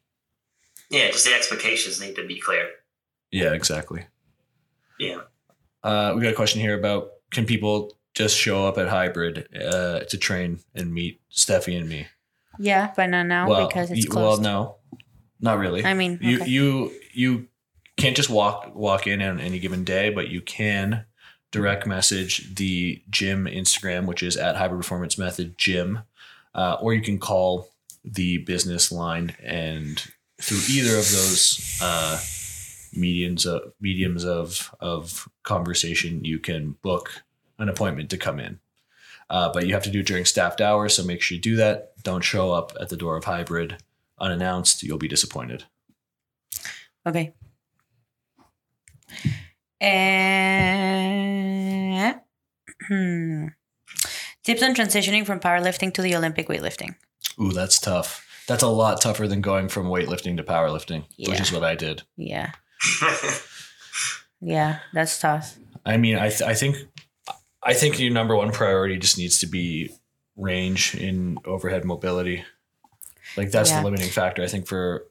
Yeah, 0.90 1.12
just 1.12 1.26
the 1.26 1.34
expectations 1.34 2.02
need 2.02 2.16
to 2.16 2.26
be 2.26 2.40
clear. 2.40 2.70
Yeah, 3.32 3.54
exactly. 3.54 4.06
Yeah. 5.00 5.22
Uh, 5.84 6.14
we 6.16 6.22
got 6.22 6.32
a 6.32 6.36
question 6.36 6.62
here 6.62 6.78
about 6.78 7.10
can 7.30 7.46
people 7.46 7.98
just 8.16 8.36
show 8.36 8.66
up 8.66 8.78
at 8.80 8.88
hybrid 8.88 9.48
uh, 9.56 10.00
to 10.02 10.18
train 10.18 10.60
and 10.74 10.92
meet 10.94 11.22
Stefi 11.32 11.78
and 11.80 11.88
me? 11.88 12.08
Yeah, 12.58 12.92
but 12.96 13.08
not 13.12 13.28
now 13.28 13.68
because 13.68 13.92
it's 13.92 14.08
y- 14.10 14.16
well, 14.16 14.30
closed. 14.30 14.42
no, 14.42 14.77
not 15.40 15.60
really. 15.60 15.86
I 15.86 15.94
mean, 15.94 16.20
you 16.22 16.42
okay. 16.42 16.50
you 16.50 16.92
you 17.14 17.48
can't 17.98 18.16
just 18.16 18.30
walk 18.30 18.76
walk 18.76 19.08
in 19.08 19.22
on 19.22 19.40
any 19.40 19.60
given 19.60 19.84
day, 19.84 20.10
but 20.10 20.30
you 20.30 20.42
can 20.42 21.06
direct 21.52 21.88
message 21.88 22.56
the 22.56 23.02
gym 23.10 23.46
Instagram, 23.46 24.06
which 24.06 24.24
is 24.24 24.38
at 24.38 24.56
Hybrid 24.56 24.80
Performance 24.80 25.18
Method 25.18 25.58
Gym, 25.58 26.00
uh, 26.54 26.78
or 26.82 26.94
you 26.94 27.02
can 27.02 27.20
call 27.20 27.70
the 28.04 28.38
business 28.40 28.92
line, 28.92 29.36
and 29.44 30.04
through 30.42 30.60
either 30.70 30.98
of 30.98 31.10
those 31.12 31.80
uh, 31.82 32.20
mediums 32.94 33.46
of 33.46 33.74
mediums 33.80 34.26
of 34.26 34.74
of 34.80 35.28
conversation, 35.44 36.24
you 36.24 36.40
can 36.40 36.76
book 36.82 37.24
an 37.60 37.70
appointment 37.70 38.10
to 38.12 38.18
come 38.18 38.40
in. 38.40 38.60
Uh, 39.30 39.52
but 39.52 39.68
you 39.68 39.74
have 39.74 39.84
to 39.84 39.90
do 39.90 40.00
it 40.00 40.08
during 40.08 40.24
staffed 40.24 40.62
hours, 40.62 40.96
so 40.96 41.04
make 41.04 41.22
sure 41.22 41.36
you 41.36 41.42
do 41.42 41.58
that. 41.58 41.92
Don't 42.04 42.24
show 42.24 42.54
up 42.54 42.72
at 42.80 42.90
the 42.90 42.96
door 42.96 43.18
of 43.18 43.26
hybrid 43.26 43.78
unannounced. 44.20 44.84
You'll 44.84 44.98
be 44.98 45.08
disappointed. 45.08 45.66
Okay. 47.06 47.34
And 49.80 51.06
hmm. 52.88 53.48
tips 54.44 54.64
on 54.64 54.74
transitioning 54.76 55.26
from 55.26 55.40
powerlifting 55.40 55.94
to 55.94 56.02
the 56.02 56.16
Olympic 56.16 56.48
weightlifting. 56.48 56.96
Ooh, 57.40 57.52
that's 57.52 57.80
tough. 57.80 58.26
That's 58.48 58.64
a 58.64 58.68
lot 58.68 59.02
tougher 59.02 59.28
than 59.28 59.42
going 59.42 59.68
from 59.70 59.88
weightlifting 59.88 60.38
to 60.38 60.44
powerlifting, 60.44 61.04
which 61.18 61.40
is 61.40 61.52
what 61.52 61.64
I 61.64 61.76
did. 61.76 62.04
Yeah, 62.16 62.52
yeah, 64.42 64.80
that's 64.94 65.20
tough. 65.20 65.58
I 65.86 65.98
mean, 65.98 66.18
I 66.18 66.30
th- 66.30 66.44
I 66.44 66.54
think 66.54 66.78
I 67.62 67.74
think 67.74 68.00
your 68.00 68.12
number 68.12 68.36
one 68.36 68.52
priority 68.52 68.98
just 68.98 69.18
needs 69.18 69.40
to 69.40 69.48
be 69.48 69.92
range 70.38 70.96
in 70.96 71.38
overhead 71.46 71.84
mobility. 71.84 72.46
Like 73.38 73.52
that's 73.52 73.70
Yeah. 73.70 73.80
the 73.80 73.86
limiting 73.86 74.10
factor. 74.10 74.44
I 74.44 74.48
think 74.48 74.68
for 74.68 75.06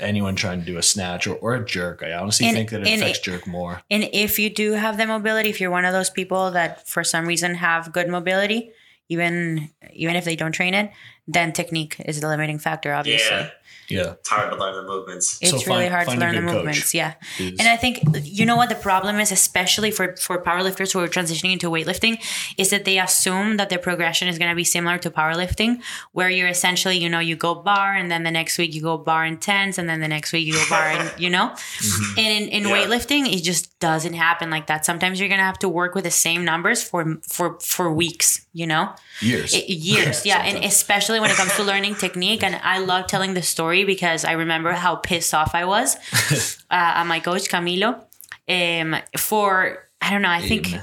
anyone 0.00 0.34
trying 0.36 0.60
to 0.60 0.66
do 0.66 0.78
a 0.78 0.82
snatch 0.82 1.26
or, 1.26 1.36
or 1.36 1.54
a 1.54 1.64
jerk, 1.64 2.02
I 2.02 2.12
honestly 2.12 2.46
And- 2.46 2.56
think 2.56 2.70
that 2.70 2.82
it 2.86 2.88
affects 3.00 3.18
it- 3.18 3.24
jerk 3.24 3.46
more. 3.46 3.82
And 3.90 4.08
if 4.12 4.38
you 4.38 4.50
do 4.50 4.72
have 4.72 4.96
the 4.96 5.06
mobility, 5.06 5.48
if 5.50 5.60
you're 5.60 5.70
one 5.70 5.84
of 5.84 5.92
those 5.92 6.10
people 6.10 6.50
that 6.52 6.88
for 6.88 7.04
some 7.04 7.26
reason 7.26 7.54
have 7.56 7.92
good 7.92 8.08
mobility, 8.08 8.72
even 9.08 9.70
even 9.92 10.16
if 10.16 10.24
they 10.24 10.36
don't 10.36 10.52
train 10.52 10.74
it, 10.74 10.90
then 11.28 11.52
technique 11.52 11.96
is 12.04 12.20
the 12.20 12.28
limiting 12.28 12.58
factor. 12.58 12.92
Obviously, 12.94 13.36
yeah, 13.36 13.50
Yeah, 13.92 14.12
it's 14.20 14.28
hard 14.28 14.50
to 14.52 14.56
learn 14.56 14.74
the 14.80 14.82
movements. 14.92 15.38
it's 15.40 15.50
So 15.50 15.56
really 15.58 15.84
find- 15.88 15.92
hard 15.94 16.04
to 16.06 16.10
find 16.12 16.22
a 16.22 16.24
learn 16.26 16.34
the 16.34 16.52
movements. 16.52 16.94
Yeah. 16.94 17.14
is- 17.38 17.58
And 17.58 17.68
I 17.68 17.76
think 17.76 17.94
you 18.38 18.44
know 18.46 18.56
what 18.56 18.68
the 18.68 18.80
problem 18.90 19.14
is, 19.20 19.30
especially 19.32 19.90
for 19.90 20.06
for 20.26 20.36
powerlifters 20.42 20.92
who 20.92 21.00
are 21.04 21.08
transitioning 21.08 21.52
into 21.56 21.68
weightlifting, 21.70 22.14
is 22.62 22.68
that 22.70 22.84
they 22.84 22.98
assume 22.98 23.56
that 23.58 23.68
their 23.70 23.78
progression 23.88 24.26
is 24.28 24.36
going 24.38 24.50
to 24.50 24.56
be 24.56 24.64
similar 24.64 24.98
to 24.98 25.10
powerlifting, 25.10 25.80
where 26.12 26.30
you're 26.36 26.48
essentially, 26.48 26.96
you 27.04 27.08
know, 27.08 27.20
you 27.30 27.36
go 27.36 27.54
bar 27.54 27.94
and 27.94 28.10
then 28.10 28.22
the 28.28 28.30
next 28.30 28.58
week 28.58 28.74
you 28.74 28.82
go 28.82 28.96
bar 28.98 29.24
in 29.24 29.36
tens, 29.38 29.78
and 29.78 29.88
then 29.88 30.00
the 30.00 30.08
next 30.16 30.32
week 30.32 30.46
you 30.46 30.52
go 30.54 30.64
bar 30.68 30.86
and 30.96 31.12
you 31.24 31.30
know. 31.30 31.46
Mhm. 31.78 32.18
And 32.18 32.30
in, 32.42 32.48
in 32.56 32.62
Yeah. 32.68 32.74
weightlifting, 32.74 33.22
it 33.36 33.42
just 33.42 33.78
doesn't 33.80 34.14
happen 34.14 34.48
like 34.50 34.66
that. 34.68 34.84
Sometimes 34.84 35.18
you're 35.18 35.28
gonna 35.28 35.42
have 35.52 35.58
to 35.60 35.68
work 35.68 35.94
with 35.94 36.04
the 36.04 36.10
same 36.26 36.44
numbers 36.44 36.82
for 36.82 37.18
for 37.28 37.58
for 37.60 37.92
weeks, 37.92 38.28
you 38.52 38.66
know, 38.66 38.84
years. 39.20 39.54
I- 39.54 39.64
years. 39.68 40.24
Yeah, 40.30 40.40
and 40.48 40.64
especially 40.64 41.18
when 41.20 41.30
it 41.30 41.36
comes 41.36 41.54
to 41.56 41.62
learning 41.62 41.94
technique. 41.96 42.42
And 42.42 42.54
I 42.62 42.78
love 42.78 43.06
telling 43.06 43.34
the 43.34 43.42
story 43.42 43.81
because 43.84 44.24
I 44.24 44.32
remember 44.32 44.72
how 44.72 44.96
pissed 44.96 45.34
off 45.34 45.54
I 45.54 45.64
was 45.64 45.96
uh, 46.70 47.00
at 47.00 47.04
my 47.04 47.20
coach 47.20 47.48
Camilo 47.48 48.00
um, 48.48 48.96
for 49.18 49.88
I 50.00 50.10
don't 50.10 50.22
know. 50.22 50.30
I 50.30 50.40
think. 50.40 50.74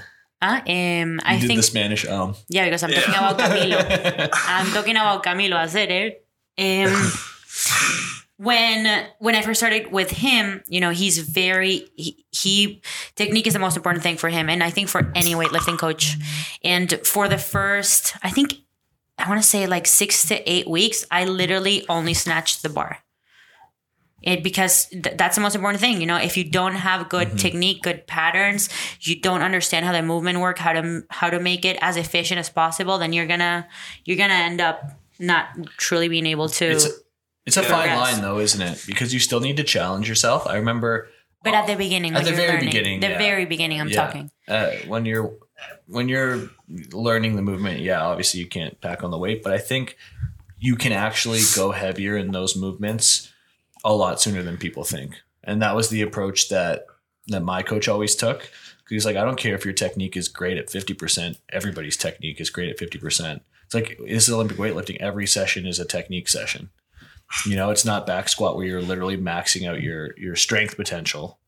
Uh, 0.42 0.62
um, 0.66 1.20
I 1.26 1.38
think 1.40 1.58
the 1.58 1.64
Spanish 1.64 2.08
um. 2.08 2.34
yeah, 2.48 2.64
because 2.64 2.82
I'm 2.84 2.92
Yeah. 2.92 3.02
talking 3.02 3.16
about 3.16 3.38
Camilo. 3.40 4.30
I'm 4.48 4.68
talking 4.72 4.96
about 4.96 5.22
Camilo 5.24 5.58
Acerer. 5.60 6.14
Um, 6.58 7.12
when 8.38 9.06
when 9.20 9.36
I 9.36 9.42
first 9.42 9.60
started 9.60 9.92
with 9.92 10.12
him, 10.12 10.64
you 10.68 10.80
know, 10.80 10.92
he's 10.92 11.18
very 11.20 11.90
he, 11.96 12.26
he 12.32 12.82
technique 13.16 13.48
is 13.48 13.54
the 13.54 13.60
most 13.60 13.76
important 13.76 14.02
thing 14.04 14.16
for 14.16 14.30
him, 14.30 14.50
and 14.50 14.64
I 14.64 14.70
think 14.70 14.88
for 14.88 15.12
any 15.14 15.34
weightlifting 15.36 15.78
coach. 15.78 16.16
And 16.64 16.90
for 17.06 17.28
the 17.28 17.38
first, 17.38 18.16
I 18.24 18.30
think 18.30 18.54
I 19.20 19.30
want 19.30 19.42
to 19.42 19.48
say 19.48 19.68
like 19.68 19.86
six 19.88 20.26
to 20.30 20.50
eight 20.50 20.68
weeks, 20.68 21.06
I 21.12 21.26
literally 21.26 21.86
only 21.90 22.14
snatched 22.14 22.64
the 22.64 22.70
bar. 22.70 23.00
It 24.22 24.44
because 24.44 24.88
th- 24.88 25.16
that's 25.16 25.36
the 25.36 25.42
most 25.42 25.56
important 25.56 25.80
thing, 25.80 26.02
you 26.02 26.06
know. 26.08 26.18
If 26.18 26.36
you 26.36 26.44
don't 26.44 26.76
have 26.76 27.08
good 27.08 27.30
Mhm. 27.30 27.40
technique, 27.40 27.82
good 27.84 28.06
patterns, 28.06 28.68
you 29.00 29.16
don't 29.22 29.42
understand 29.42 29.86
how 29.86 29.94
the 29.94 30.02
movement 30.02 30.40
work, 30.40 30.60
how 30.60 30.74
to 30.74 31.04
how 31.10 31.30
to 31.30 31.40
make 31.40 31.64
it 31.64 31.78
as 31.82 31.96
efficient 31.96 32.38
as 32.38 32.50
possible, 32.50 32.98
then 32.98 33.14
you're 33.14 33.28
gonna 33.28 33.66
you're 34.04 34.18
gonna 34.18 34.34
end 34.34 34.60
up 34.60 35.00
not 35.20 35.46
truly 35.78 36.10
being 36.10 36.26
able 36.26 36.50
to. 36.50 36.66
It's 36.66 36.86
a, 36.86 36.92
it's 37.46 37.58
a 37.58 37.64
fine 37.64 37.96
line 37.96 38.22
though, 38.22 38.40
isn't 38.40 38.62
it? 38.62 38.84
Because 38.86 39.14
you 39.14 39.20
still 39.22 39.40
need 39.40 39.56
to 39.56 39.64
challenge 39.64 40.10
yourself. 40.10 40.46
I 40.48 40.56
remember 40.56 41.08
but 41.42 41.54
at 41.54 41.68
the 41.68 41.76
beginning, 41.78 42.14
At 42.14 42.26
the 42.26 42.34
very 42.34 42.50
learning, 42.50 42.66
beginning, 42.66 43.00
the 43.00 43.08
yeah. 43.12 43.18
very 43.18 43.46
beginning, 43.46 43.80
I'm 43.80 43.88
Yeah. 43.88 44.06
talking. 44.06 44.32
uh, 44.50 44.72
when 44.88 45.06
you're 45.06 45.32
when 45.88 46.10
you're 46.10 46.50
learning 46.92 47.36
the 47.36 47.42
movement, 47.42 47.80
yeah, 47.80 48.02
obviously 48.02 48.40
you 48.40 48.48
can't 48.48 48.80
pack 48.82 49.04
on 49.04 49.12
the 49.12 49.18
weight, 49.18 49.44
but 49.44 49.54
I 49.54 49.58
think 49.58 49.98
you 50.60 50.76
can 50.76 50.92
actually 50.92 51.40
go 51.56 51.72
heavier 51.72 52.18
in 52.18 52.32
those 52.32 52.56
movements 52.56 53.32
a 53.84 53.94
lot 53.94 54.22
sooner 54.22 54.44
than 54.44 54.58
people 54.58 54.84
think. 54.84 55.16
And 55.44 55.62
that 55.62 55.76
was 55.76 55.90
the 55.90 56.02
approach 56.02 56.50
that 56.50 56.86
that 57.28 57.42
my 57.42 57.64
coach 57.64 57.88
always 57.88 58.16
took. 58.16 58.52
He's 58.90 59.06
like, 59.06 59.16
I 59.16 59.24
don't 59.24 59.38
care 59.38 59.54
if 59.54 59.66
your 59.66 59.74
technique 59.74 60.18
is 60.18 60.28
great 60.28 60.58
at 60.58 60.70
fifty 60.70 60.94
percent. 60.94 61.38
Everybody's 61.52 61.98
technique 61.98 62.42
is 62.42 62.50
great 62.50 62.70
at 62.70 62.80
fifty 62.80 62.98
percent. 62.98 63.44
It's 63.66 63.76
like 63.76 64.00
this 64.06 64.28
is 64.28 64.34
Olympic 64.34 64.58
weightlifting. 64.58 64.98
Every 64.98 65.28
session 65.28 65.66
is 65.66 65.80
a 65.80 65.86
technique 65.86 66.28
session. 66.28 66.70
You 67.46 67.56
know, 67.56 67.70
it's 67.70 67.86
not 67.86 68.08
back 68.08 68.28
squat 68.28 68.56
where 68.56 68.66
you're 68.66 68.82
literally 68.82 69.18
maxing 69.18 69.70
out 69.70 69.82
your 69.82 70.18
your 70.18 70.36
strength 70.36 70.76
potential. 70.76 71.39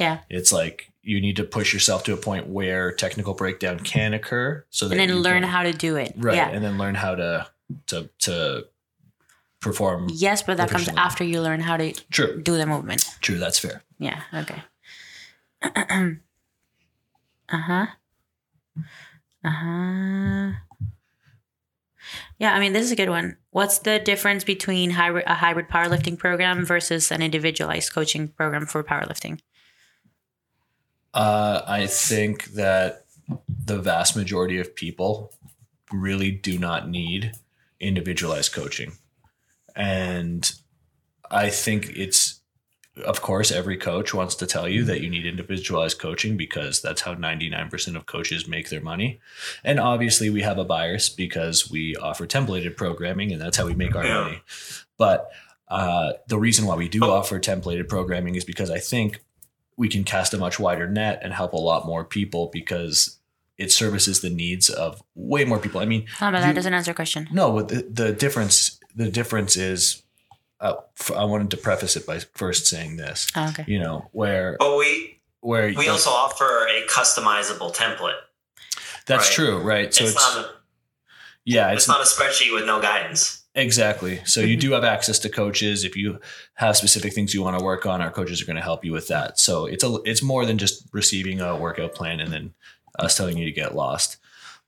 Yeah, 0.00 0.20
It's 0.30 0.50
like 0.52 0.90
you 1.02 1.20
need 1.20 1.36
to 1.36 1.44
push 1.44 1.72
yourself 1.72 2.04
to 2.04 2.12
a 2.12 2.16
point 2.16 2.46
where 2.48 2.90
technical 2.92 3.34
breakdown 3.34 3.78
can 3.80 4.14
occur, 4.14 4.64
so 4.70 4.88
that 4.88 4.98
and 4.98 5.10
then 5.10 5.18
learn 5.22 5.42
can- 5.42 5.50
how 5.50 5.62
to 5.62 5.72
do 5.72 5.96
it. 5.96 6.12
right, 6.16 6.34
Yeah. 6.36 6.48
and 6.48 6.64
then 6.64 6.78
learn 6.78 6.94
how 6.96 7.14
to 7.14 7.46
to 7.86 8.08
to 8.20 8.66
perform. 9.60 10.08
Yes, 10.12 10.42
but 10.42 10.56
that 10.56 10.70
comes 10.70 10.88
after 10.96 11.22
you 11.22 11.40
learn 11.42 11.60
how 11.60 11.76
to 11.76 11.92
True, 12.10 12.40
do 12.42 12.56
the 12.56 12.66
movement. 12.66 13.04
true. 13.20 13.38
That's 13.38 13.58
fair. 13.58 13.82
Yeah. 13.98 14.22
Okay. 14.34 14.62
uh 15.62 16.16
huh. 17.52 17.86
Uh 19.44 19.50
huh. 19.50 20.52
Yeah, 22.38 22.54
I 22.54 22.60
mean, 22.60 22.72
this 22.72 22.84
is 22.84 22.92
a 22.92 22.96
good 22.96 23.10
one. 23.10 23.36
What's 23.50 23.80
the 23.80 23.98
difference 23.98 24.44
between 24.44 24.90
hybrid, 24.90 25.24
a 25.26 25.34
hybrid 25.34 25.68
powerlifting 25.68 26.18
program 26.18 26.64
versus 26.64 27.10
an 27.12 27.20
individualized 27.22 27.92
coaching 27.92 28.28
program 28.28 28.64
for 28.66 28.82
powerlifting? 28.82 29.40
Uh, 31.12 31.62
I 31.66 31.86
think 31.86 32.46
that 32.52 33.06
the 33.64 33.78
vast 33.78 34.16
majority 34.16 34.58
of 34.58 34.74
people 34.74 35.32
really 35.92 36.30
do 36.30 36.58
not 36.58 36.88
need 36.88 37.32
individualized 37.78 38.52
coaching. 38.52 38.92
And 39.74 40.50
I 41.30 41.50
think 41.50 41.90
it's, 41.96 42.40
of 43.04 43.22
course, 43.22 43.50
every 43.50 43.76
coach 43.76 44.12
wants 44.12 44.34
to 44.36 44.46
tell 44.46 44.68
you 44.68 44.84
that 44.84 45.00
you 45.00 45.08
need 45.08 45.24
individualized 45.24 45.98
coaching 45.98 46.36
because 46.36 46.82
that's 46.82 47.02
how 47.02 47.14
99% 47.14 47.96
of 47.96 48.06
coaches 48.06 48.48
make 48.48 48.68
their 48.68 48.80
money. 48.80 49.20
And 49.64 49.80
obviously, 49.80 50.30
we 50.30 50.42
have 50.42 50.58
a 50.58 50.64
bias 50.64 51.08
because 51.08 51.70
we 51.70 51.96
offer 51.96 52.26
templated 52.26 52.76
programming 52.76 53.32
and 53.32 53.40
that's 53.40 53.56
how 53.56 53.66
we 53.66 53.74
make 53.74 53.96
our 53.96 54.04
money. 54.04 54.42
But 54.98 55.30
uh, 55.68 56.14
the 56.26 56.38
reason 56.38 56.66
why 56.66 56.74
we 56.74 56.88
do 56.88 57.04
offer 57.04 57.38
templated 57.38 57.88
programming 57.88 58.34
is 58.34 58.44
because 58.44 58.70
I 58.70 58.78
think 58.78 59.20
we 59.80 59.88
can 59.88 60.04
cast 60.04 60.34
a 60.34 60.38
much 60.38 60.56
wider 60.60 60.86
net 60.86 61.20
and 61.22 61.32
help 61.32 61.52
a 61.54 61.56
lot 61.70 61.86
more 61.86 62.04
people 62.04 62.50
because 62.52 63.16
it 63.56 63.72
services 63.72 64.20
the 64.20 64.28
needs 64.30 64.68
of 64.68 65.02
way 65.14 65.42
more 65.44 65.58
people. 65.58 65.80
I 65.80 65.86
mean, 65.86 66.02
Oh, 66.20 66.30
but 66.30 66.40
that 66.40 66.48
You- 66.48 66.54
doesn't 66.60 66.74
answer 66.74 66.90
your 66.90 66.94
question. 67.02 67.28
no, 67.32 67.52
but 67.56 67.68
the, 67.68 67.80
the 67.90 68.12
difference 68.12 68.78
the 68.94 69.10
difference 69.10 69.56
is 69.56 70.02
uh, 70.60 70.74
f- 71.00 71.12
I 71.12 71.24
wanted 71.24 71.50
to 71.52 71.56
preface 71.56 71.96
it 71.96 72.04
by 72.06 72.18
first 72.34 72.66
saying 72.66 72.96
this, 72.98 73.28
Oh, 73.34 73.48
okay. 73.50 73.64
you 73.66 73.78
know, 73.78 74.08
where 74.12 74.56
But 74.58 74.76
we 74.76 75.20
where 75.40 75.68
we 75.68 75.76
like, 75.76 75.88
also 75.88 76.10
offer 76.10 76.66
a 76.76 76.84
customizable 76.86 77.74
template. 77.74 78.18
that's 79.06 79.28
right. 79.28 79.34
true, 79.34 79.58
right? 79.60 79.94
So 79.94 80.04
it's, 80.04 80.12
it's, 80.14 80.20
not 80.36 80.44
a, 80.44 80.50
yeah, 81.46 81.72
it's 81.72 81.82
it's 81.84 81.88
not 81.88 82.00
a 82.00 82.04
spreadsheet 82.04 82.52
with 82.52 82.66
no 82.66 82.82
guidance. 82.82 83.39
Exactly. 83.54 84.20
So 84.24 84.40
you 84.40 84.56
Mhm. 84.56 84.60
do 84.60 84.72
have 84.72 84.84
access 84.84 85.18
to 85.20 85.28
coaches 85.28 85.84
if 85.84 85.96
you 85.96 86.20
have 86.54 86.76
specific 86.76 87.12
things 87.12 87.34
you 87.34 87.42
want 87.42 87.58
to 87.58 87.64
work 87.64 87.86
on. 87.86 88.00
Our 88.00 88.10
coaches 88.10 88.40
are 88.40 88.46
going 88.46 88.56
to 88.56 88.62
help 88.62 88.84
you 88.84 88.92
with 88.92 89.08
that. 89.08 89.38
So 89.38 89.66
it's 89.66 89.84
a 89.84 89.98
it's 90.04 90.22
more 90.22 90.46
than 90.46 90.58
just 90.58 90.84
receiving 90.92 91.40
a 91.40 91.56
workout 91.56 91.94
plan 91.94 92.20
and 92.20 92.32
then 92.32 92.54
us 92.98 93.16
telling 93.16 93.36
you 93.38 93.44
to 93.46 93.52
get 93.52 93.74
lost. 93.74 94.16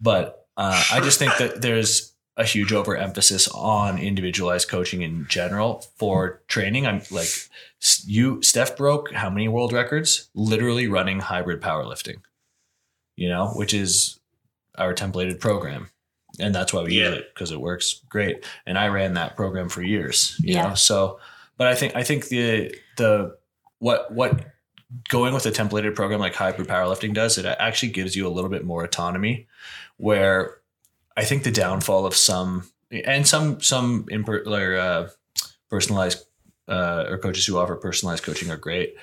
But 0.01 0.47
uh, 0.57 0.83
I 0.93 1.01
just 1.01 1.19
think 1.19 1.37
that 1.39 1.63
there's 1.63 2.13
a 2.37 2.45
huge 2.45 2.73
overemphasis 2.73 3.47
on 3.49 3.99
individualized 3.99 4.69
coaching 4.69 5.03
in 5.03 5.27
general 5.29 5.85
for 5.97 6.41
training. 6.49 6.87
I'm 6.87 7.03
like 7.11 7.29
you, 8.05 8.43
Steph 8.43 8.77
broke 8.77 9.13
how 9.13 9.29
many 9.31 9.49
world 9.49 9.73
records? 9.73 10.29
Literally 10.35 10.89
running 10.89 11.21
hybrid 11.21 11.61
powerlifting, 11.61 12.23
you 13.17 13.29
know, 13.29 13.49
which 13.49 13.75
is 13.75 14.19
our 14.77 14.95
templated 14.95 15.41
program. 15.41 15.91
And 16.39 16.55
that's 16.55 16.73
why 16.73 16.83
we 16.83 16.95
Yeah. 16.99 17.09
use 17.11 17.19
it 17.19 17.35
because 17.35 17.51
it 17.53 17.61
works 17.61 18.01
great. 18.09 18.45
And 18.67 18.79
I 18.79 18.89
ran 18.89 19.15
that 19.15 19.37
program 19.37 19.69
for 19.69 19.83
years, 19.83 20.37
you 20.41 20.55
Yeah. 20.55 20.69
know. 20.69 20.75
So, 20.75 21.21
but 21.59 21.67
I 21.67 21.75
think 21.75 21.95
I 21.97 22.03
think 22.03 22.29
the 22.29 22.75
the 22.97 23.37
what 23.79 24.11
what 24.13 24.47
going 25.09 25.33
with 25.35 25.47
a 25.47 25.51
templated 25.51 25.95
program 25.95 26.21
like 26.21 26.35
hybrid 26.35 26.69
powerlifting 26.69 27.15
does, 27.15 27.39
it 27.39 27.45
actually 27.47 27.91
gives 27.93 28.15
you 28.17 28.27
a 28.27 28.31
little 28.31 28.51
bit 28.51 28.65
more 28.65 28.85
autonomy. 28.85 29.47
Where 29.99 30.59
I 31.17 31.25
think 31.25 31.45
the 31.45 31.51
downfall 31.51 32.07
of 32.07 32.15
some 32.17 32.71
and 32.91 33.27
some 33.27 33.61
some 33.61 34.05
imper, 34.07 34.47
or, 34.47 34.77
uh, 34.77 35.09
personalized 35.71 36.25
uh, 36.69 37.05
or 37.09 37.19
coaches 37.19 37.47
who 37.47 37.59
offer 37.59 37.77
personalized 37.77 38.23
coaching 38.25 38.51
are 38.51 38.57
great, 38.57 38.95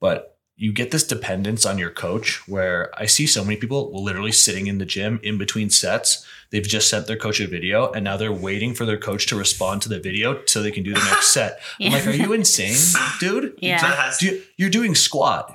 but 0.00 0.35
you 0.58 0.72
get 0.72 0.90
this 0.90 1.04
dependence 1.06 1.66
on 1.66 1.76
your 1.76 1.90
coach 1.90 2.46
where 2.48 2.90
I 2.98 3.04
see 3.06 3.26
so 3.26 3.44
many 3.44 3.56
people 3.56 3.90
literally 4.02 4.32
sitting 4.32 4.66
in 4.68 4.78
the 4.78 4.86
gym 4.86 5.20
in 5.22 5.36
between 5.36 5.68
sets. 5.68 6.24
They've 6.50 6.62
just 6.66 6.88
sent 6.88 7.06
their 7.06 7.16
coach 7.18 7.40
a 7.40 7.46
video 7.46 7.92
and 7.92 8.02
now 8.04 8.16
they're 8.16 8.32
waiting 8.32 8.72
for 8.74 8.86
their 8.86 8.96
coach 8.96 9.26
to 9.26 9.36
respond 9.36 9.82
to 9.82 9.88
the 9.90 10.00
video 10.00 10.42
so 10.46 10.62
they 10.62 10.70
can 10.70 10.82
do 10.82 10.94
the 10.94 11.00
next 11.04 11.28
set. 11.34 11.60
I'm 11.80 11.92
like, 11.92 12.06
are 12.06 12.10
you 12.16 12.32
insane, 12.32 12.74
dude? 13.20 13.58
Yeah. 13.60 13.80
Do 14.18 14.26
you, 14.26 14.42
you're 14.56 14.70
doing 14.70 14.94
squat. 14.94 15.54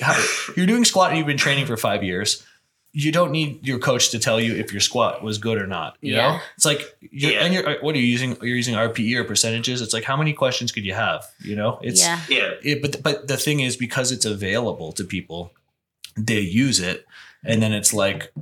How- 0.00 0.24
You're 0.56 0.66
doing 0.66 0.84
squat 0.84 1.10
and 1.10 1.18
you've 1.18 1.26
been 1.26 1.36
training 1.36 1.66
for 1.66 1.76
five 1.76 2.02
years. 2.04 2.44
You 2.92 3.12
don't 3.12 3.30
need 3.32 3.66
your 3.66 3.78
coach 3.78 4.10
to 4.10 4.18
tell 4.18 4.40
you 4.40 4.54
if 4.54 4.72
your 4.72 4.80
squat 4.80 5.22
was 5.22 5.38
good 5.38 5.58
or 5.58 5.66
not. 5.66 5.96
You 6.00 6.16
know, 6.16 6.40
it's 6.56 6.64
like, 6.64 6.96
you're, 7.00 7.32
Yeah. 7.32 7.44
and 7.44 7.54
you're, 7.54 7.80
what 7.80 7.94
are 7.94 7.98
you 7.98 8.06
using? 8.06 8.36
You're 8.36 8.56
using 8.56 8.74
RPE 8.74 9.14
or 9.16 9.24
percentages. 9.24 9.80
It's 9.82 9.92
like, 9.92 10.04
how 10.04 10.16
many 10.16 10.32
questions 10.32 10.72
could 10.72 10.84
you 10.84 10.94
have? 10.94 11.24
You 11.40 11.54
know, 11.54 11.78
it's, 11.82 12.00
yeah. 12.00 12.20
yeah. 12.28 12.50
it, 12.62 12.82
but 12.82 13.02
but 13.02 13.28
the 13.28 13.36
thing 13.36 13.60
is 13.60 13.76
because 13.76 14.10
it's 14.10 14.24
available 14.24 14.92
to 14.92 15.04
people 15.04 15.52
they 16.16 16.40
use 16.40 16.80
it 16.80 17.06
and 17.44 17.62
then 17.62 17.72
it's 17.72 17.94
like 17.94 18.32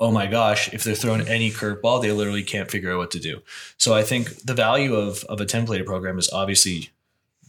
oh 0.00 0.10
my 0.10 0.26
gosh 0.26 0.72
if 0.74 0.82
they're 0.82 0.94
thrown 0.96 1.20
any 1.28 1.50
curveball 1.50 2.02
they 2.02 2.10
literally 2.10 2.42
can't 2.42 2.68
figure 2.68 2.90
out 2.90 2.98
what 2.98 3.12
to 3.12 3.20
do 3.20 3.40
so 3.76 3.94
i 3.94 4.02
think 4.02 4.42
the 4.42 4.54
value 4.54 4.96
of 4.96 5.22
of 5.28 5.40
a 5.40 5.46
templated 5.46 5.86
program 5.86 6.18
is 6.18 6.28
obviously 6.32 6.90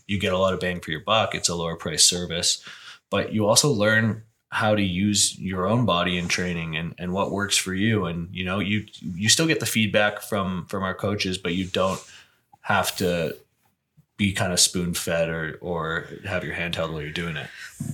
you 0.06 0.20
get 0.20 0.32
a 0.32 0.38
lot 0.38 0.54
of 0.54 0.60
bang 0.60 0.80
for 0.80 0.92
your 0.92 1.00
buck 1.00 1.34
it's 1.34 1.50
a 1.50 1.56
lower 1.56 1.76
price 1.76 2.04
service 2.06 2.64
but 3.10 3.34
you 3.34 3.48
also 3.48 3.70
learn 3.72 4.22
how 4.52 4.76
to 4.76 4.82
use 4.82 5.40
your 5.40 5.66
own 5.66 5.86
body 5.86 6.18
in 6.18 6.28
training 6.28 6.76
and, 6.76 6.94
and 6.98 7.14
what 7.14 7.32
works 7.32 7.58
for 7.58 7.74
you 7.74 8.06
and 8.06 8.28
you 8.34 8.44
know 8.44 8.60
you 8.60 8.86
you 9.02 9.30
still 9.30 9.48
get 9.48 9.60
the 9.60 9.66
feedback 9.66 10.22
from 10.22 10.66
from 10.68 10.84
our 10.84 10.94
coaches 10.94 11.38
but 11.38 11.54
you 11.54 11.66
don't 11.66 12.04
have 12.62 12.96
to 12.96 13.36
be 14.22 14.32
kind 14.32 14.54
of 14.54 14.60
spoon 14.60 14.94
fed 14.94 15.30
or 15.30 15.58
or 15.62 16.06
have 16.26 16.44
your 16.44 16.54
hand 16.54 16.76
held 16.76 16.92
while 16.92 17.02
you're 17.02 17.10
doing 17.10 17.36
it. 17.36 17.48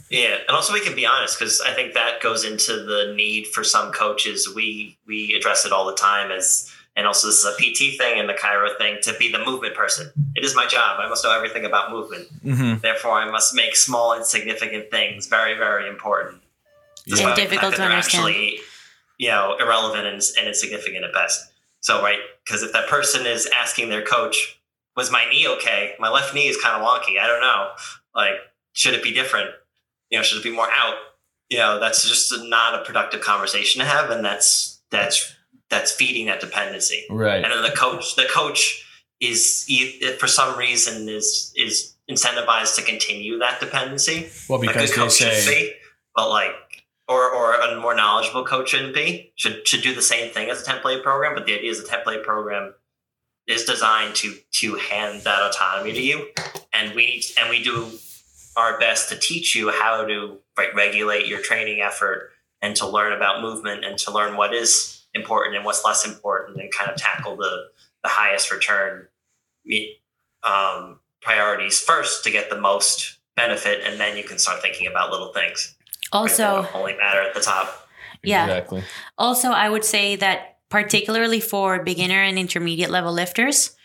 Yeah, 0.09 0.35
and 0.45 0.49
also 0.49 0.73
we 0.73 0.81
can 0.81 0.93
be 0.93 1.05
honest 1.05 1.39
because 1.39 1.61
I 1.61 1.73
think 1.73 1.93
that 1.93 2.21
goes 2.21 2.43
into 2.43 2.83
the 2.83 3.13
need 3.15 3.47
for 3.47 3.63
some 3.63 3.93
coaches. 3.93 4.51
We 4.53 4.97
we 5.07 5.33
address 5.35 5.65
it 5.65 5.71
all 5.71 5.85
the 5.85 5.95
time 5.95 6.29
as, 6.29 6.69
and 6.97 7.07
also 7.07 7.27
this 7.27 7.45
is 7.45 7.45
a 7.45 7.55
PT 7.55 7.97
thing 7.97 8.19
and 8.19 8.27
the 8.27 8.33
chiro 8.33 8.77
thing 8.77 8.97
to 9.03 9.13
be 9.17 9.31
the 9.31 9.39
movement 9.45 9.73
person. 9.73 10.11
It 10.35 10.43
is 10.43 10.53
my 10.53 10.65
job. 10.65 10.99
I 10.99 11.07
must 11.07 11.23
know 11.23 11.33
everything 11.33 11.63
about 11.63 11.91
movement. 11.91 12.27
Mm-hmm. 12.43 12.79
Therefore, 12.81 13.13
I 13.13 13.31
must 13.31 13.55
make 13.55 13.77
small, 13.77 14.13
insignificant 14.17 14.91
things 14.91 15.27
very, 15.27 15.57
very 15.57 15.87
important. 15.87 16.41
Despite 17.07 17.35
the 17.35 17.41
difficult 17.41 17.75
to 17.75 17.81
understand. 17.83 18.25
Actually, 18.25 18.59
you 19.17 19.29
know, 19.29 19.55
irrelevant 19.59 20.05
and, 20.07 20.21
and 20.37 20.47
insignificant 20.47 21.03
at 21.03 21.13
best. 21.13 21.41
So, 21.79 22.01
right, 22.01 22.19
because 22.45 22.63
if 22.63 22.73
that 22.73 22.87
person 22.87 23.25
is 23.25 23.49
asking 23.55 23.89
their 23.89 24.03
coach, 24.03 24.59
"Was 24.95 25.11
my 25.11 25.27
knee 25.29 25.47
okay? 25.47 25.95
My 25.99 26.09
left 26.09 26.33
knee 26.33 26.47
is 26.47 26.57
kind 26.61 26.81
of 26.81 26.87
wonky. 26.87 27.19
I 27.19 27.27
don't 27.27 27.41
know. 27.41 27.69
Like, 28.15 28.35
should 28.73 28.93
it 28.93 29.03
be 29.03 29.13
different? 29.13 29.49
You 30.09 30.19
know, 30.19 30.23
should 30.23 30.39
it 30.39 30.43
be 30.43 30.51
more 30.51 30.69
out? 30.71 30.95
You 31.49 31.59
know, 31.59 31.79
that's 31.79 32.07
just 32.07 32.33
not 32.43 32.75
a 32.79 32.83
productive 32.83 33.21
conversation 33.21 33.79
to 33.79 33.87
have, 33.87 34.09
and 34.09 34.23
that's 34.23 34.81
that's 34.91 35.33
that's 35.69 35.91
feeding 35.91 36.27
that 36.27 36.39
dependency 36.39 37.05
Right. 37.09 37.43
and 37.43 37.51
then 37.51 37.61
the 37.61 37.71
coach 37.75 38.15
the 38.15 38.25
coach 38.33 38.85
is 39.19 39.69
for 40.19 40.27
some 40.27 40.57
reason 40.57 41.09
is 41.09 41.51
is 41.57 41.95
incentivized 42.09 42.75
to 42.77 42.81
continue 42.83 43.37
that 43.39 43.59
dependency 43.59 44.29
Well, 44.47 44.59
because 44.59 44.75
good 44.75 44.89
they 44.89 44.93
coach 44.93 45.13
should 45.15 45.33
say 45.33 45.63
be 45.69 45.73
but 46.15 46.29
like 46.29 46.51
or 47.07 47.29
or 47.29 47.53
a 47.53 47.79
more 47.79 47.95
knowledgeable 47.95 48.43
coach 48.43 48.69
shouldn't 48.69 48.93
be 48.93 49.31
should 49.35 49.67
should 49.67 49.81
do 49.81 49.93
the 49.93 50.01
same 50.01 50.31
thing 50.31 50.49
as 50.49 50.61
a 50.61 50.65
template 50.65 51.03
program 51.03 51.33
but 51.33 51.45
the 51.45 51.53
idea 51.53 51.71
is 51.71 51.79
a 51.79 51.83
template 51.83 52.23
program 52.23 52.73
is 53.47 53.63
designed 53.63 54.13
to 54.13 54.35
to 54.51 54.75
hand 54.75 55.21
that 55.21 55.41
autonomy 55.41 55.93
to 55.93 56.01
you. 56.01 56.27
And 56.73 56.93
we 56.93 57.23
and 57.39 57.49
we 57.49 57.63
do 57.63 57.87
our 58.55 58.79
best 58.79 59.09
to 59.09 59.15
teach 59.17 59.55
you 59.55 59.71
how 59.71 60.05
to 60.05 60.37
right, 60.57 60.75
regulate 60.75 61.27
your 61.27 61.39
training 61.39 61.81
effort 61.81 62.31
and 62.61 62.75
to 62.75 62.87
learn 62.87 63.13
about 63.13 63.41
movement 63.41 63.85
and 63.85 63.97
to 63.99 64.11
learn 64.11 64.35
what 64.35 64.53
is 64.53 65.05
important 65.13 65.55
and 65.55 65.63
what's 65.63 65.85
less 65.85 66.05
important 66.05 66.59
and 66.59 66.71
kind 66.71 66.91
of 66.91 66.97
tackle 66.97 67.37
the 67.37 67.67
the 68.03 68.09
highest 68.09 68.51
return 68.51 69.07
um, 70.43 70.99
priorities 71.21 71.79
first 71.79 72.23
to 72.23 72.31
get 72.31 72.49
the 72.49 72.59
most 72.59 73.17
benefit 73.35 73.81
and 73.85 73.99
then 73.99 74.17
you 74.17 74.23
can 74.23 74.37
start 74.37 74.61
thinking 74.61 74.87
about 74.87 75.11
little 75.11 75.31
things 75.33 75.76
Also, 76.11 76.63
that 76.63 76.75
only 76.75 76.95
matter 76.95 77.21
at 77.21 77.33
the 77.33 77.41
top 77.41 77.87
yeah. 78.23 78.45
exactly. 78.45 78.83
Also, 79.17 79.49
I 79.49 79.69
would 79.69 79.85
say 79.85 80.15
that 80.17 80.57
particularly 80.69 81.39
for 81.39 81.83
beginner 81.83 82.21
and 82.21 82.37
intermediate 82.37 82.89
level 82.89 83.13
lifters, 83.13 83.75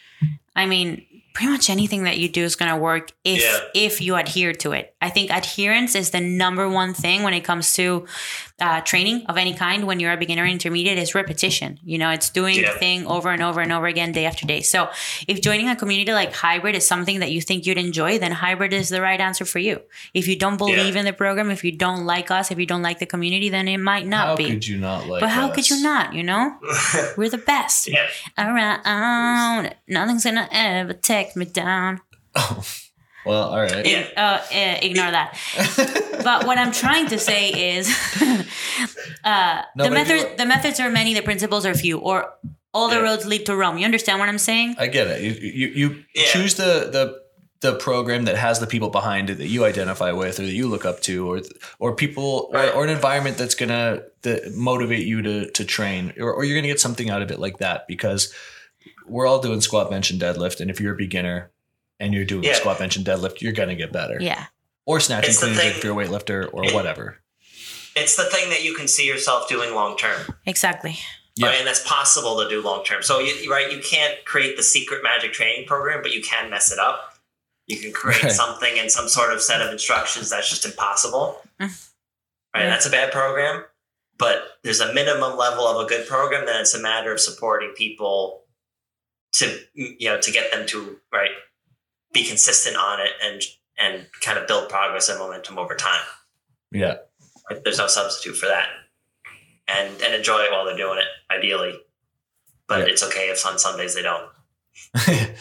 I 0.56 0.66
mean, 0.66 1.06
pretty 1.34 1.52
much 1.52 1.70
anything 1.70 2.04
that 2.04 2.18
you 2.18 2.28
do 2.28 2.42
is 2.42 2.56
going 2.56 2.70
to 2.70 2.76
work 2.76 3.12
if 3.24 3.42
Yeah. 3.42 3.58
if 3.74 4.00
you 4.00 4.16
adhere 4.16 4.52
to 4.54 4.72
it. 4.72 4.91
I 5.02 5.10
think 5.10 5.30
adherence 5.30 5.94
is 5.94 6.10
the 6.10 6.20
number 6.20 6.68
one 6.68 6.94
thing 6.94 7.22
when 7.24 7.34
it 7.34 7.42
comes 7.44 7.74
to 7.74 8.06
uh, 8.60 8.80
training 8.82 9.26
of 9.26 9.36
any 9.36 9.52
kind. 9.54 9.86
When 9.86 9.98
you're 10.00 10.12
a 10.12 10.16
beginner 10.16 10.46
intermediate, 10.46 10.96
is 10.98 11.14
repetition. 11.14 11.80
You 11.84 11.98
know, 11.98 12.10
it's 12.10 12.30
doing 12.30 12.56
Yeah. 12.60 12.72
the 12.72 12.78
thing 12.78 13.06
over 13.06 13.28
and 13.30 13.42
over 13.42 13.60
and 13.60 13.72
over 13.72 13.86
again, 13.86 14.12
day 14.12 14.24
after 14.26 14.46
day. 14.46 14.60
So, 14.62 14.88
if 15.26 15.40
joining 15.42 15.68
a 15.68 15.74
community 15.76 16.12
like 16.12 16.32
hybrid 16.32 16.74
is 16.76 16.86
something 16.86 17.18
that 17.20 17.30
you 17.32 17.40
think 17.40 17.66
you'd 17.66 17.78
enjoy, 17.78 18.18
then 18.18 18.32
hybrid 18.32 18.72
is 18.72 18.88
the 18.88 19.00
right 19.02 19.20
answer 19.20 19.44
for 19.44 19.58
you. 19.58 19.80
If 20.14 20.28
you 20.28 20.36
don't 20.38 20.56
believe 20.56 20.94
Yeah. 20.94 21.00
in 21.00 21.04
the 21.04 21.12
program, 21.12 21.50
if 21.50 21.64
you 21.64 21.72
don't 21.72 22.06
like 22.06 22.30
us, 22.30 22.50
if 22.52 22.58
you 22.58 22.66
don't 22.66 22.82
like 22.82 22.98
the 23.00 23.06
community, 23.06 23.48
then 23.50 23.66
it 23.68 23.78
might 23.78 24.06
not 24.06 24.26
How 24.28 24.36
be. 24.36 24.44
How 24.44 24.50
could 24.50 24.66
you 24.68 24.78
not 24.78 25.06
like? 25.08 25.20
But 25.20 25.30
how 25.30 25.48
us? 25.48 25.54
could 25.56 25.68
you 25.70 25.82
not? 25.82 26.14
You 26.14 26.22
know, 26.22 26.54
we're 27.16 27.28
the 27.30 27.38
best. 27.38 27.88
yeah 27.88 28.06
Around, 28.38 29.74
nothing's 29.88 30.24
gonna 30.24 30.48
ever 30.52 30.92
take 30.94 31.34
me 31.36 31.44
down. 31.46 32.00
Oh, 32.34 32.62
Well, 33.24 33.44
all 33.50 33.60
right. 33.60 33.86
Yeah. 33.86 34.08
Uh, 34.16 34.78
ignore 34.82 35.10
that. 35.10 35.38
but 36.24 36.46
what 36.46 36.58
I'm 36.58 36.72
trying 36.72 37.06
to 37.08 37.18
say 37.18 37.76
is, 37.76 37.88
uh, 39.24 39.62
No, 39.76 39.84
the 39.84 39.90
but 39.90 39.92
method, 39.92 40.38
the 40.38 40.46
methods 40.46 40.80
are 40.80 40.90
many, 40.90 41.14
the 41.14 41.22
principles 41.22 41.64
are 41.66 41.74
few, 41.74 41.98
or 41.98 42.32
all 42.74 42.88
the 42.88 42.96
Yeah. 42.96 43.02
roads 43.02 43.26
lead 43.26 43.46
to 43.46 43.56
Rome. 43.56 43.78
You 43.78 43.84
understand 43.84 44.18
what 44.18 44.28
I'm 44.28 44.38
saying? 44.38 44.76
I 44.78 44.86
get 44.88 45.06
it. 45.06 45.20
You 45.22 45.32
you, 45.32 45.66
you 45.68 46.04
Yeah. 46.14 46.24
choose 46.32 46.54
the 46.56 46.88
the 46.90 47.22
the 47.60 47.74
program 47.76 48.24
that 48.24 48.34
has 48.36 48.58
the 48.58 48.66
people 48.66 48.90
behind 48.90 49.30
it 49.30 49.36
that 49.38 49.46
you 49.46 49.64
identify 49.64 50.10
with 50.10 50.40
or 50.40 50.42
that 50.42 50.52
you 50.52 50.66
look 50.66 50.84
up 50.84 50.98
to 51.02 51.30
or 51.32 51.40
or 51.78 51.94
people 51.94 52.50
or, 52.52 52.70
or 52.72 52.82
an 52.84 52.90
environment 52.90 53.36
that's 53.38 53.54
gonna 53.54 54.02
that 54.22 54.52
motivate 54.56 55.06
you 55.06 55.22
to 55.22 55.48
to 55.52 55.64
train 55.64 56.12
or, 56.18 56.32
or 56.32 56.42
you're 56.44 56.56
gonna 56.58 56.66
get 56.66 56.80
something 56.80 57.08
out 57.08 57.22
of 57.22 57.30
it 57.30 57.38
like 57.38 57.58
that 57.58 57.86
because 57.86 58.34
we're 59.06 59.28
all 59.28 59.38
doing 59.40 59.60
squat 59.60 59.90
bench 59.90 60.10
and 60.10 60.20
deadlift 60.20 60.60
and 60.60 60.70
if 60.72 60.80
you're 60.80 60.94
a 60.94 60.96
beginner 60.96 61.51
and 62.02 62.12
you're 62.12 62.24
doing 62.24 62.44
Yeah. 62.44 62.54
squat 62.54 62.78
bench 62.78 62.96
and 62.96 63.06
deadlift 63.06 63.40
you're 63.40 63.52
gonna 63.52 63.74
get 63.74 63.92
better 63.92 64.18
Yeah. 64.20 64.46
or 64.84 65.00
snatch 65.00 65.24
and 65.24 65.30
It's 65.30 65.40
the 65.40 65.46
clean 65.46 65.56
thing- 65.58 65.70
if 65.70 65.82
you're 65.84 65.98
a 65.98 66.04
weightlifter 66.04 66.48
or 66.52 66.64
it- 66.66 66.74
whatever 66.74 67.18
It's 67.94 68.16
the 68.16 68.24
thing 68.24 68.48
that 68.50 68.62
you 68.64 68.74
can 68.74 68.88
see 68.88 69.06
yourself 69.06 69.48
doing 69.48 69.74
long 69.74 69.98
term. 69.98 70.34
Exactly. 70.46 70.98
Yeah. 71.36 71.48
Right? 71.48 71.58
And 71.58 71.66
that's 71.66 71.86
possible 71.86 72.42
to 72.42 72.48
do 72.48 72.62
long 72.62 72.84
term. 72.84 73.02
So 73.02 73.18
you 73.20 73.50
right, 73.50 73.70
you 73.70 73.80
can't 73.82 74.24
create 74.24 74.56
the 74.56 74.62
secret 74.62 75.02
magic 75.02 75.32
training 75.34 75.66
program, 75.66 76.00
but 76.02 76.12
you 76.12 76.22
can 76.22 76.48
mess 76.50 76.72
it 76.72 76.78
up. 76.78 77.18
You 77.66 77.78
can 77.78 77.92
create 77.92 78.22
Right. 78.22 78.32
something 78.32 78.78
and 78.78 78.90
some 78.90 79.08
sort 79.08 79.32
of 79.32 79.42
set 79.42 79.60
of 79.60 79.70
instructions 79.70 80.30
that's 80.30 80.48
just 80.48 80.64
impossible. 80.64 81.42
Mm. 81.60 81.68
Right? 82.54 82.62
Yeah. 82.64 82.70
That's 82.70 82.86
a 82.86 82.90
bad 82.90 83.12
program. 83.12 83.64
But 84.18 84.58
there's 84.62 84.80
a 84.80 84.92
minimum 84.94 85.36
level 85.36 85.66
of 85.66 85.84
a 85.84 85.88
good 85.88 86.06
program, 86.08 86.46
then 86.46 86.60
it's 86.62 86.74
a 86.74 86.80
matter 86.80 87.12
of 87.12 87.20
supporting 87.20 87.70
people 87.76 88.44
to 89.34 89.46
you 89.74 90.08
know 90.08 90.18
to 90.20 90.30
get 90.30 90.50
them 90.50 90.66
to 90.68 90.98
right 91.12 91.30
be 92.12 92.24
consistent 92.24 92.76
on 92.76 93.00
it 93.00 93.10
and 93.24 93.42
and 93.78 94.06
kind 94.20 94.38
of 94.38 94.46
build 94.46 94.68
progress 94.68 95.08
and 95.08 95.18
momentum 95.18 95.58
over 95.58 95.74
time. 95.74 96.04
yeah 96.70 96.96
Like, 97.50 97.64
There's 97.64 97.78
no 97.78 97.86
substitute 97.86 98.36
for 98.36 98.46
that. 98.46 98.68
And 99.68 100.00
and 100.02 100.14
enjoy 100.14 100.38
it 100.40 100.50
while 100.52 100.64
they're 100.64 100.76
doing 100.76 100.98
it, 100.98 101.06
ideally. 101.34 101.74
But 102.68 102.80
Yeah. 102.80 102.92
it's 102.92 103.02
okay 103.02 103.28
if 103.30 103.44
on 103.46 103.58
some 103.58 103.76
days 103.76 103.94
they 103.94 104.02
don't. 104.02 104.28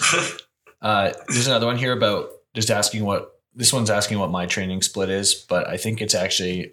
Uh, 0.82 1.12
there's 1.28 1.46
another 1.46 1.66
one 1.66 1.76
here 1.76 1.92
about 1.92 2.30
just 2.54 2.70
asking 2.70 3.04
what 3.04 3.32
this 3.54 3.70
one's 3.70 3.90
asking 3.90 4.18
what 4.18 4.30
my 4.30 4.46
training 4.46 4.80
split 4.80 5.10
is, 5.10 5.34
but 5.34 5.68
I 5.68 5.76
think 5.76 6.00
it's 6.00 6.14
actually 6.14 6.72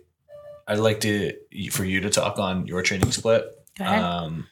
I'd 0.65 0.79
like 0.79 1.01
to 1.01 1.33
for 1.71 1.83
you 1.83 1.99
to 1.99 2.09
talk 2.09 2.39
on 2.39 2.67
your 2.67 2.81
training 2.83 3.11
split. 3.11 3.43
Go 3.77 3.83
ahead. 3.83 4.01
Um, 4.01 4.47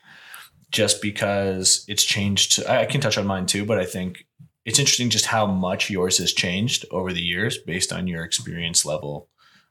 just 0.72 1.02
because 1.02 1.86
it's 1.88 2.04
changed. 2.04 2.62
I 2.68 2.82
I 2.82 2.86
can 2.86 3.00
touch 3.00 3.18
on 3.18 3.26
mine 3.26 3.46
too, 3.46 3.64
but 3.64 3.80
I 3.80 3.86
think 3.86 4.25
it's 4.66 4.80
interesting 4.80 5.10
just 5.10 5.28
how 5.28 5.46
much 5.46 5.90
yours 5.90 6.18
has 6.18 6.34
changed 6.34 6.86
over 6.92 7.14
the 7.14 7.22
years 7.22 7.58
based 7.58 7.94
on 7.94 8.08
your 8.08 8.24
experience 8.24 8.86
level 8.86 9.30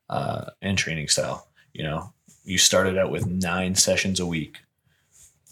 uh, 0.09 0.47
and 0.63 0.79
training 0.79 1.09
style. 1.09 1.49
You 1.73 1.83
know, 1.83 2.13
you 2.45 2.59
started 2.59 2.97
out 2.97 3.11
with 3.11 3.27
nine 3.27 3.75
sessions 3.75 4.21
a 4.21 4.27
week. 4.27 4.59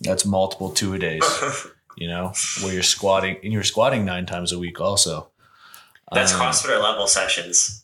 That's 0.00 0.24
multiple 0.24 0.70
two 0.70 0.94
a 0.94 0.98
days 0.98 1.24
you 1.96 2.08
know, 2.08 2.32
where 2.62 2.72
you're 2.72 2.82
squatting 2.82 3.38
and 3.42 3.52
you're 3.52 3.62
squatting 3.62 4.04
nine 4.04 4.26
times 4.26 4.52
a 4.52 4.58
week 4.58 4.80
also. 4.80 5.30
That's 6.12 6.32
Um, 6.32 6.40
CrossFitter 6.40 6.82
level 6.82 7.06
sessions. 7.06 7.81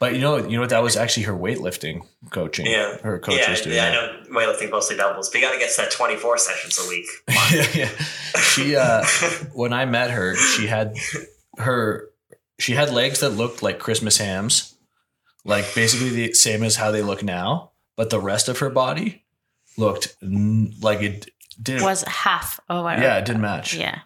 But 0.00 0.14
you 0.14 0.20
know, 0.20 0.38
you 0.38 0.52
know 0.56 0.60
what? 0.62 0.70
That 0.70 0.82
was 0.82 0.96
actually 0.96 1.24
her 1.24 1.34
weightlifting 1.34 2.06
coaching. 2.30 2.64
Yeah. 2.66 2.96
her 3.02 3.18
coach 3.18 3.36
yeah, 3.38 3.50
was 3.50 3.60
doing 3.60 3.76
yeah, 3.76 3.84
I 3.86 3.90
that. 3.90 4.30
know 4.30 4.38
weightlifting 4.40 4.70
mostly 4.70 4.96
doubles, 4.96 5.28
but 5.28 5.38
you 5.40 5.46
got 5.46 5.52
to 5.52 5.58
get 5.58 5.70
to 5.70 5.76
that 5.82 5.90
24 5.92 6.38
sessions 6.38 6.78
a 6.84 6.88
week. 6.88 7.06
yeah, 7.52 7.66
yeah. 7.74 7.88
She, 8.40 8.76
uh, 8.76 9.04
when 9.52 9.72
I 9.74 9.84
met 9.84 10.10
her, 10.10 10.34
she 10.36 10.66
had 10.66 10.96
her, 11.58 12.08
she 12.58 12.72
had 12.72 12.90
legs 12.90 13.20
that 13.20 13.30
looked 13.30 13.62
like 13.62 13.78
Christmas 13.78 14.16
hams, 14.16 14.74
like 15.44 15.66
basically 15.74 16.08
the 16.10 16.32
same 16.32 16.62
as 16.64 16.76
how 16.76 16.90
they 16.90 17.02
look 17.02 17.22
now. 17.22 17.72
But 17.96 18.08
the 18.08 18.20
rest 18.20 18.48
of 18.48 18.58
her 18.60 18.70
body 18.70 19.24
looked 19.76 20.16
n- 20.22 20.72
like 20.80 21.02
it 21.02 21.28
didn't. 21.62 21.82
Was 21.84 22.02
half 22.04 22.58
of 22.70 22.84
what? 22.84 22.98
yeah, 22.98 23.18
it 23.18 23.26
didn't 23.26 23.42
match. 23.42 23.74
Yeah. 23.74 23.98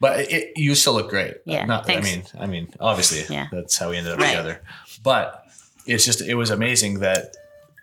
But 0.00 0.18
it, 0.20 0.32
it, 0.32 0.52
you 0.56 0.74
still 0.74 0.94
look 0.94 1.08
great. 1.08 1.36
Yeah, 1.46 1.64
Not. 1.64 1.88
I 1.88 2.00
mean, 2.00 2.24
I 2.38 2.46
mean, 2.46 2.74
obviously, 2.80 3.32
Yeah. 3.34 3.46
that's 3.52 3.78
how 3.78 3.90
we 3.90 3.96
ended 3.98 4.14
up 4.14 4.18
Right. 4.18 4.30
together. 4.30 4.60
But 5.02 5.44
it's 5.86 6.04
just, 6.04 6.20
it 6.20 6.34
was 6.34 6.50
amazing 6.50 7.00
that 7.00 7.34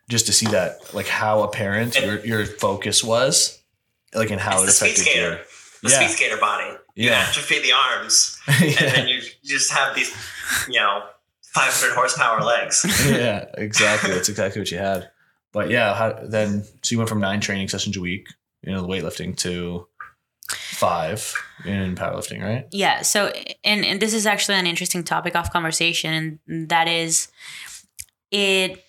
just 0.09 0.25
to 0.27 0.33
see 0.33 0.47
that, 0.47 0.93
like 0.93 1.07
how 1.07 1.43
apparent 1.43 1.95
And- 1.95 2.05
your 2.05 2.25
your 2.25 2.45
focus 2.45 3.03
was, 3.03 3.59
like 4.13 4.31
and 4.31 4.39
how 4.41 4.63
it's 4.63 4.63
it 4.63 4.65
the 4.65 4.71
speed 4.71 4.85
affected 4.87 5.01
skater. 5.05 5.21
your. 5.29 5.39
The 5.83 5.89
Yeah. 5.89 5.95
speed 6.07 6.09
skater 6.15 6.37
body. 6.37 6.77
You 6.95 7.09
Yeah. 7.09 7.25
atrophy 7.29 7.59
the 7.61 7.71
arms, 7.73 8.37
and 8.47 8.73
then 8.95 9.07
you 9.07 9.21
just 9.43 9.71
have 9.71 9.95
these, 9.95 10.11
you 10.67 10.79
know, 10.79 11.03
500 11.53 11.93
horsepower 11.95 12.41
legs. 12.41 12.85
yeah, 13.07 13.45
exactly. 13.57 14.11
That's 14.13 14.29
exactly 14.29 14.61
what 14.61 14.71
you 14.71 14.77
had. 14.77 15.09
But 15.51 15.69
yeah, 15.69 15.93
how, 15.95 16.19
then 16.27 16.63
so 16.63 16.91
you 16.93 16.97
went 16.99 17.09
from 17.09 17.19
nine 17.19 17.39
training 17.41 17.69
sessions 17.69 17.95
a 17.97 18.01
week, 18.01 18.27
you 18.61 18.71
know, 18.71 18.81
the 18.81 18.87
weightlifting 18.87 19.35
to 19.37 19.87
five 20.49 21.33
in 21.65 21.95
powerlifting, 21.95 22.41
right? 22.41 22.65
Yeah. 22.71 23.01
So, 23.01 23.31
and 23.63 23.85
and 23.85 24.01
this 24.01 24.13
is 24.13 24.25
actually 24.25 24.55
an 24.55 24.67
interesting 24.67 25.03
topic 25.03 25.35
of 25.35 25.51
conversation, 25.51 26.39
and 26.47 26.69
that 26.69 26.87
is, 26.87 27.27
it. 28.31 28.83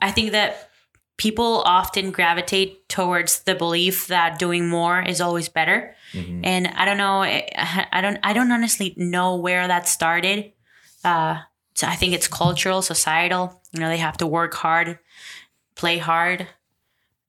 I 0.00 0.10
think 0.10 0.32
that 0.32 0.70
people 1.16 1.62
often 1.64 2.10
gravitate 2.10 2.88
towards 2.88 3.44
the 3.44 3.54
belief 3.54 4.08
that 4.08 4.38
doing 4.38 4.68
more 4.68 5.00
is 5.02 5.20
always 5.20 5.48
better, 5.48 5.94
Mhm. 6.12 6.40
and 6.44 6.66
I 6.68 6.84
don't 6.84 6.98
know. 6.98 7.22
I 7.22 7.86
I 7.92 8.00
don't. 8.00 8.18
I 8.22 8.32
don't 8.32 8.50
honestly 8.52 8.94
know 8.96 9.36
where 9.36 9.66
that 9.68 9.88
started. 9.88 10.52
Uh, 11.04 11.38
so 11.74 11.86
I 11.86 11.94
think 11.96 12.12
it's 12.14 12.28
cultural, 12.28 12.82
societal. 12.82 13.62
You 13.72 13.80
know, 13.80 13.88
they 13.88 13.98
have 13.98 14.16
to 14.18 14.26
work 14.26 14.54
hard, 14.54 14.98
play 15.76 15.98
hard, 15.98 16.46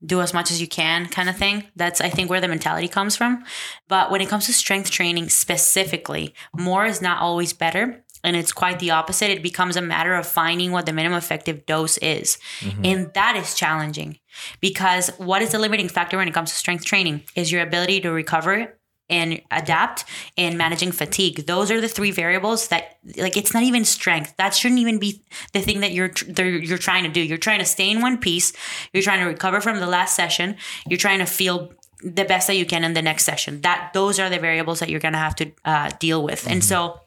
do 0.04 0.20
as 0.20 0.34
much 0.34 0.50
as 0.50 0.60
you 0.60 0.68
can, 0.68 1.06
kind 1.06 1.28
of 1.28 1.36
thing. 1.36 1.64
That's 1.74 2.00
I 2.00 2.10
think 2.10 2.30
where 2.30 2.40
the 2.40 2.48
mentality 2.48 2.88
comes 2.88 3.16
from. 3.16 3.44
But 3.88 4.10
when 4.10 4.20
it 4.20 4.28
comes 4.28 4.46
to 4.46 4.52
strength 4.52 4.90
training 4.90 5.30
specifically, 5.30 6.34
more 6.54 6.84
is 6.84 7.00
not 7.00 7.20
always 7.20 7.52
better. 7.52 8.02
And 8.24 8.34
it's 8.34 8.52
quite 8.52 8.80
the 8.80 8.90
opposite. 8.90 9.30
It 9.30 9.42
becomes 9.42 9.76
a 9.76 9.82
matter 9.82 10.14
of 10.14 10.26
finding 10.26 10.72
what 10.72 10.84
the 10.84 10.92
minimum 10.92 11.18
effective 11.18 11.64
dose 11.64 11.96
is. 11.98 12.38
Mm-hmm. 12.60 12.84
And 12.84 13.14
that 13.14 13.36
is 13.36 13.54
challenging 13.54 14.18
because 14.60 15.10
what 15.18 15.42
is 15.42 15.52
the 15.52 15.58
limiting 15.58 15.88
factor 15.88 16.16
when 16.16 16.26
it 16.26 16.34
comes 16.34 16.50
to 16.50 16.56
strength 16.56 16.84
training 16.84 17.22
is 17.36 17.52
your 17.52 17.62
ability 17.62 18.00
to 18.00 18.10
recover 18.10 18.75
and 19.08 19.40
adapt 19.50 20.04
and 20.36 20.58
managing 20.58 20.92
fatigue. 20.92 21.46
Those 21.46 21.70
are 21.70 21.80
the 21.80 21.88
three 21.88 22.10
variables 22.10 22.68
that 22.68 22.98
like 23.16 23.36
it's 23.36 23.54
not 23.54 23.62
even 23.62 23.84
strength. 23.84 24.34
That 24.36 24.54
shouldn't 24.54 24.80
even 24.80 24.98
be 24.98 25.22
the 25.52 25.60
thing 25.60 25.80
that 25.80 25.92
you're 25.92 26.12
you're 26.38 26.78
trying 26.78 27.04
to 27.04 27.10
do. 27.10 27.20
You're 27.20 27.38
trying 27.38 27.60
to 27.60 27.64
stay 27.64 27.90
in 27.90 28.00
one 28.00 28.18
piece. 28.18 28.52
You're 28.92 29.02
trying 29.02 29.20
to 29.20 29.26
recover 29.26 29.60
from 29.60 29.80
the 29.80 29.86
last 29.86 30.16
session. 30.16 30.56
You're 30.88 30.98
trying 30.98 31.20
to 31.20 31.26
feel 31.26 31.72
the 32.02 32.24
best 32.24 32.46
that 32.46 32.56
you 32.56 32.66
can 32.66 32.84
in 32.84 32.94
the 32.94 33.02
next 33.02 33.24
session. 33.24 33.60
That 33.62 33.92
those 33.94 34.18
are 34.18 34.28
the 34.28 34.38
variables 34.38 34.80
that 34.80 34.90
you're 34.90 35.00
going 35.00 35.14
to 35.14 35.18
have 35.18 35.36
to 35.36 35.52
uh, 35.64 35.90
deal 35.98 36.22
with. 36.22 36.46
And 36.48 36.62
so 36.62 37.00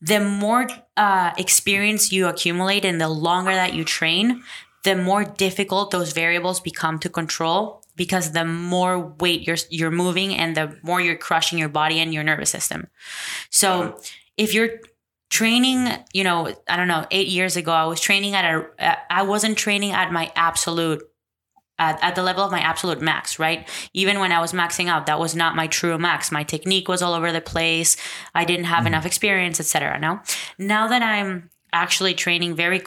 the 0.00 0.20
more 0.20 0.68
uh, 0.96 1.32
experience 1.36 2.12
you 2.12 2.26
accumulate 2.28 2.84
and 2.84 3.00
the 3.00 3.08
longer 3.08 3.52
that 3.52 3.74
you 3.74 3.84
train, 3.84 4.42
the 4.84 4.94
more 4.94 5.24
difficult 5.24 5.90
those 5.90 6.12
variables 6.12 6.60
become 6.60 6.98
to 7.00 7.08
control 7.08 7.82
because 7.98 8.32
the 8.32 8.46
more 8.46 8.98
weight 8.98 9.46
you're 9.46 9.58
you're 9.68 9.90
moving 9.90 10.34
and 10.34 10.56
the 10.56 10.78
more 10.82 11.02
you're 11.02 11.16
crushing 11.16 11.58
your 11.58 11.68
body 11.68 12.00
and 12.00 12.14
your 12.14 12.24
nervous 12.24 12.48
system. 12.48 12.86
So 13.50 14.00
if 14.38 14.54
you're 14.54 14.70
training, 15.28 15.88
you 16.14 16.24
know, 16.24 16.54
I 16.66 16.76
don't 16.76 16.88
know, 16.88 17.04
8 17.10 17.26
years 17.26 17.56
ago 17.56 17.72
I 17.72 17.84
was 17.84 18.00
training 18.00 18.34
at 18.34 18.44
a 18.46 19.12
I 19.12 19.22
wasn't 19.22 19.58
training 19.58 19.92
at 19.92 20.10
my 20.10 20.32
absolute 20.34 21.02
at, 21.78 22.02
at 22.02 22.14
the 22.14 22.22
level 22.22 22.44
of 22.44 22.50
my 22.50 22.60
absolute 22.60 23.00
max, 23.00 23.38
right? 23.38 23.68
Even 23.92 24.18
when 24.18 24.32
I 24.32 24.40
was 24.40 24.52
maxing 24.52 24.88
out, 24.88 25.06
that 25.06 25.18
was 25.18 25.36
not 25.36 25.54
my 25.54 25.66
true 25.66 25.96
max. 25.98 26.32
My 26.32 26.42
technique 26.42 26.88
was 26.88 27.02
all 27.02 27.14
over 27.14 27.30
the 27.32 27.40
place. 27.40 27.96
I 28.34 28.44
didn't 28.44 28.64
have 28.64 28.78
mm-hmm. 28.78 28.88
enough 28.88 29.06
experience, 29.06 29.60
etc. 29.60 29.98
No, 29.98 30.20
now 30.58 30.88
that 30.88 31.02
I'm 31.02 31.50
actually 31.72 32.14
training 32.14 32.54
very, 32.54 32.82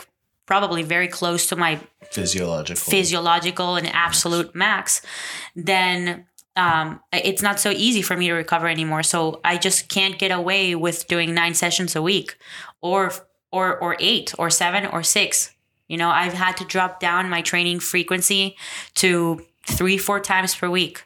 probably 0.52 0.84
very 0.84 1.08
close 1.08 1.48
to 1.48 1.56
my 1.56 1.80
Physiological. 2.12 2.92
physiological 2.92 3.78
and 3.78 3.88
absolute 3.88 4.54
max, 4.54 5.02
then 5.56 6.26
um, 6.58 7.00
it's 7.14 7.42
not 7.42 7.58
so 7.58 7.70
easy 7.70 8.02
for 8.02 8.18
me 8.18 8.28
to 8.28 8.34
recover 8.34 8.68
anymore. 8.68 9.02
So 9.02 9.40
I 9.46 9.56
just 9.56 9.88
can't 9.88 10.20
get 10.20 10.30
away 10.30 10.76
with 10.76 11.08
doing 11.08 11.34
nine 11.34 11.54
sessions 11.54 11.96
a 11.96 12.02
week, 12.02 12.36
or 12.82 13.14
or 13.50 13.78
or 13.80 13.96
eight, 14.02 14.34
or 14.38 14.50
seven, 14.50 14.86
or 14.86 15.04
six. 15.04 15.56
You 15.88 15.96
know, 15.96 16.10
I've 16.10 16.34
had 16.34 16.58
to 16.58 16.66
drop 16.66 17.00
down 17.00 17.30
my 17.30 17.42
training 17.42 17.80
frequency 17.80 18.58
to 18.96 19.46
three, 19.66 19.98
four 19.98 20.20
times 20.20 20.54
per 20.54 20.70
week. 20.70 21.06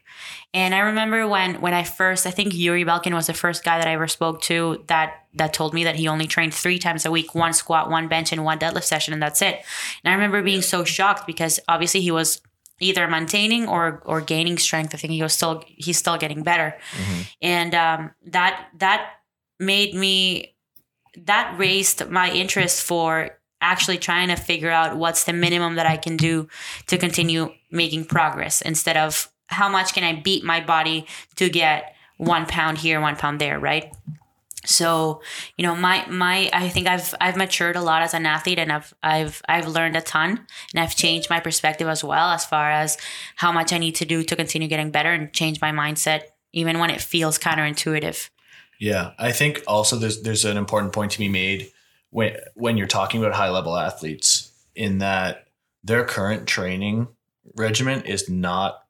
And 0.54 0.74
I 0.74 0.80
remember 0.80 1.28
when 1.28 1.62
when 1.62 1.74
I 1.74 1.84
first, 1.84 2.26
I 2.26 2.32
think 2.32 2.54
Yuri 2.54 2.86
Belkin 2.86 3.14
was 3.14 3.28
the 3.28 3.34
first 3.34 3.64
guy 3.64 3.78
that 3.78 3.88
I 3.88 3.94
ever 3.94 4.08
spoke 4.08 4.42
to 4.44 4.84
that 4.88 5.26
that 5.34 5.54
told 5.54 5.74
me 5.74 5.84
that 5.84 5.96
he 5.96 6.08
only 6.08 6.28
trained 6.28 6.54
three 6.54 6.80
times 6.80 7.06
a 7.06 7.12
week, 7.12 7.36
one 7.36 7.54
squat, 7.54 7.90
one 7.90 8.08
bench, 8.08 8.32
and 8.32 8.44
one 8.44 8.60
deadlift 8.60 8.84
session, 8.84 9.14
and 9.14 9.22
that's 9.22 9.42
it. 9.42 9.64
And 10.04 10.12
I 10.12 10.14
remember 10.14 10.42
being 10.42 10.62
so 10.62 10.84
shocked 10.84 11.28
because 11.28 11.60
obviously 11.68 12.02
he 12.02 12.12
was 12.12 12.42
either 12.80 13.08
maintaining 13.08 13.68
or 13.68 14.02
or 14.06 14.22
gaining 14.22 14.58
strength. 14.58 14.94
I 14.94 14.98
think 14.98 15.14
he 15.14 15.22
was 15.22 15.34
still 15.34 15.64
he's 15.68 15.98
still 15.98 16.18
getting 16.18 16.44
better, 16.44 16.78
and 17.42 17.76
um, 17.76 18.12
that 18.28 18.68
that 18.78 19.12
made 19.60 19.94
me 19.94 20.56
that 21.18 21.56
raised 21.58 22.10
my 22.10 22.32
interest 22.32 22.84
for 22.84 23.38
actually 23.62 23.98
trying 23.98 24.28
to 24.28 24.36
figure 24.36 24.70
out 24.70 24.98
what's 24.98 25.24
the 25.24 25.34
minimum 25.34 25.76
that 25.76 25.86
I 25.86 25.98
can 25.98 26.18
do 26.18 26.48
to 26.88 26.98
continue 26.98 27.54
making 27.72 28.06
progress 28.06 28.62
instead 28.62 28.98
of 28.98 29.32
how 29.48 29.70
much 29.70 29.94
can 29.94 30.04
I 30.04 30.20
beat 30.22 30.44
my 30.44 30.60
body 30.60 31.08
to 31.36 31.50
get 31.50 31.96
one 32.18 32.46
pound 32.46 32.78
here, 32.78 33.00
one 33.02 33.16
pound 33.16 33.40
there, 33.42 33.60
right? 33.60 33.92
So, 34.66 35.22
you 35.58 35.64
know, 35.64 35.76
my 35.76 36.06
my 36.08 36.50
I 36.52 36.70
think 36.70 36.88
I've 36.88 37.14
I've 37.22 37.38
matured 37.38 37.76
a 37.76 37.82
lot 37.82 38.02
as 38.02 38.14
an 38.14 38.26
athlete 38.26 38.60
and 38.60 38.72
I've 38.72 38.94
I've 39.04 39.42
I've 39.48 39.68
learned 39.68 39.96
a 39.96 40.02
ton 40.02 40.46
and 40.74 40.80
I've 40.80 40.96
changed 40.96 41.30
my 41.30 41.40
perspective 41.40 41.88
as 41.88 42.04
well 42.04 42.30
as 42.30 42.46
far 42.46 42.72
as 42.72 42.98
how 43.36 43.52
much 43.52 43.72
I 43.72 43.78
need 43.78 43.96
to 43.96 44.06
do 44.06 44.24
to 44.24 44.36
continue 44.36 44.68
getting 44.68 44.92
better 44.92 45.12
and 45.12 45.32
change 45.34 45.62
my 45.62 45.72
mindset 45.72 46.24
even 46.54 46.80
when 46.80 46.90
it 46.90 47.02
feels 47.02 47.38
counterintuitive. 47.38 48.30
Yeah, 48.80 49.12
I 49.18 49.32
think 49.32 49.64
also 49.68 49.98
there's 49.98 50.22
there's 50.22 50.46
an 50.46 50.58
important 50.58 50.94
point 50.94 51.12
to 51.12 51.20
be 51.20 51.30
made 51.30 51.72
when 52.10 52.38
when 52.56 52.78
you're 52.78 52.88
talking 52.88 53.22
about 53.22 53.36
high 53.36 53.50
level 53.50 53.78
athletes 53.78 54.52
in 54.74 54.98
that 55.00 55.48
their 55.84 56.04
current 56.04 56.48
training 56.48 57.08
regimen 57.56 58.02
is 58.02 58.28
not 58.28 58.85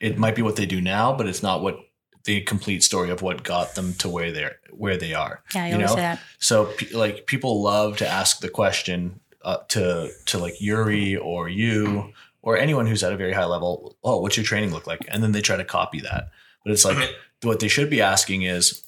it 0.00 0.18
might 0.18 0.34
be 0.34 0.42
what 0.42 0.56
they 0.56 0.66
do 0.66 0.80
now, 0.80 1.16
but 1.16 1.26
it's 1.26 1.42
not 1.42 1.62
what 1.62 1.78
the 2.24 2.42
complete 2.42 2.82
story 2.82 3.10
of 3.10 3.22
what 3.22 3.44
got 3.44 3.74
them 3.74 3.94
to 3.94 4.08
where 4.08 4.32
they're 4.32 4.58
where 4.72 4.96
they 4.96 5.14
are. 5.14 5.42
Yeah, 5.54 5.64
I 5.64 5.68
you 5.68 5.74
always 5.74 5.90
know? 5.90 5.96
say 5.96 6.02
that. 6.02 6.20
So 6.38 6.72
like 6.92 7.26
people 7.26 7.62
love 7.62 7.96
to 7.98 8.08
ask 8.08 8.40
the 8.40 8.48
question 8.48 9.20
uh, 9.42 9.58
to 9.68 10.10
to 10.26 10.38
like 10.38 10.60
Yuri 10.60 11.16
or 11.16 11.48
you 11.48 12.12
or 12.42 12.56
anyone 12.56 12.86
who's 12.86 13.02
at 13.02 13.12
a 13.12 13.16
very 13.16 13.32
high 13.32 13.44
level. 13.44 13.96
Oh, 14.04 14.20
what's 14.20 14.36
your 14.36 14.44
training 14.44 14.72
look 14.72 14.86
like? 14.86 15.06
And 15.08 15.22
then 15.22 15.32
they 15.32 15.40
try 15.40 15.56
to 15.56 15.64
copy 15.64 16.00
that. 16.00 16.30
But 16.64 16.72
it's 16.72 16.84
like 16.84 17.14
what 17.42 17.60
they 17.60 17.68
should 17.68 17.88
be 17.88 18.02
asking 18.02 18.42
is, 18.42 18.82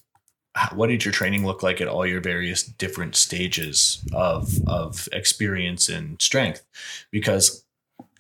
what 0.73 0.89
did 0.89 1.05
your 1.05 1.13
training 1.13 1.47
look 1.47 1.63
like 1.63 1.81
at 1.81 1.89
all 1.89 2.07
your 2.07 2.21
various 2.21 2.63
different 2.65 3.15
stages 3.15 4.05
of 4.13 4.59
of 4.67 5.09
experience 5.13 5.89
and 5.89 6.21
strength? 6.21 6.65
Because 7.11 7.65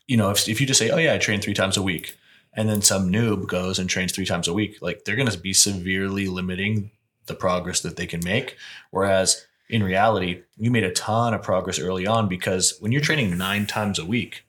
you 0.06 0.16
know 0.16 0.30
if 0.30 0.48
if 0.48 0.60
you 0.60 0.66
just 0.66 0.78
say, 0.78 0.90
oh 0.90 0.98
yeah, 0.98 1.14
I 1.14 1.18
train 1.18 1.40
three 1.40 1.54
times 1.54 1.76
a 1.76 1.82
week. 1.82 2.16
And 2.58 2.68
then 2.68 2.82
some 2.82 3.12
noob 3.12 3.46
goes 3.46 3.78
and 3.78 3.88
trains 3.88 4.10
three 4.10 4.26
times 4.26 4.48
a 4.48 4.52
week. 4.52 4.82
Like 4.82 5.04
they're 5.04 5.14
going 5.14 5.28
to 5.28 5.38
be 5.38 5.52
severely 5.52 6.26
limiting 6.26 6.90
the 7.26 7.34
progress 7.34 7.82
that 7.82 7.94
they 7.94 8.04
can 8.04 8.18
make. 8.24 8.56
Whereas 8.90 9.46
in 9.70 9.84
reality, 9.84 10.42
you 10.56 10.72
made 10.72 10.82
a 10.82 10.90
ton 10.90 11.34
of 11.34 11.42
progress 11.44 11.78
early 11.78 12.04
on 12.04 12.28
because 12.28 12.76
when 12.80 12.90
you're 12.90 13.00
training 13.00 13.38
nine 13.38 13.66
times 13.68 14.00
a 14.00 14.04
week, 14.04 14.44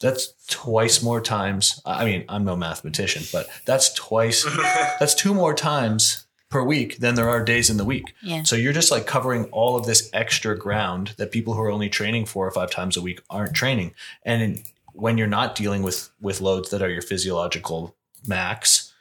that's 0.00 0.32
twice 0.48 1.02
more 1.02 1.20
times. 1.20 1.82
I 1.84 2.06
mean, 2.06 2.24
I'm 2.26 2.46
no 2.46 2.56
mathematician, 2.56 3.24
but 3.34 3.50
that's 3.66 3.92
twice, 3.92 4.44
that's 4.98 5.14
two 5.14 5.34
more 5.34 5.52
times 5.52 6.24
per 6.48 6.62
week 6.62 7.00
than 7.00 7.16
there 7.16 7.28
are 7.28 7.44
days 7.44 7.68
in 7.68 7.76
the 7.76 7.84
week. 7.84 8.14
Yeah. 8.22 8.44
So 8.44 8.56
you're 8.56 8.72
just 8.72 8.90
like 8.90 9.06
covering 9.06 9.44
all 9.46 9.76
of 9.76 9.84
this 9.84 10.08
extra 10.14 10.56
ground 10.56 11.14
that 11.18 11.32
people 11.32 11.52
who 11.52 11.60
are 11.60 11.70
only 11.70 11.90
training 11.90 12.24
four 12.24 12.46
or 12.46 12.50
five 12.50 12.70
times 12.70 12.96
a 12.96 13.02
week 13.02 13.20
aren't 13.28 13.52
training. 13.52 13.92
And 14.24 14.42
in, 14.42 14.62
when 14.98 15.16
you're 15.18 15.26
not 15.28 15.54
dealing 15.54 15.82
with 15.82 16.10
with 16.20 16.40
loads 16.40 16.70
that 16.70 16.82
are 16.82 16.90
your 16.90 17.02
physiological 17.02 17.94
max, 18.26 18.92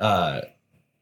uh, 0.00 0.40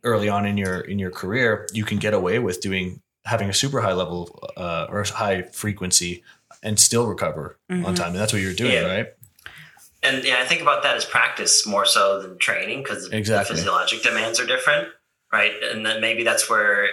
early 0.05 0.29
on 0.29 0.45
in 0.47 0.57
your 0.57 0.81
in 0.81 0.99
your 0.99 1.11
career, 1.11 1.69
you 1.73 1.85
can 1.85 1.99
get 1.99 2.13
away 2.15 2.39
with 2.39 2.61
doing 2.61 3.01
having 3.25 3.49
a 3.49 3.55
super 3.55 3.81
high 3.81 3.93
level 3.93 4.39
uh, 4.57 4.87
or 4.89 5.05
high 5.05 5.43
frequency 5.43 6.23
and 6.63 6.79
still 6.79 7.07
recover 7.07 7.57
on 7.71 7.83
Mhm. 7.85 7.97
time. 7.97 8.09
And 8.09 8.17
that's 8.17 8.33
what 8.33 8.43
you're 8.43 8.53
doing, 8.55 8.73
Yeah. 8.73 8.93
right? 8.97 9.07
And 10.03 10.25
yeah, 10.25 10.41
I 10.41 10.47
think 10.47 10.61
about 10.61 10.83
that 10.83 10.97
as 10.97 11.05
practice 11.05 11.65
more 11.65 11.87
so 11.87 12.21
than 12.21 12.37
training 12.39 12.83
because 12.83 13.09
Exactly. 13.13 13.55
the 13.55 13.59
physiologic 13.63 14.03
demands 14.03 14.41
are 14.41 14.47
different, 14.47 14.89
right? 15.33 15.53
And 15.63 15.87
then 15.87 16.01
maybe 16.01 16.25
that's 16.25 16.51
where 16.51 16.89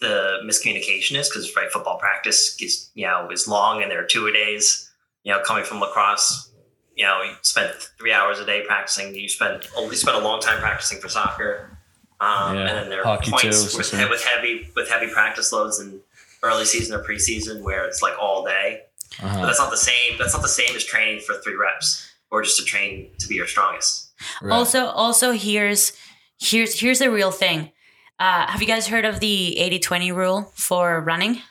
the 0.00 0.38
miscommunication 0.44 1.16
is 1.16 1.28
because 1.28 1.54
right, 1.56 1.70
football 1.70 1.98
practice 1.98 2.56
is 2.60 2.90
you 2.94 3.06
know 3.06 3.28
is 3.30 3.46
long 3.46 3.82
and 3.82 3.90
there 3.90 4.02
are 4.02 4.06
two 4.06 4.26
a 4.26 4.32
days. 4.32 4.90
You 5.24 5.32
know, 5.32 5.40
coming 5.42 5.64
from 5.64 5.80
lacrosse, 5.80 6.50
you 6.96 7.04
know, 7.04 7.22
you 7.22 7.32
spend 7.42 7.72
three 7.98 8.12
hours 8.12 8.40
a 8.40 8.44
day 8.46 8.64
practicing. 8.66 9.14
You 9.14 9.28
spend 9.28 9.66
oh, 9.76 9.84
you 9.90 9.96
spend 9.96 10.16
a 10.16 10.20
long 10.20 10.40
time 10.40 10.58
practicing 10.58 10.98
for 10.98 11.08
soccer, 11.08 11.78
um, 12.20 12.56
Yeah. 12.56 12.60
and 12.62 12.68
then 12.78 12.88
there 12.88 13.00
are 13.00 13.04
Hockey 13.04 13.26
too, 13.26 13.30
points 13.32 13.76
with, 13.76 13.86
same. 13.86 14.08
with 14.10 14.24
heavy 14.24 14.70
with 14.74 14.88
heavy 14.88 15.08
practice 15.08 15.52
loads 15.52 15.78
in 15.78 16.00
early 16.42 16.64
season 16.64 16.98
or 16.98 17.04
preseason 17.04 17.62
where 17.62 17.84
it's 17.86 18.02
like 18.02 18.14
all 18.18 18.44
day. 18.44 18.82
But 19.20 19.26
Uh-huh. 19.26 19.46
that's 19.46 19.58
not 19.58 19.70
the 19.70 19.76
same. 19.76 20.18
That's 20.18 20.32
not 20.34 20.42
the 20.42 20.48
same 20.48 20.74
as 20.74 20.84
training 20.84 21.20
for 21.20 21.34
three 21.42 21.54
reps 21.54 22.10
or 22.30 22.42
just 22.42 22.58
to 22.58 22.64
train 22.64 23.10
to 23.18 23.28
be 23.28 23.34
your 23.36 23.46
strongest. 23.46 24.10
Right. 24.42 24.52
Also, 24.54 24.86
also 24.86 25.32
here's 25.32 25.92
here's 26.38 26.80
here's 26.80 26.98
the 26.98 27.10
real 27.10 27.30
thing. 27.30 27.70
Uh, 28.18 28.46
have 28.46 28.60
you 28.62 28.66
guys 28.66 28.86
heard 28.86 29.04
of 29.04 29.20
the 29.20 29.56
80-20 29.60 30.14
rule 30.14 30.50
for 30.54 31.00
running? 31.02 31.42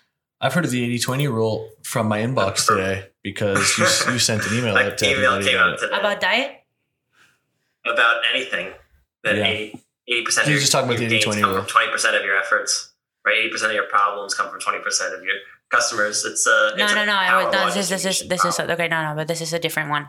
I've 0.41 0.53
heard 0.55 0.65
of 0.65 0.71
the 0.71 0.83
80 0.83 0.97
20 0.99 1.27
rule 1.27 1.69
from 1.83 2.07
my 2.07 2.19
inbox 2.21 2.65
today 2.67 3.05
because 3.25 3.77
you, 3.77 4.13
you 4.13 4.19
sent 4.19 4.45
an 4.45 4.53
email 4.57 4.73
Like 4.75 4.85
out 4.85 4.97
to 4.99 5.05
email 5.09 5.33
everybody 5.33 5.45
came 5.45 5.55
about 5.57 5.73
out 5.73 5.79
today 5.79 5.97
About 5.99 6.21
diet? 6.21 6.51
about 7.85 8.21
anything 8.33 8.71
that 9.23 9.35
Yeah. 9.37 9.79
80 10.07 10.23
percent. 10.23 10.47
He 10.47 10.53
was 10.53 10.61
just 10.61 10.71
talking 10.71 10.87
about 10.87 10.99
the 10.99 11.07
80-20 11.19 11.43
rule. 11.43 11.65
twenty 11.65 11.91
percent 11.91 12.15
of 12.15 12.23
your 12.23 12.37
efforts. 12.37 12.93
Right, 13.25 13.37
eighty 13.39 13.49
percent 13.49 13.71
of 13.71 13.75
your 13.75 13.87
problems 13.87 14.35
come 14.35 14.49
from 14.51 14.59
twenty 14.59 14.77
percent 14.79 15.15
of 15.15 15.23
your 15.23 15.33
customers. 15.71 16.23
It's 16.23 16.45
a 16.45 16.73
No, 16.77 16.83
it's 16.83 16.93
a 16.93 16.95
no, 16.95 17.05
no. 17.05 17.15
I 17.15 17.27
power 17.27 17.43
would, 17.45 17.53
no 17.53 17.65
this 17.65 17.75
is 17.77 17.89
this 17.89 18.05
is 18.05 18.19
distribution 18.19 18.29
this 18.29 18.45
is 18.45 18.59
okay. 18.69 18.87
No, 18.87 19.09
no, 19.09 19.15
but 19.15 19.27
this 19.27 19.41
is 19.41 19.51
a 19.53 19.57
different 19.59 19.89
one. 19.89 20.07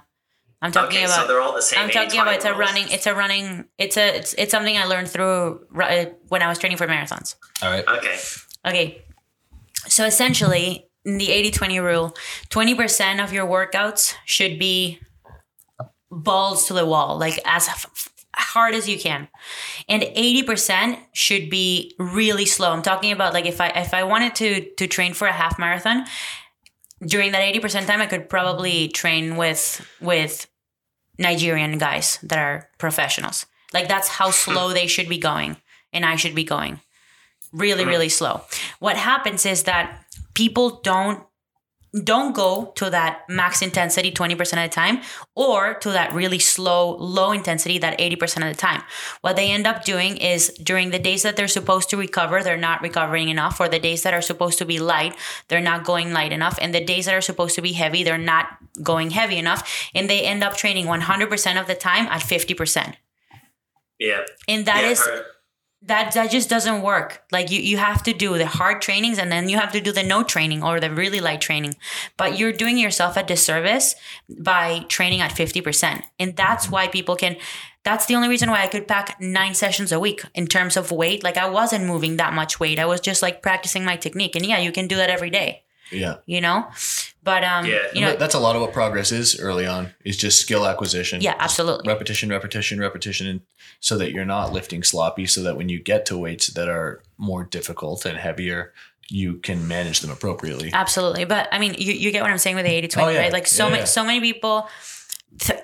I'm 0.60 0.70
talking 0.72 0.98
okay. 0.98 1.04
about. 1.06 1.22
so 1.22 1.26
they're 1.28 1.40
all 1.40 1.54
the 1.54 1.62
same. 1.62 1.78
I'm 1.80 1.88
talking 1.90 2.20
about 2.20 2.34
it's 2.34 2.44
a 2.44 2.52
running. 2.54 2.84
It's 2.90 3.06
a 3.06 3.14
running. 3.14 3.64
It's 3.78 3.96
a 3.96 4.16
it's 4.18 4.34
it's 4.34 4.50
something 4.50 4.76
I 4.76 4.84
learned 4.84 5.08
through 5.08 5.66
uh, 5.80 6.06
when 6.28 6.42
I 6.42 6.48
was 6.48 6.58
training 6.58 6.76
for 6.76 6.86
marathons. 6.86 7.36
All 7.62 7.70
right. 7.70 7.86
Okay. 7.88 8.18
Okay. 8.66 9.02
So 9.88 10.04
essentially, 10.04 10.66
in 10.68 10.86
the 11.06 11.30
80 11.30 11.50
20 11.52 11.80
rule, 11.80 12.16
20% 12.50 13.22
of 13.22 13.32
your 13.32 13.46
workouts 13.46 14.14
should 14.24 14.58
be 14.58 14.98
balls 16.10 16.66
to 16.66 16.74
the 16.74 16.84
wall, 16.84 17.16
like 17.16 17.38
as 17.44 17.68
f- 17.68 18.08
hard 18.34 18.74
as 18.74 18.88
you 18.88 18.98
can. 18.98 19.28
And 19.88 20.02
80% 20.02 20.98
should 21.12 21.48
be 21.48 21.94
really 21.98 22.44
slow. 22.44 22.72
I'm 22.72 22.82
talking 22.82 23.12
about 23.12 23.32
like 23.32 23.46
if 23.46 23.60
I 23.60 23.68
if 23.68 23.94
I 23.94 24.02
wanted 24.02 24.34
to 24.36 24.70
to 24.74 24.86
train 24.86 25.14
for 25.14 25.28
a 25.28 25.32
half 25.32 25.58
marathon, 25.58 26.06
during 27.00 27.32
that 27.32 27.42
80% 27.42 27.86
time 27.86 28.00
I 28.00 28.06
could 28.06 28.28
probably 28.28 28.88
train 28.88 29.36
with 29.36 29.86
with 30.00 30.48
Nigerian 31.18 31.78
guys 31.78 32.18
that 32.22 32.38
are 32.38 32.68
professionals. 32.78 33.46
Like 33.72 33.88
that's 33.88 34.08
how 34.08 34.30
slow 34.30 34.72
they 34.72 34.86
should 34.86 35.08
be 35.08 35.18
going 35.18 35.56
and 35.92 36.04
I 36.04 36.16
should 36.16 36.34
be 36.34 36.44
going 36.44 36.80
really 37.52 37.84
really 37.84 38.08
slow 38.08 38.42
what 38.80 38.96
happens 38.96 39.46
is 39.46 39.62
that 39.62 40.04
people 40.36 40.80
don't 40.84 41.24
don't 42.04 42.34
go 42.34 42.72
to 42.76 42.90
that 42.90 43.22
max 43.26 43.62
intensity 43.62 44.12
20% 44.12 44.38
of 44.38 44.68
the 44.68 44.68
time 44.68 45.00
or 45.34 45.72
to 45.74 45.90
that 45.92 46.12
really 46.12 46.38
slow 46.38 46.94
low 46.96 47.32
intensity 47.32 47.78
that 47.78 47.98
80% 47.98 48.46
of 48.46 48.54
the 48.54 48.60
time. 48.60 48.82
What 49.22 49.36
they 49.36 49.50
end 49.50 49.66
up 49.66 49.82
doing 49.82 50.18
is 50.18 50.48
during 50.62 50.90
the 50.90 50.98
days 50.98 51.22
that 51.22 51.36
they're 51.36 51.48
supposed 51.48 51.88
to 51.90 51.96
recover 51.96 52.42
they're 52.42 52.58
not 52.58 52.82
recovering 52.82 53.30
enough 53.30 53.58
or 53.60 53.68
the 53.70 53.78
days 53.78 54.02
that 54.02 54.12
are 54.12 54.20
supposed 54.20 54.58
to 54.58 54.66
be 54.66 54.78
light 54.78 55.16
they're 55.48 55.68
not 55.72 55.84
going 55.84 56.12
light 56.12 56.32
enough 56.32 56.58
and 56.60 56.74
the 56.74 56.84
days 56.84 57.06
that 57.06 57.14
are 57.14 57.22
supposed 57.22 57.54
to 57.54 57.62
be 57.62 57.72
heavy 57.72 58.04
they're 58.04 58.18
not 58.18 58.58
going 58.82 59.10
heavy 59.10 59.38
enough 59.38 59.88
and 59.94 60.10
they 60.10 60.20
end 60.20 60.44
up 60.44 60.54
training 60.54 60.84
100% 60.84 61.60
of 61.60 61.66
the 61.66 61.74
time 61.74 62.06
at 62.08 62.20
50% 62.20 62.94
Yeah. 63.98 64.20
and 64.46 64.66
that 64.66 64.82
yeah, 64.84 64.90
is 64.90 65.08
that 65.82 66.12
that 66.12 66.30
just 66.30 66.48
doesn't 66.48 66.82
work. 66.82 67.22
Like 67.30 67.50
you 67.50 67.60
you 67.60 67.76
have 67.76 68.02
to 68.04 68.12
do 68.12 68.36
the 68.38 68.46
hard 68.46 68.80
trainings 68.82 69.18
and 69.18 69.30
then 69.30 69.48
you 69.48 69.56
have 69.58 69.72
to 69.72 69.80
do 69.80 69.92
the 69.92 70.02
no 70.02 70.22
training 70.22 70.62
or 70.62 70.80
the 70.80 70.90
really 70.90 71.20
light 71.20 71.40
training. 71.40 71.76
But 72.16 72.38
you're 72.38 72.52
doing 72.52 72.78
yourself 72.78 73.16
a 73.16 73.22
disservice 73.22 73.94
by 74.28 74.80
training 74.88 75.20
at 75.20 75.32
50% 75.32 76.02
and 76.18 76.36
that's 76.36 76.70
why 76.70 76.88
people 76.88 77.16
can 77.16 77.36
that's 77.84 78.06
the 78.06 78.16
only 78.16 78.28
reason 78.28 78.50
why 78.50 78.62
i 78.62 78.66
could 78.66 78.88
pack 78.88 79.20
nine 79.20 79.54
sessions 79.54 79.92
a 79.92 80.00
week 80.00 80.22
in 80.34 80.46
terms 80.46 80.76
of 80.76 80.90
weight. 80.90 81.22
Like 81.22 81.36
i 81.36 81.48
wasn't 81.48 81.84
moving 81.84 82.16
that 82.16 82.32
much 82.32 82.58
weight. 82.58 82.78
I 82.78 82.86
was 82.86 83.00
just 83.00 83.22
like 83.22 83.42
practicing 83.42 83.84
my 83.84 83.96
technique. 83.96 84.34
And 84.34 84.44
yeah 84.44 84.58
you 84.58 84.72
can 84.72 84.88
do 84.88 84.96
that 84.96 85.10
every 85.10 85.30
day. 85.30 85.62
Yeah. 85.92 86.16
you 86.26 86.40
know 86.40 86.68
but 87.26 87.44
um 87.44 87.66
Yeah. 87.66 87.82
you 87.92 88.00
know 88.00 88.16
that's 88.16 88.34
a 88.34 88.38
lot 88.46 88.56
of 88.56 88.62
what 88.62 88.72
progress 88.72 89.12
is 89.12 89.38
early 89.38 89.66
on 89.66 89.82
is 90.04 90.16
just 90.16 90.40
skill 90.40 90.64
acquisition. 90.66 91.20
yeah 91.20 91.34
absolutely 91.38 91.86
Repetition, 91.92 92.30
repetition, 92.30 92.80
repetition, 92.80 93.26
and 93.26 93.40
so 93.80 93.98
that 93.98 94.12
you're 94.12 94.24
not 94.36 94.52
lifting 94.58 94.82
sloppy, 94.82 95.26
so 95.26 95.42
that 95.42 95.54
when 95.58 95.68
you 95.68 95.78
get 95.92 96.06
to 96.06 96.16
weights 96.16 96.46
that 96.56 96.68
are 96.68 97.02
more 97.18 97.44
difficult 97.44 98.06
and 98.06 98.16
heavier, 98.16 98.72
you 99.10 99.34
can 99.46 99.68
manage 99.68 100.00
them 100.00 100.10
appropriately. 100.10 100.70
Absolutely. 100.72 101.24
But 101.26 101.48
I 101.52 101.58
mean, 101.58 101.74
you, 101.78 101.92
you 101.92 102.10
get 102.10 102.22
what 102.22 102.30
I'm 102.30 102.38
saying 102.38 102.56
with 102.56 102.64
the 102.64 102.72
80 102.72 102.88
20, 102.88 103.06
Oh, 103.06 103.10
yeah. 103.12 103.20
right? 103.20 103.32
Like 103.32 103.46
so 103.46 103.64
Yeah, 103.64 103.70
many, 103.70 103.80
yeah. 103.82 103.84
so 103.98 104.02
many 104.04 104.20
people, 104.20 104.68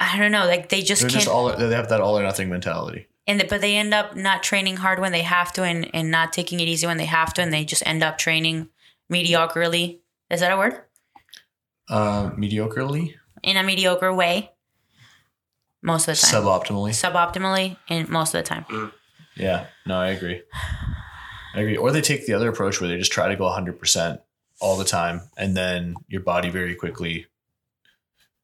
I 0.00 0.18
don't 0.18 0.30
know, 0.32 0.46
like 0.46 0.68
they 0.68 0.82
just 0.82 1.00
They're 1.02 1.10
can't, 1.10 1.24
just 1.24 1.34
all 1.34 1.56
they 1.56 1.74
have 1.74 1.88
that 1.88 2.00
all 2.00 2.18
or 2.18 2.22
nothing 2.22 2.48
mentality. 2.50 3.06
and 3.26 3.40
the, 3.40 3.44
but 3.44 3.60
they 3.60 3.76
end 3.76 3.92
up 3.94 4.14
not 4.16 4.42
training 4.42 4.76
hard 4.76 4.98
when 5.00 5.12
they 5.12 5.22
have 5.22 5.52
to 5.54 5.62
and, 5.64 5.88
and 5.94 6.10
not 6.10 6.32
taking 6.32 6.60
it 6.60 6.68
easy 6.68 6.86
when 6.86 6.98
they 6.98 7.06
have 7.06 7.32
to. 7.34 7.42
And 7.42 7.52
they 7.52 7.64
just 7.64 7.82
end 7.86 8.02
up 8.02 8.18
training 8.18 8.68
mediocrely. 9.10 9.98
Is 10.30 10.40
that 10.40 10.52
a 10.52 10.56
word? 10.56 10.80
Uh, 11.88 12.30
mediocrely, 12.30 13.14
In 13.42 13.56
a 13.56 13.62
mediocre 13.62 14.12
way. 14.14 14.50
Most 15.82 16.06
of 16.08 16.14
the 16.16 16.22
time. 16.26 16.42
suboptimally. 16.42 16.90
Suboptimally 16.92 17.76
in 17.88 18.06
most 18.10 18.34
of 18.34 18.44
the 18.44 18.48
time. 18.48 18.92
Yeah, 19.36 19.66
no, 19.84 19.98
I 19.98 20.08
agree. 20.10 20.42
I 21.54 21.60
agree. 21.60 21.76
Or 21.76 21.90
they 21.90 22.00
take 22.00 22.24
the 22.26 22.34
other 22.34 22.48
approach 22.48 22.80
where 22.80 22.88
they 22.88 22.96
just 22.96 23.10
try 23.12 23.28
to 23.28 23.36
go 23.36 23.44
100% 23.44 24.20
all 24.60 24.76
the 24.76 24.84
time, 24.84 25.22
and 25.36 25.56
then 25.56 25.96
your 26.06 26.20
body 26.20 26.50
very 26.50 26.74
quickly 26.76 27.26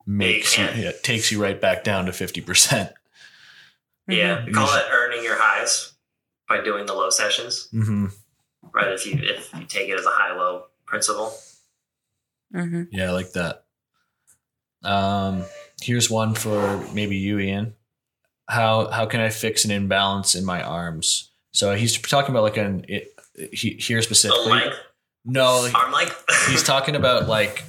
makes 0.04 0.58
you, 0.58 0.64
can't. 0.64 0.76
yeah, 0.76 0.90
takes 1.02 1.30
you 1.30 1.40
right 1.40 1.60
back 1.60 1.84
down 1.84 2.06
to 2.06 2.12
50%. 2.12 2.92
Yeah, 4.08 4.38
Mhm. 4.46 4.54
call 4.54 4.74
it 4.74 4.86
earning 4.90 5.22
your 5.22 5.36
highs 5.38 5.92
by 6.48 6.60
doing 6.62 6.86
the 6.86 6.94
low 6.94 7.10
sessions. 7.10 7.68
hmm 7.70 8.06
Right, 8.72 8.88
if 8.88 9.06
you 9.06 9.18
if 9.22 9.54
you 9.54 9.64
take 9.66 9.88
it 9.88 9.98
as 9.98 10.06
a 10.06 10.10
high 10.10 10.34
low 10.34 10.64
principle. 10.86 11.32
Hmm 12.52 12.82
Yeah, 12.90 13.08
I 13.08 13.12
like 13.12 13.32
that. 13.32 13.64
Um, 14.82 15.44
here's 15.82 16.08
one 16.10 16.34
for 16.34 16.78
maybe 16.94 17.16
you, 17.16 17.38
Ian. 17.38 17.74
How 18.48 18.88
how 18.90 19.06
can 19.06 19.20
I 19.20 19.28
fix 19.30 19.64
an 19.64 19.70
imbalance 19.70 20.34
in 20.34 20.44
my 20.44 20.62
arms? 20.62 21.30
So 21.52 21.74
he's 21.74 21.98
talking 22.00 22.30
about 22.30 22.44
like 22.44 22.56
an 22.56 22.84
it, 22.88 23.08
he, 23.52 23.70
here 23.70 23.98
The 23.98 24.02
specifically. 24.04 24.52
length, 24.52 24.76
No, 25.24 25.60
like, 25.62 25.74
arm 25.74 25.92
length. 25.92 26.24
he's 26.48 26.62
talking 26.62 26.96
about 26.96 27.28
like 27.28 27.64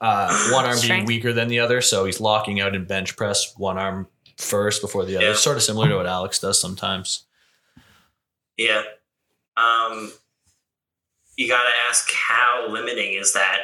uh, 0.00 0.50
one 0.52 0.64
arm 0.66 0.78
being 0.80 1.04
weaker 1.06 1.32
than 1.32 1.48
the 1.48 1.60
other. 1.60 1.80
So 1.80 2.04
he's 2.04 2.20
locking 2.20 2.60
out 2.60 2.74
in 2.74 2.84
bench 2.84 3.16
press 3.16 3.54
one 3.56 3.78
arm 3.78 4.08
first 4.36 4.82
before 4.82 5.04
the 5.04 5.16
other. 5.16 5.26
Yeah. 5.28 5.34
Sort 5.34 5.56
of 5.56 5.62
similar 5.62 5.88
to 5.88 5.96
what 5.96 6.06
Alex 6.06 6.38
does 6.40 6.60
sometimes. 6.60 7.24
Yeah. 8.56 8.82
Um, 9.56 10.12
you 11.36 11.48
got 11.48 11.62
to 11.62 11.70
ask 11.88 12.10
how 12.12 12.66
limiting 12.68 13.14
is 13.14 13.32
that? 13.34 13.58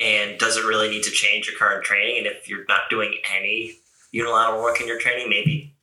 And 0.00 0.38
does 0.38 0.56
it 0.56 0.64
really 0.64 0.90
need 0.90 1.04
to 1.04 1.10
change 1.10 1.46
your 1.46 1.56
current 1.56 1.84
training? 1.84 2.18
And 2.18 2.26
if 2.26 2.48
you're 2.48 2.64
not 2.68 2.90
doing 2.90 3.14
any 3.36 3.76
unilateral 4.12 4.62
work 4.62 4.80
in 4.80 4.86
your 4.86 4.98
training, 4.98 5.28
maybe 5.28 5.74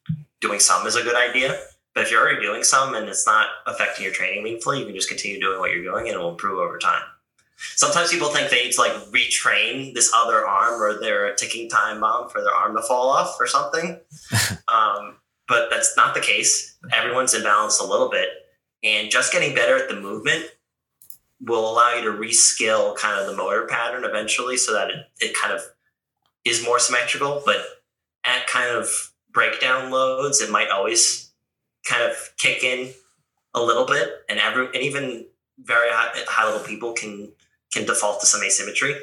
doing 0.42 0.60
some 0.60 0.86
is 0.86 0.96
a 0.96 1.04
good 1.04 1.16
idea. 1.16 1.60
But 1.94 2.04
if 2.04 2.12
you're 2.12 2.22
already 2.22 2.42
doing 2.42 2.64
some 2.64 2.94
and 2.94 3.08
it's 3.08 3.26
not 3.26 3.48
affecting 3.68 4.04
your 4.06 4.14
training 4.14 4.44
meaningfully, 4.44 4.80
you 4.80 4.86
can 4.86 4.96
just 4.96 5.10
continue 5.10 5.40
doing 5.40 5.60
what 5.60 5.72
you're 5.72 5.84
doing 5.84 6.08
and 6.08 6.16
it 6.16 6.20
will 6.20 6.32
improve 6.32 6.60
over 6.60 6.78
time. 6.78 7.04
Sometimes 7.76 8.12
people 8.12 8.30
think 8.30 8.50
they 8.50 8.64
need 8.64 8.72
to 8.72 8.82
like 8.82 8.94
retrain 9.12 9.94
this 9.94 10.12
other 10.16 10.48
arm 10.48 10.82
or 10.82 11.00
they're 11.00 11.28
a 11.28 11.36
ticking 11.36 11.70
time 11.70 12.00
bomb 12.00 12.30
for 12.30 12.42
their 12.42 12.54
arm 12.54 12.76
to 12.76 12.82
fall 12.82 13.10
off 13.10 13.38
or 13.40 13.46
something. 13.46 14.00
um, 14.68 15.18
but 15.48 15.70
that's 15.70 15.96
not 15.96 16.14
the 16.14 16.22
case. 16.22 16.78
Everyone's 16.92 17.36
imbalanced 17.36 17.82
a 17.82 17.86
little 17.86 18.10
bit. 18.10 18.30
And 18.84 19.12
just 19.12 19.32
getting 19.32 19.54
better 19.54 19.78
at 19.78 19.90
the 19.90 20.00
movement 20.00 20.46
will 21.44 21.72
allow 21.72 21.94
you 21.96 22.04
to 22.04 22.18
reskill 22.18 22.96
kind 22.96 23.20
of 23.20 23.28
the 23.28 23.36
motor 23.36 23.66
pattern 23.66 24.04
eventually 24.04 24.58
so 24.58 24.74
that 24.74 24.90
it, 24.90 25.08
it 25.20 25.36
kind 25.36 25.54
of 25.54 25.62
is 26.46 26.64
more 26.64 26.80
symmetrical. 26.80 27.42
But 27.46 27.58
at 28.24 28.48
kind 28.48 28.70
of 28.70 29.12
breakdown 29.32 29.92
loads, 29.92 30.42
it 30.42 30.52
might 30.52 30.70
always 30.70 31.32
kind 31.84 32.04
of 32.04 32.16
kick 32.38 32.64
in 32.64 32.92
a 33.54 33.62
little 33.62 33.86
bit. 33.86 34.10
And 34.30 34.40
every 34.40 34.68
and 34.68 34.78
even 34.78 35.26
very 35.60 35.90
high, 35.90 36.12
high 36.28 36.46
level 36.46 36.66
people 36.66 36.94
can 36.94 37.32
can 37.72 37.86
default 37.86 38.20
to 38.22 38.28
some 38.28 38.44
asymmetry. 38.44 38.96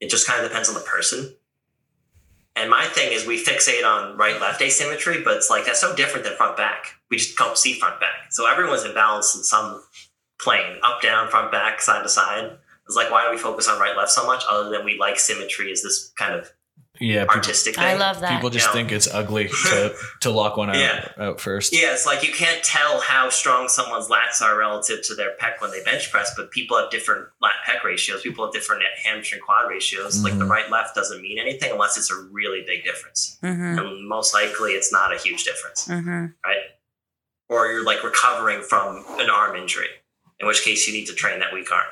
It 0.00 0.08
just 0.08 0.26
kind 0.26 0.42
of 0.42 0.48
depends 0.48 0.68
on 0.68 0.74
the 0.74 0.80
person. 0.80 1.34
And 2.56 2.70
my 2.70 2.84
thing 2.86 3.12
is 3.12 3.26
we 3.26 3.42
fixate 3.42 3.84
on 3.84 4.16
right 4.16 4.40
left 4.40 4.60
asymmetry, 4.60 5.22
but 5.22 5.36
it's 5.36 5.50
like 5.50 5.66
that's 5.66 5.80
so 5.80 5.94
different 5.94 6.24
than 6.24 6.34
front 6.34 6.56
back. 6.56 6.94
We 7.10 7.16
just 7.16 7.36
don't 7.36 7.56
see 7.56 7.74
front 7.74 8.00
back. 8.00 8.30
So 8.30 8.50
everyone's 8.50 8.84
imbalanced 8.84 9.36
in 9.36 9.44
some 9.44 9.82
plane, 10.42 10.78
up, 10.82 11.02
down, 11.02 11.28
front, 11.28 11.50
back, 11.52 11.80
side 11.80 12.02
to 12.02 12.08
side. 12.08 12.56
It's 12.86 12.96
like 12.96 13.10
why 13.10 13.24
do 13.24 13.30
we 13.30 13.38
focus 13.38 13.68
on 13.68 13.78
right 13.80 13.96
left 13.96 14.10
so 14.10 14.26
much 14.26 14.42
other 14.50 14.70
than 14.70 14.84
we 14.84 14.98
like 14.98 15.18
symmetry 15.18 15.70
as 15.70 15.82
this 15.82 16.12
kind 16.18 16.34
of 16.34 16.50
Yeah, 16.98 17.22
people, 17.22 17.36
artistic 17.36 17.76
thing? 17.76 17.84
I 17.84 17.94
love 17.94 18.20
that. 18.20 18.32
people 18.34 18.50
just 18.50 18.66
Yeah. 18.68 18.72
think 18.72 18.90
it's 18.90 19.06
ugly 19.06 19.48
to 19.70 19.94
to 20.22 20.30
lock 20.30 20.56
one 20.56 20.70
out, 20.70 20.76
Yeah. 20.76 21.08
out 21.18 21.40
first. 21.40 21.72
Yeah, 21.72 21.92
it's 21.92 22.04
like 22.04 22.26
you 22.26 22.32
can't 22.32 22.64
tell 22.64 23.00
how 23.00 23.28
strong 23.30 23.68
someone's 23.68 24.08
lats 24.08 24.42
are 24.42 24.58
relative 24.58 25.02
to 25.06 25.14
their 25.14 25.36
pec 25.40 25.60
when 25.60 25.70
they 25.70 25.84
bench 25.84 26.10
press, 26.10 26.34
but 26.36 26.50
people 26.50 26.76
have 26.78 26.90
different 26.90 27.28
lat 27.40 27.52
pec 27.64 27.84
ratios. 27.84 28.22
People 28.22 28.44
have 28.44 28.52
different 28.52 28.82
hamstring 29.04 29.40
quad 29.40 29.68
ratios. 29.70 30.24
Like 30.24 30.36
the 30.38 30.44
Mhm. 30.46 30.50
right 30.50 30.68
left 30.70 30.96
doesn't 30.96 31.22
mean 31.22 31.38
anything 31.38 31.70
unless 31.70 31.96
it's 31.96 32.10
a 32.10 32.16
really 32.16 32.62
big 32.66 32.82
difference. 32.82 33.38
hmm 33.40 33.78
And 33.78 34.08
most 34.08 34.34
likely 34.34 34.72
it's 34.72 34.90
not 34.90 35.14
a 35.14 35.16
huge 35.18 35.44
difference, 35.44 35.86
hmm 35.86 36.26
right? 36.44 36.58
Or 37.48 37.66
you're 37.70 37.84
like 37.84 38.02
recovering 38.02 38.62
from 38.62 39.04
an 39.20 39.30
arm 39.30 39.54
injury, 39.56 39.88
in 40.40 40.46
which 40.46 40.64
case 40.64 40.86
you 40.86 40.94
need 40.94 41.06
to 41.06 41.14
train 41.14 41.38
that 41.40 41.52
weak 41.52 41.70
arm 41.70 41.86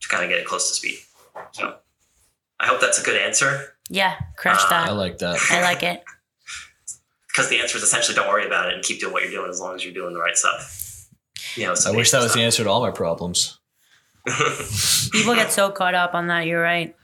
to 0.00 0.08
kind 0.08 0.24
of 0.24 0.30
get 0.30 0.38
it 0.38 0.46
close 0.46 0.68
to 0.68 0.74
speed. 0.74 0.98
So 1.52 1.76
I 2.60 2.66
hope 2.66 2.80
that's 2.80 3.00
a 3.00 3.04
good 3.04 3.20
answer 3.20 3.74
Yeah, 3.88 4.16
crush 4.36 4.62
Uh, 4.64 4.74
I 4.74 4.90
like 4.90 5.18
that. 5.18 5.38
I 5.50 5.62
like 5.62 5.82
it. 5.82 6.02
because 7.28 7.48
the 7.48 7.60
answer 7.60 7.78
is 7.78 7.82
essentially 7.82 8.14
don't 8.14 8.28
worry 8.28 8.46
about 8.46 8.68
it 8.68 8.74
and 8.74 8.82
keep 8.82 9.00
doing 9.00 9.12
what 9.12 9.22
you're 9.22 9.32
doing 9.32 9.50
as 9.50 9.60
long 9.60 9.74
as 9.74 9.84
you're 9.84 9.94
doing 9.94 10.12
the 10.12 10.20
right 10.20 10.36
stuff. 10.36 11.08
You 11.56 11.66
know, 11.66 11.74
I 11.86 11.90
wish 11.90 12.10
that 12.10 12.22
was 12.22 12.34
the 12.34 12.42
answer 12.42 12.62
to 12.64 12.70
all 12.70 12.80
my 12.80 12.90
problems. 12.90 13.58
People 15.12 15.34
get 15.34 15.50
so 15.50 15.70
caught 15.70 15.94
up 15.94 16.14
on 16.14 16.28
that. 16.28 16.46
You're 16.46 16.62
right. 16.62 16.94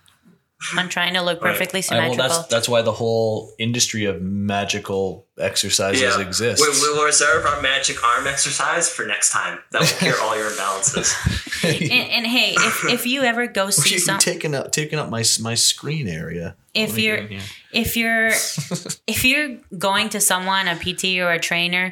On 0.76 0.88
trying 0.88 1.14
to 1.14 1.22
look 1.22 1.40
Right. 1.40 1.52
perfectly 1.52 1.84
I, 1.88 2.09
well, 2.09 2.16
that's 2.16 2.46
that's 2.48 2.68
why 2.68 2.82
the 2.82 2.92
whole 2.92 3.54
industry 3.59 4.06
of 4.06 4.20
magical 4.20 5.24
exercises 5.38 6.02
Yeah. 6.02 6.20
exists. 6.20 6.61
We, 6.66 6.72
we 6.88 6.96
will 6.98 7.04
reserve 7.04 7.46
our 7.46 7.62
magic 7.62 8.02
arm 8.04 8.26
exercise 8.26 8.88
for 8.90 9.06
next 9.06 9.30
time. 9.30 9.61
That 9.70 9.82
will 9.82 9.86
cure 9.98 10.20
all 10.20 10.36
your 10.36 10.50
imbalances. 10.50 11.14
and, 11.64 11.92
and 12.11 12.26
hey, 12.26 12.54
if, 12.56 12.84
if 12.88 13.06
you 13.06 13.22
ever 13.22 13.46
go 13.46 13.70
see 13.78 13.90
You're 13.90 14.00
some, 14.00 14.18
taking 14.18 14.52
up 14.56 14.72
taking 14.72 14.98
up 14.98 15.09
my 15.11 15.22
my 15.40 15.54
screen 15.54 16.09
area. 16.09 16.56
If 16.74 16.98
you 16.98 17.04
you're- 17.12 17.40
if 17.72 17.96
you're 17.96 18.28
if 19.06 19.24
you're 19.24 19.59
going 19.78 20.09
to 20.11 20.20
someone 20.20 20.66
a 20.66 20.74
pt 20.76 21.18
or 21.20 21.30
a 21.30 21.38
trainer 21.38 21.90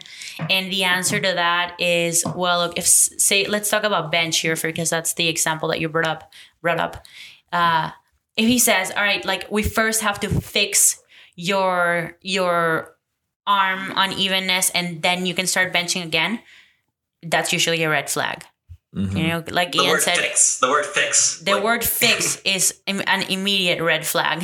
and 0.50 0.72
the 0.72 0.84
answer 0.84 1.20
to 1.20 1.32
that 1.34 1.76
is 1.80 2.24
well 2.34 2.60
look 2.66 2.78
if 2.78 2.86
say 2.86 3.46
let's 3.46 3.68
talk 3.70 3.84
about 3.84 4.10
bench 4.10 4.38
here 4.40 4.56
for 4.56 4.68
because 4.68 4.90
that's 4.90 5.14
the 5.14 5.28
example 5.28 5.68
that 5.68 5.80
you 5.80 5.88
brought 5.88 6.06
up 6.06 6.32
brought 6.62 6.80
up 6.80 7.04
uh 7.52 7.90
if 8.36 8.46
he 8.46 8.58
says 8.58 8.90
all 8.90 9.02
right 9.02 9.24
like 9.24 9.50
we 9.50 9.62
first 9.62 10.02
have 10.02 10.20
to 10.20 10.28
fix 10.28 11.00
your 11.36 12.16
your 12.22 12.94
arm 13.46 13.92
unevenness 13.96 14.70
and 14.70 15.02
then 15.02 15.24
you 15.26 15.34
can 15.34 15.46
start 15.46 15.72
benching 15.72 16.02
again 16.04 16.40
that's 17.22 17.52
usually 17.52 17.82
a 17.82 17.88
red 17.90 18.08
flag 18.10 18.44
Mhm. 18.94 19.16
you 19.18 19.26
know 19.28 19.44
like 19.50 19.72
The 19.72 19.82
ian 19.82 20.00
said 20.00 20.16
fix. 20.18 20.58
The 20.58 20.68
word 20.70 20.86
fix. 20.86 21.40
the 21.40 21.54
Like, 21.54 21.64
word 21.64 21.84
fix 21.84 22.40
is 22.44 22.74
im- 22.86 23.02
an 23.06 23.22
immediate 23.28 23.82
red 23.82 24.06
flag. 24.06 24.42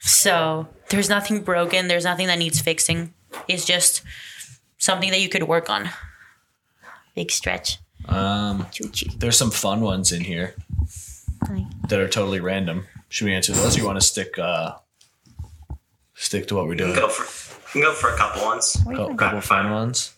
So 0.00 0.68
there's 0.90 1.08
nothing 1.08 1.42
broken. 1.42 1.88
There's 1.88 2.04
nothing 2.04 2.28
that 2.28 2.38
needs 2.38 2.60
fixing. 2.60 3.12
It's 3.48 3.64
just 3.64 4.02
something 4.78 5.10
that 5.10 5.20
you 5.20 5.28
could 5.28 5.44
work 5.44 5.68
on. 5.70 5.88
Big 7.16 7.30
stretch. 7.32 7.78
Um, 8.06 8.66
Choo-choo. 8.70 9.10
there's 9.18 9.36
some 9.38 9.50
fun 9.50 9.80
ones 9.80 10.12
in 10.12 10.20
here 10.22 10.54
that 11.88 11.98
are 11.98 12.08
totally 12.08 12.38
random. 12.40 12.86
Should 13.14 13.26
we 13.26 13.34
answer 13.34 13.52
those? 13.52 13.76
Or 13.76 13.78
you 13.78 13.86
want 13.86 14.00
to 14.00 14.04
stick 14.04 14.36
uh, 14.40 14.74
stick 16.14 16.48
to 16.48 16.56
what 16.56 16.66
we're 16.66 16.74
doing? 16.74 16.96
go 16.96 17.08
for 17.08 17.78
go 17.78 17.92
for 17.92 18.10
a 18.10 18.16
couple 18.16 18.42
ones. 18.42 18.76
Where 18.82 18.96
you 18.96 18.98
Couple, 18.98 19.14
going? 19.14 19.18
couple 19.18 19.40
fun 19.40 19.70
ones. 19.70 20.14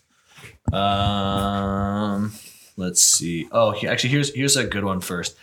Um, 0.73 2.33
let's 2.75 3.03
see. 3.03 3.49
Oh, 3.51 3.69
he, 3.69 3.87
actually, 3.87 4.09
here's 4.09 4.33
here's 4.33 4.55
a 4.55 4.63
good 4.63 4.83
one 4.83 5.01
first. 5.01 5.37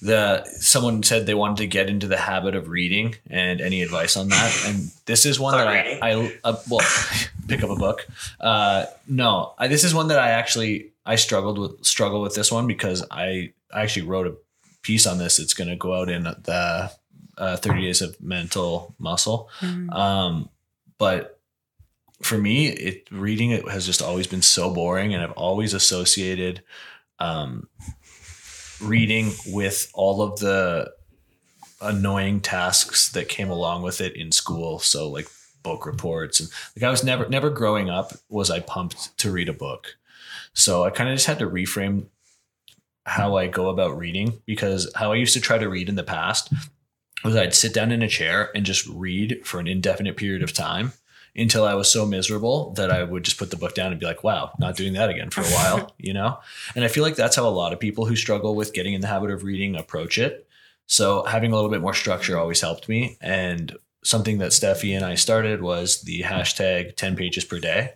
The 0.00 0.42
someone 0.46 1.02
said 1.02 1.26
they 1.26 1.34
wanted 1.34 1.58
to 1.58 1.66
get 1.66 1.90
into 1.90 2.06
the 2.06 2.16
habit 2.16 2.54
of 2.54 2.70
reading, 2.70 3.14
and 3.28 3.60
any 3.60 3.82
advice 3.82 4.16
on 4.16 4.30
that? 4.30 4.64
And 4.66 4.90
this 5.04 5.26
is 5.26 5.38
one 5.38 5.52
Start 5.52 5.66
that 5.68 5.84
reading? 5.84 5.98
I, 6.02 6.12
I 6.12 6.32
uh, 6.44 6.56
well, 6.70 6.86
pick 7.46 7.62
up 7.62 7.68
a 7.68 7.76
book. 7.76 8.06
Uh, 8.40 8.86
no, 9.06 9.52
I, 9.58 9.68
this 9.68 9.84
is 9.84 9.94
one 9.94 10.08
that 10.08 10.18
I 10.18 10.30
actually 10.30 10.92
I 11.04 11.16
struggled 11.16 11.58
with 11.58 11.84
struggle 11.84 12.22
with 12.22 12.34
this 12.34 12.50
one 12.50 12.66
because 12.66 13.04
I 13.10 13.52
I 13.70 13.82
actually 13.82 14.06
wrote 14.06 14.26
a 14.26 14.34
piece 14.82 15.06
on 15.06 15.18
this. 15.18 15.38
It's 15.38 15.54
going 15.54 15.68
to 15.70 15.76
go 15.76 15.94
out 15.94 16.08
in 16.10 16.24
the 16.24 16.90
uh, 17.38 17.56
30 17.56 17.82
days 17.82 18.02
of 18.02 18.20
mental 18.20 18.94
muscle. 18.98 19.48
Mhm. 19.60 19.92
Um, 19.92 20.48
but 20.98 21.40
for 22.20 22.38
me, 22.38 22.68
it 22.68 23.08
reading 23.10 23.50
it 23.50 23.68
has 23.68 23.86
just 23.86 24.02
always 24.02 24.26
been 24.26 24.42
so 24.42 24.72
boring, 24.72 25.12
and 25.14 25.22
I've 25.22 25.32
always 25.32 25.74
associated 25.74 26.62
um, 27.18 27.68
reading 28.80 29.32
with 29.46 29.90
all 29.94 30.22
of 30.22 30.38
the 30.38 30.92
annoying 31.80 32.40
tasks 32.40 33.10
that 33.10 33.28
came 33.28 33.50
along 33.50 33.82
with 33.82 34.00
it 34.00 34.14
in 34.16 34.30
school. 34.30 34.78
So 34.78 35.08
like 35.08 35.26
book 35.62 35.86
reports 35.86 36.40
and 36.40 36.48
like 36.76 36.82
I 36.82 36.90
was 36.90 37.04
never 37.04 37.28
never 37.28 37.48
growing 37.50 37.88
up 37.88 38.12
was 38.28 38.50
I 38.50 38.60
pumped 38.60 39.16
to 39.18 39.30
read 39.30 39.48
a 39.48 39.52
book. 39.52 39.96
So 40.54 40.84
I 40.84 40.90
kind 40.90 41.08
of 41.08 41.16
just 41.16 41.26
had 41.26 41.38
to 41.38 41.48
reframe 41.48 42.06
how 43.04 43.36
I 43.36 43.46
go 43.48 43.68
about 43.68 43.96
reading 43.98 44.40
because 44.46 44.90
how 44.94 45.12
I 45.12 45.16
used 45.16 45.34
to 45.34 45.40
try 45.40 45.58
to 45.58 45.68
read 45.68 45.88
in 45.88 45.96
the 45.96 46.04
past 46.04 46.52
was 47.24 47.36
I'd 47.36 47.54
sit 47.54 47.74
down 47.74 47.92
in 47.92 48.02
a 48.02 48.08
chair 48.08 48.50
and 48.54 48.64
just 48.64 48.86
read 48.86 49.40
for 49.44 49.60
an 49.60 49.66
indefinite 49.66 50.16
period 50.16 50.42
of 50.42 50.52
time 50.52 50.92
until 51.34 51.64
I 51.64 51.74
was 51.74 51.90
so 51.90 52.04
miserable 52.04 52.72
that 52.74 52.90
I 52.90 53.02
would 53.04 53.24
just 53.24 53.38
put 53.38 53.50
the 53.50 53.56
book 53.56 53.74
down 53.74 53.90
and 53.90 53.98
be 53.98 54.06
like, 54.06 54.22
wow, 54.22 54.52
not 54.58 54.76
doing 54.76 54.92
that 54.94 55.08
again 55.08 55.30
for 55.30 55.40
a 55.40 55.44
while, 55.44 55.94
you 55.98 56.12
know? 56.12 56.38
And 56.74 56.84
I 56.84 56.88
feel 56.88 57.02
like 57.02 57.16
that's 57.16 57.36
how 57.36 57.46
a 57.46 57.50
lot 57.50 57.72
of 57.72 57.80
people 57.80 58.04
who 58.06 58.16
struggle 58.16 58.54
with 58.54 58.74
getting 58.74 58.92
in 58.92 59.00
the 59.00 59.06
habit 59.06 59.30
of 59.30 59.42
reading 59.42 59.74
approach 59.76 60.18
it. 60.18 60.46
So 60.86 61.24
having 61.24 61.52
a 61.52 61.54
little 61.54 61.70
bit 61.70 61.80
more 61.80 61.94
structure 61.94 62.38
always 62.38 62.60
helped 62.60 62.88
me. 62.88 63.16
And 63.20 63.76
something 64.04 64.38
that 64.38 64.50
Stefi 64.50 64.94
and 64.94 65.04
I 65.04 65.14
started 65.14 65.62
was 65.62 66.02
the 66.02 66.22
hashtag 66.22 66.96
10 66.96 67.16
pages 67.16 67.44
per 67.44 67.58
day. 67.60 67.94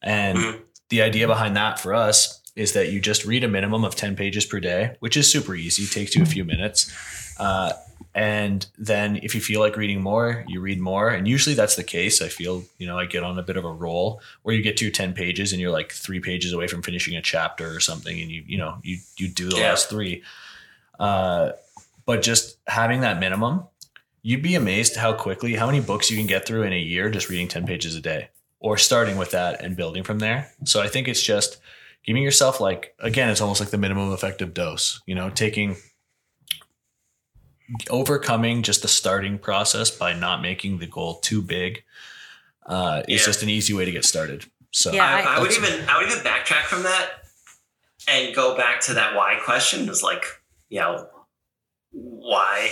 And 0.00 0.38
Mhm. 0.38 0.60
the 0.88 1.02
idea 1.02 1.26
behind 1.26 1.56
that 1.56 1.78
for 1.78 1.92
us 1.92 2.39
is 2.56 2.72
that 2.72 2.90
you 2.90 3.00
just 3.00 3.24
read 3.24 3.44
a 3.44 3.48
minimum 3.48 3.84
of 3.84 3.94
10 3.94 4.16
pages 4.16 4.44
per 4.44 4.60
day, 4.60 4.96
which 5.00 5.16
is 5.16 5.30
super 5.30 5.54
easy, 5.54 5.86
takes 5.86 6.14
you 6.16 6.22
a 6.22 6.26
few 6.26 6.44
minutes. 6.44 6.92
Uh, 7.38 7.72
and 8.14 8.66
then 8.76 9.16
if 9.22 9.34
you 9.36 9.40
feel 9.40 9.60
like 9.60 9.76
reading 9.76 10.02
more, 10.02 10.44
you 10.48 10.60
read 10.60 10.80
more. 10.80 11.10
And 11.10 11.28
usually 11.28 11.54
that's 11.54 11.76
the 11.76 11.84
case. 11.84 12.20
I 12.20 12.28
feel, 12.28 12.64
you 12.78 12.86
know, 12.86 12.98
I 12.98 13.06
get 13.06 13.22
on 13.22 13.38
a 13.38 13.42
bit 13.42 13.56
of 13.56 13.64
a 13.64 13.70
roll 13.70 14.20
where 14.42 14.54
you 14.54 14.62
get 14.62 14.76
to 14.78 14.90
10 14.90 15.12
pages 15.14 15.52
and 15.52 15.60
you're 15.60 15.70
like 15.70 15.92
three 15.92 16.18
pages 16.18 16.52
away 16.52 16.66
from 16.66 16.82
finishing 16.82 17.16
a 17.16 17.22
chapter 17.22 17.72
or 17.74 17.78
something. 17.78 18.20
And 18.20 18.30
you, 18.30 18.42
you 18.46 18.58
know, 18.58 18.78
you, 18.82 18.98
you 19.16 19.28
do 19.28 19.48
the 19.48 19.56
Yeah. 19.58 19.68
last 19.70 19.88
three. 19.88 20.24
Uh, 20.98 21.52
but 22.04 22.22
just 22.22 22.58
having 22.66 23.00
that 23.02 23.20
minimum, 23.20 23.62
you'd 24.22 24.42
be 24.42 24.54
amazed 24.56 24.96
how 24.96 25.12
quickly, 25.12 25.54
how 25.54 25.66
many 25.66 25.80
books 25.80 26.10
you 26.10 26.16
can 26.16 26.26
get 26.26 26.44
through 26.46 26.64
in 26.64 26.72
a 26.72 26.78
year 26.78 27.10
just 27.10 27.28
reading 27.28 27.48
10 27.48 27.64
pages 27.64 27.94
a 27.94 28.00
day 28.00 28.28
or 28.58 28.76
starting 28.76 29.16
with 29.16 29.30
that 29.30 29.62
and 29.62 29.76
building 29.76 30.02
from 30.02 30.18
there. 30.18 30.50
So 30.64 30.82
I 30.82 30.88
think 30.88 31.06
it's 31.08 31.22
just 31.22 31.58
giving 32.04 32.22
yourself 32.22 32.60
like, 32.60 32.94
again, 32.98 33.28
it's 33.28 33.40
almost 33.40 33.60
like 33.60 33.70
the 33.70 33.78
minimum 33.78 34.12
effective 34.12 34.54
dose, 34.54 35.00
you 35.06 35.14
know, 35.14 35.30
taking, 35.30 35.76
overcoming 37.88 38.62
just 38.62 38.82
the 38.82 38.88
starting 38.88 39.38
process 39.38 39.90
by 39.90 40.12
not 40.12 40.42
making 40.42 40.78
the 40.78 40.86
goal 40.86 41.20
too 41.20 41.40
big 41.42 41.84
uh, 42.66 43.02
is 43.08 43.24
just 43.24 43.42
an 43.42 43.48
easy 43.48 43.72
way 43.72 43.84
to 43.84 43.90
get 43.92 44.04
started. 44.04 44.44
So 44.72 44.92
Yeah, 44.92 45.04
I, 45.04 45.20
I- 45.20 45.36
I 45.36 45.40
would 45.40 45.52
even 45.52 45.88
I 45.88 45.98
would 45.98 46.08
even 46.10 46.22
backtrack 46.24 46.64
from 46.64 46.82
that 46.84 47.10
and 48.08 48.34
go 48.34 48.56
back 48.56 48.80
to 48.82 48.94
that 48.94 49.14
why 49.14 49.38
question. 49.44 49.88
Is 49.88 50.02
like, 50.02 50.24
you 50.68 50.80
know, 50.80 51.08
why 51.92 52.70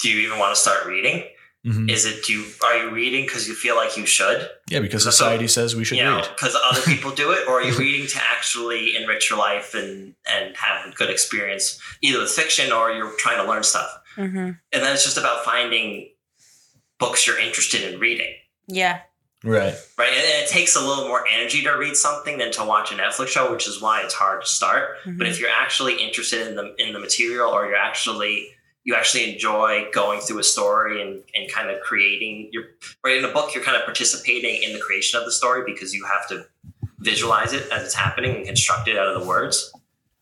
do 0.00 0.10
you 0.10 0.26
even 0.26 0.38
want 0.38 0.54
to 0.54 0.60
start 0.60 0.86
reading? 0.86 1.24
Mhm. 1.66 1.90
Is 1.90 2.06
it 2.06 2.24
do 2.24 2.32
you, 2.32 2.46
are 2.64 2.76
you 2.78 2.90
reading 2.90 3.26
because 3.26 3.46
you 3.46 3.54
feel 3.54 3.76
like 3.76 3.94
you 3.98 4.06
should? 4.06 4.48
yeah, 4.70 4.80
because 4.80 5.04
That's 5.04 5.16
society 5.18 5.46
says 5.46 5.76
we 5.76 5.84
should 5.84 5.98
you 5.98 6.04
know, 6.04 6.16
read. 6.16 6.28
because 6.34 6.56
other 6.70 6.80
people 6.86 7.10
do 7.10 7.32
it, 7.32 7.46
or 7.46 7.60
are 7.60 7.62
you 7.62 7.76
reading 7.76 8.06
to 8.06 8.18
actually 8.30 8.96
enrich 8.96 9.28
your 9.28 9.38
life 9.38 9.74
and 9.74 10.14
and 10.26 10.56
have 10.56 10.86
a 10.90 10.94
good 10.96 11.10
experience, 11.10 11.78
either 12.00 12.18
with 12.18 12.30
fiction 12.30 12.72
or 12.72 12.90
you're 12.92 13.12
trying 13.18 13.36
to 13.44 13.48
learn 13.50 13.62
stuff. 13.62 13.90
Mm-hmm. 14.16 14.38
And 14.38 14.56
then 14.72 14.92
it's 14.94 15.04
just 15.04 15.18
about 15.18 15.44
finding 15.44 16.08
books 16.98 17.26
you're 17.26 17.38
interested 17.38 17.82
in 17.92 18.00
reading. 18.00 18.32
Yeah. 18.66 19.00
Right. 19.42 19.74
Right, 19.98 20.08
and 20.12 20.42
it 20.44 20.48
takes 20.48 20.76
a 20.76 20.80
little 20.80 21.08
more 21.08 21.26
energy 21.26 21.62
to 21.62 21.70
read 21.72 21.96
something 21.96 22.36
than 22.38 22.52
to 22.52 22.64
watch 22.64 22.92
a 22.92 22.94
Netflix 22.94 23.28
show, 23.28 23.50
which 23.50 23.66
is 23.66 23.80
why 23.80 24.02
it's 24.02 24.12
hard 24.12 24.42
to 24.42 24.46
start. 24.46 24.96
But 25.06 25.26
Mhm. 25.26 25.30
if 25.30 25.40
you're 25.40 25.48
actually 25.50 25.94
interested 26.02 26.46
in 26.46 26.56
the 26.56 26.74
in 26.78 26.92
the 26.92 26.98
material, 26.98 27.50
or 27.50 27.66
you're 27.66 27.76
actually 27.76 28.54
you 28.84 28.94
actually 28.94 29.32
enjoy 29.32 29.86
going 29.92 30.20
through 30.20 30.38
a 30.38 30.44
story 30.44 31.02
and, 31.02 31.22
and 31.34 31.50
kind 31.50 31.70
of 31.70 31.80
creating 31.80 32.48
your 32.52 32.64
right 33.04 33.18
in 33.18 33.24
a 33.24 33.32
book, 33.32 33.54
you're 33.54 33.64
kind 33.64 33.76
of 33.76 33.84
participating 33.84 34.62
in 34.62 34.72
the 34.72 34.80
creation 34.80 35.18
of 35.18 35.26
the 35.26 35.32
story 35.32 35.62
because 35.66 35.94
you 35.94 36.04
have 36.04 36.26
to 36.28 36.46
visualize 36.98 37.52
it 37.52 37.70
as 37.70 37.82
it's 37.82 37.94
happening 37.94 38.36
and 38.36 38.46
construct 38.46 38.88
it 38.88 38.96
out 38.96 39.08
of 39.08 39.20
the 39.20 39.26
words. 39.26 39.72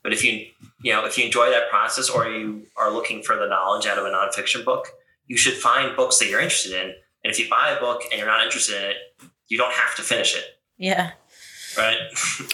But 0.03 0.13
if 0.13 0.25
you 0.25 0.47
you 0.83 0.93
know 0.93 1.05
if 1.05 1.19
you 1.19 1.25
enjoy 1.25 1.51
that 1.51 1.71
process, 1.71 2.09
or 2.09 2.29
you 2.29 2.67
are 2.77 2.91
looking 2.91 3.23
for 3.23 3.37
the 3.37 3.47
knowledge 3.47 3.87
out 3.87 3.99
of 3.99 4.05
a 4.05 4.11
nonfiction 4.11 4.65
book, 4.65 4.89
you 5.27 5.37
should 5.37 5.55
find 5.55 5.97
books 5.97 6.19
that 6.19 6.29
you're 6.29 6.41
interested 6.41 6.73
in. 6.73 6.95
And 7.25 7.33
if 7.33 7.39
you 7.39 7.49
buy 7.49 7.71
a 7.71 7.81
book 7.81 8.03
and 8.11 8.19
you're 8.19 8.29
not 8.29 8.45
interested 8.45 8.77
in 8.77 8.91
it, 8.91 8.97
you 9.49 9.59
don't 9.59 9.73
have 9.73 9.97
to 9.97 10.03
finish 10.03 10.37
it, 10.37 10.45
Yeah. 10.79 11.13
Right? 11.79 11.97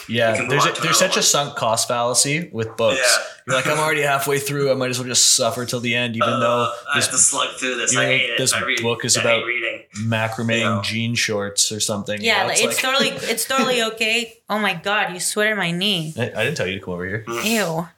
Yeah, 0.09 0.31
You 0.31 0.37
can 0.37 0.43
move 0.45 0.51
there's 0.63 0.79
a, 0.79 0.83
there's 0.83 0.99
such 0.99 1.17
a 1.17 1.23
sunk 1.23 1.57
cost 1.57 1.89
fallacy 1.89 2.51
with 2.53 2.77
books. 2.77 3.01
Yeah. 3.01 3.25
You're 3.47 3.57
like, 3.57 3.67
I'm 3.67 3.79
already 3.79 4.03
halfway 4.03 4.39
through. 4.39 4.71
I 4.71 4.75
might 4.75 4.91
as 4.91 4.99
well 4.99 5.09
just 5.09 5.35
suffer 5.35 5.65
till 5.67 5.81
the 5.81 5.95
end, 5.95 6.17
even 6.17 6.29
Uh, 6.29 6.39
though 6.41 6.73
I 6.91 6.95
have 6.97 7.05
to 7.07 7.11
this 7.13 7.27
slug 7.27 7.57
through 7.57 7.77
this. 7.77 7.93
you 7.93 8.01
I 8.01 8.03
know, 8.05 8.09
hate 8.11 8.31
it. 8.31 8.39
this 8.39 8.53
I 8.53 8.61
read, 8.63 8.83
book 8.83 9.05
is 9.05 9.17
I 9.17 9.21
about- 9.23 9.35
hate 9.41 9.45
reading. 9.47 9.83
macrameing 9.97 10.61
Yeah. 10.61 10.83
jean 10.85 11.15
shorts 11.15 11.73
or 11.73 11.81
something. 11.81 12.21
you 12.21 12.27
Yeah, 12.29 12.43
know, 12.43 12.49
like, 12.49 12.63
it's, 12.63 12.81
totally 12.81 13.09
it's 13.33 13.45
totally 13.47 13.83
okay. 13.83 14.39
Oh 14.49 14.59
my 14.59 14.75
god, 14.75 15.13
you 15.13 15.21
sweated 15.21 15.57
my 15.57 15.71
knee. 15.73 16.15
I, 16.17 16.23
I 16.31 16.45
didn't 16.45 16.57
tell 16.57 16.67
you 16.67 16.79
to 16.79 16.85
come 16.85 16.95
over 16.95 17.07
here. 17.07 17.25
Ew. 17.45 17.89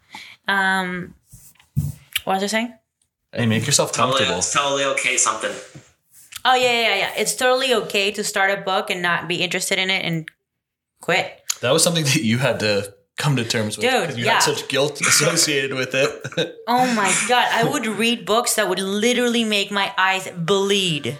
Um 0.48 1.14
what 2.24 2.34
was 2.34 2.42
I 2.42 2.46
saying? 2.46 2.74
Hey, 3.32 3.46
make 3.46 3.66
yourself 3.66 3.92
Totally, 3.92 4.12
comfortable. 4.18 4.38
it's 4.38 4.52
totally 4.52 4.84
okay. 4.84 5.16
Something. 5.16 5.52
Oh 6.44 6.54
yeah, 6.54 6.72
yeah, 6.72 6.94
yeah. 6.96 7.10
It's 7.16 7.34
totally 7.34 7.74
okay 7.74 8.10
to 8.12 8.24
start 8.24 8.56
a 8.56 8.62
book 8.62 8.88
and 8.90 9.02
not 9.02 9.28
be 9.28 9.36
interested 9.42 9.78
in 9.78 9.90
it 9.90 10.04
and 10.04 10.28
quit. 11.06 11.26
That 11.62 11.72
was 11.72 11.82
something 11.86 12.04
that 12.04 12.22
you 12.30 12.38
had 12.38 12.58
to 12.60 12.92
come 13.16 13.36
to 13.36 13.44
terms 13.44 13.78
with. 13.78 13.86
Dude, 13.90 14.08
'cause 14.08 14.18
you 14.18 14.24
yeah. 14.26 14.34
had 14.34 14.42
such 14.50 14.68
guilt 14.68 15.00
associated 15.00 15.72
with 15.80 15.94
it. 15.94 16.10
Oh 16.68 16.86
my 16.94 17.10
god, 17.28 17.46
I 17.60 17.62
would 17.72 17.86
read 17.86 18.26
books 18.26 18.54
that 18.56 18.68
would 18.68 18.80
literally 18.80 19.44
make 19.44 19.70
my 19.70 19.92
eyes 19.96 20.24
bleed. 20.36 21.16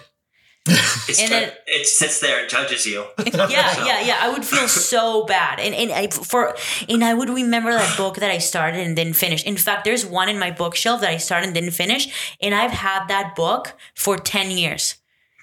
It's 1.09 1.19
And 1.21 1.29
ju- 1.29 1.33
then- 1.35 1.51
it 1.77 1.87
sits 1.87 2.19
there 2.19 2.37
and 2.41 2.49
judges 2.49 2.85
you. 2.85 2.99
yeah, 3.25 3.85
yeah, 3.89 3.99
yeah. 4.09 4.17
I 4.25 4.27
would 4.33 4.43
feel 4.45 4.67
so 4.67 5.23
bad, 5.35 5.55
and 5.65 5.73
and 5.81 5.89
I 6.01 6.07
for 6.31 6.53
and 6.89 7.01
I 7.09 7.13
would 7.19 7.29
remember 7.29 7.71
that 7.71 7.95
book 7.97 8.15
that 8.17 8.29
I 8.37 8.39
started 8.39 8.81
and 8.85 8.93
didn't 8.99 9.15
finish. 9.25 9.41
In 9.51 9.55
fact, 9.57 9.85
there's 9.85 10.05
one 10.05 10.27
in 10.33 10.37
my 10.45 10.51
bookshelf 10.51 10.99
that 11.01 11.09
I 11.15 11.19
started 11.27 11.45
and 11.49 11.55
didn't 11.59 11.75
finish, 11.83 12.03
and 12.43 12.51
I've 12.61 12.75
had 12.87 13.07
that 13.07 13.27
book 13.35 13.63
for 14.03 14.17
ten 14.33 14.47
years. 14.51 14.83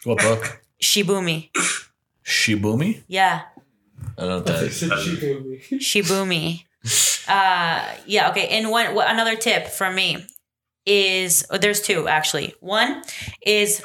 what 0.04 0.18
book? 0.18 0.42
Shibumi, 0.82 1.38
Shibumi? 2.24 3.02
yeah, 3.08 3.36
I 4.16 4.20
don't 4.22 4.28
know 4.30 4.36
what 4.36 4.46
that 4.46 4.62
is. 4.62 4.82
Shibumi. 5.82 6.64
Uh, 7.28 7.94
yeah, 8.06 8.30
okay. 8.30 8.48
And 8.48 8.70
one 8.70 8.94
wha- 8.94 9.06
another 9.08 9.36
tip 9.36 9.66
from 9.68 9.94
me 9.94 10.24
is 10.86 11.46
oh, 11.50 11.58
there's 11.58 11.80
two 11.80 12.06
actually. 12.08 12.54
One 12.60 13.02
is 13.44 13.82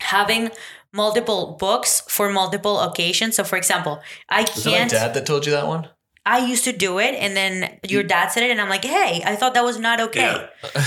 having 0.00 0.50
multiple 0.92 1.56
books 1.58 2.02
for 2.08 2.30
multiple 2.30 2.80
occasions. 2.80 3.36
So, 3.36 3.44
for 3.44 3.56
example, 3.56 4.00
I 4.28 4.42
Was 4.42 4.66
it 4.66 4.70
my 4.70 4.76
can't. 4.76 4.90
dad 4.90 5.14
that 5.14 5.26
told 5.26 5.46
you 5.46 5.52
that 5.52 5.66
one? 5.66 5.88
I 6.26 6.44
used 6.46 6.64
to 6.64 6.72
do 6.72 6.98
it, 6.98 7.14
and 7.14 7.34
then 7.34 7.78
your 7.88 8.02
dad 8.02 8.28
said 8.28 8.42
it, 8.42 8.50
and 8.50 8.60
I'm 8.60 8.68
like, 8.68 8.84
"Hey, 8.84 9.22
I 9.24 9.34
thought 9.34 9.54
that 9.54 9.64
was 9.64 9.78
not 9.78 9.98
okay. 10.00 10.20
Yeah. 10.20 10.46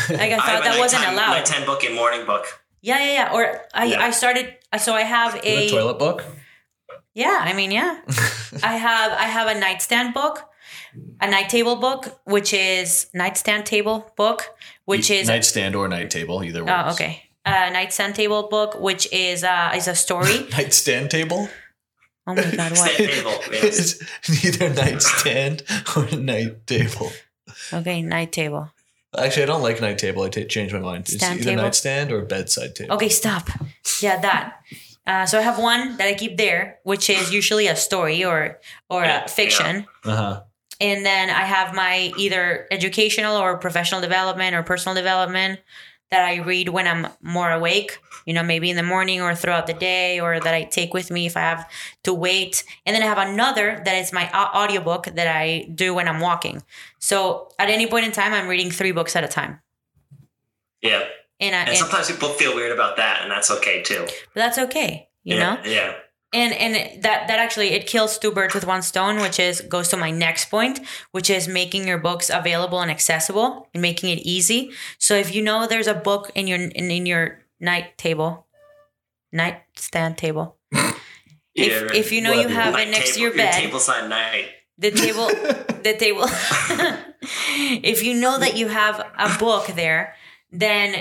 Like 0.09 0.19
I 0.19 0.35
I 0.35 0.37
thought 0.37 0.45
have 0.45 0.61
a 0.61 0.63
that 0.69 0.79
wasn't 0.79 1.01
nighttime- 1.01 1.13
allowed." 1.15 1.33
Nighttime 1.37 1.65
book 1.65 1.83
and 1.83 1.95
morning 1.95 2.25
book. 2.27 2.45
Yeah, 2.83 2.99
yeah, 2.99 3.13
yeah. 3.13 3.33
Or 3.33 3.61
I, 3.73 3.85
Yeah. 3.85 4.03
I 4.05 4.11
started. 4.11 4.55
So 4.79 4.93
I 4.93 5.01
have 5.01 5.33
have 5.33 5.43
a 5.43 5.65
a 5.65 5.69
toilet 5.69 5.97
book? 5.97 6.23
Yeah. 7.13 7.39
I 7.41 7.53
mean, 7.53 7.71
yeah. 7.71 7.99
I 8.63 8.75
have 8.77 9.11
I 9.11 9.25
have 9.25 9.47
a 9.55 9.59
nightstand 9.59 10.13
book, 10.13 10.43
a 11.19 11.29
night 11.29 11.49
table 11.49 11.75
book, 11.75 12.19
which 12.25 12.53
is 12.53 13.07
nightstand 13.13 13.65
table 13.65 14.11
book, 14.17 14.49
which 14.85 15.09
is 15.09 15.27
nightstand 15.27 15.75
or 15.75 15.87
night 15.87 16.09
table, 16.09 16.43
either 16.43 16.63
way. 16.63 16.71
oh 16.71 16.91
okay. 16.91 17.23
A 17.43 17.71
nightstand 17.71 18.13
table 18.15 18.47
book, 18.49 18.79
which 18.79 19.11
is 19.11 19.43
uh 19.43 19.71
is 19.75 19.87
a 19.87 19.95
story. 19.95 20.45
Nightstand 20.51 21.09
table? 21.09 21.49
Oh 22.27 22.35
my 22.35 22.43
god, 22.43 22.71
what? 22.77 22.91
Stand 22.91 23.09
table. 23.11 23.31
Yes. 23.51 23.99
It's 24.29 24.43
neither 24.43 24.69
nightstand 24.73 25.63
or 25.95 26.05
night 26.17 26.67
table. 26.67 27.11
Okay, 27.73 28.03
night 28.03 28.31
table. 28.31 28.71
Actually, 29.17 29.43
I 29.43 29.45
don't 29.47 29.63
like 29.63 29.81
night 29.81 29.97
table. 29.97 30.21
I 30.23 30.29
ta- 30.29 30.43
changed 30.47 30.73
my 30.73 30.79
mind. 30.79 31.09
It's 31.09 31.21
either 31.23 31.43
table? 31.43 31.63
nightstand 31.63 32.11
or 32.11 32.21
bedside 32.25 32.75
table. 32.75 32.93
Okay, 32.95 33.09
stop. 33.09 33.49
Yeah, 34.01 34.19
that. 34.21 34.61
Uh, 35.07 35.25
so 35.25 35.39
I 35.39 35.41
have 35.41 35.57
one 35.57 35.97
that 35.97 36.07
I 36.07 36.13
keep 36.13 36.37
there, 36.37 36.79
which 36.83 37.09
is 37.09 37.33
usually 37.33 37.67
a 37.67 37.75
story 37.75 38.23
or 38.23 38.59
or 38.89 39.03
Yeah, 39.03 39.25
a 39.25 39.27
fiction, 39.27 39.87
Uh 40.05 40.15
huh. 40.15 40.41
and 40.79 41.05
then 41.05 41.29
I 41.29 41.43
have 41.43 41.73
my 41.73 42.11
either 42.17 42.67
educational 42.71 43.35
or 43.35 43.57
professional 43.57 44.01
development 44.01 44.55
or 44.55 44.63
personal 44.63 44.95
development 44.95 45.59
that 46.11 46.23
I 46.27 46.35
read 46.43 46.69
when 46.69 46.87
I'm 46.87 47.07
more 47.21 47.51
awake. 47.51 47.97
You 48.25 48.33
know, 48.35 48.43
maybe 48.43 48.69
in 48.69 48.75
the 48.77 48.83
morning 48.83 49.21
or 49.21 49.33
throughout 49.33 49.65
the 49.65 49.73
day, 49.73 50.19
or 50.19 50.39
that 50.39 50.53
I 50.53 50.65
take 50.65 50.93
with 50.93 51.09
me 51.09 51.25
if 51.25 51.35
I 51.35 51.39
have 51.41 51.67
to 52.03 52.13
wait. 52.13 52.63
And 52.85 52.95
then 52.95 53.01
I 53.01 53.07
have 53.07 53.17
another 53.17 53.81
that 53.83 53.95
is 53.95 54.13
my 54.13 54.29
audiobook 54.31 55.05
that 55.15 55.27
I 55.27 55.65
do 55.73 55.95
when 55.95 56.07
I'm 56.07 56.19
walking. 56.19 56.61
So 56.99 57.49
at 57.57 57.69
any 57.69 57.87
point 57.87 58.05
in 58.05 58.11
time, 58.11 58.33
I'm 58.33 58.47
reading 58.47 58.69
three 58.69 58.91
books 58.91 59.15
at 59.15 59.23
a 59.23 59.27
time. 59.27 59.61
Yeah. 60.81 61.03
And, 61.41 61.55
I, 61.55 61.59
And 61.61 61.69
and 61.69 61.77
sometimes 61.77 62.07
people 62.11 62.29
feel 62.29 62.53
weird 62.55 62.71
about 62.71 62.95
that, 62.97 63.21
and 63.23 63.31
that's 63.31 63.49
okay 63.51 63.81
too. 63.81 64.05
but 64.05 64.35
that's 64.43 64.57
okay, 64.59 65.09
you 65.23 65.35
yeah. 65.35 65.55
know. 65.55 65.61
Yeah. 65.65 65.93
and 66.33 66.53
and 66.53 66.73
that 67.03 67.27
that 67.27 67.39
actually 67.39 67.69
it 67.77 67.87
kills 67.87 68.17
two 68.17 68.31
birds 68.31 68.53
with 68.53 68.65
one 68.65 68.81
stone 68.81 69.19
which 69.19 69.37
is 69.39 69.59
goes 69.67 69.89
to 69.89 69.97
my 69.97 70.11
next 70.11 70.45
point 70.49 70.79
which 71.11 71.29
is 71.29 71.47
making 71.47 71.85
your 71.89 71.97
books 71.97 72.29
available 72.31 72.79
and 72.79 72.89
accessible 72.89 73.67
and 73.73 73.81
making 73.81 74.07
it 74.15 74.19
easy 74.35 74.71
so 74.97 75.13
if 75.23 75.35
you 75.35 75.41
know 75.41 75.67
there's 75.67 75.87
a 75.87 75.93
book 76.09 76.31
in 76.33 76.47
your 76.47 76.57
in, 76.79 76.87
in 76.97 77.05
your 77.05 77.39
night 77.59 77.97
table 77.97 78.47
nightstand 79.33 80.17
table 80.17 80.55
If- 81.53 81.91
if 82.01 82.11
you 82.13 82.21
know 82.21 82.31
you 82.33 82.47
have 82.47 82.73
it 82.75 82.77
Night 82.77 82.91
next 82.95 83.15
to 83.15 83.19
your 83.19 83.35
bed 83.35 83.51
table 83.53 83.79
side 83.79 84.07
night. 84.09 84.47
the 84.77 84.91
table 84.91 85.27
the 85.87 85.93
table 85.99 86.23
if 87.83 88.03
you 88.03 88.13
know 88.13 88.39
that 88.39 88.55
you 88.57 88.67
have 88.69 88.99
a 89.17 89.37
book 89.37 89.67
there 89.75 90.15
then 90.51 90.95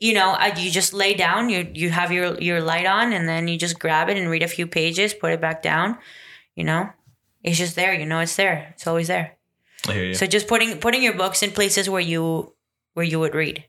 you 0.00 0.12
know 0.14 0.32
uh, 0.32 0.52
you 0.56 0.70
just 0.70 0.92
lay 0.92 1.14
down 1.14 1.48
you 1.50 1.70
you 1.74 1.90
have 1.90 2.10
your 2.10 2.36
your 2.40 2.60
light 2.60 2.86
on 2.86 3.12
and 3.12 3.28
then 3.28 3.46
you 3.48 3.56
just 3.58 3.78
grab 3.78 4.08
it 4.08 4.16
and 4.16 4.28
read 4.30 4.42
a 4.42 4.48
few 4.48 4.66
pages 4.66 5.14
put 5.14 5.30
it 5.32 5.40
back 5.40 5.62
down 5.62 5.96
you 6.56 6.64
know 6.64 6.88
it's 7.44 7.58
just 7.58 7.76
there 7.76 7.94
you 7.94 8.06
know 8.06 8.18
it's 8.20 8.34
there 8.36 8.68
it's 8.74 8.86
always 8.86 9.06
there 9.08 9.36
I 9.88 9.92
hear 9.92 10.04
you. 10.06 10.14
so 10.14 10.26
just 10.26 10.48
putting 10.48 10.78
putting 10.78 11.02
your 11.02 11.14
books 11.14 11.42
in 11.42 11.50
places 11.52 11.88
where 11.88 12.00
you 12.02 12.54
where 12.94 13.06
you 13.06 13.20
would 13.20 13.34
read 13.34 13.64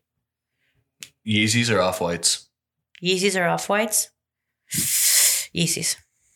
Yeezys 1.28 1.70
or 1.70 1.80
off 1.80 2.02
whites? 2.02 2.48
yeezys 3.04 3.40
or 3.40 3.46
off-whites 3.48 4.10
yeezys 5.56 5.96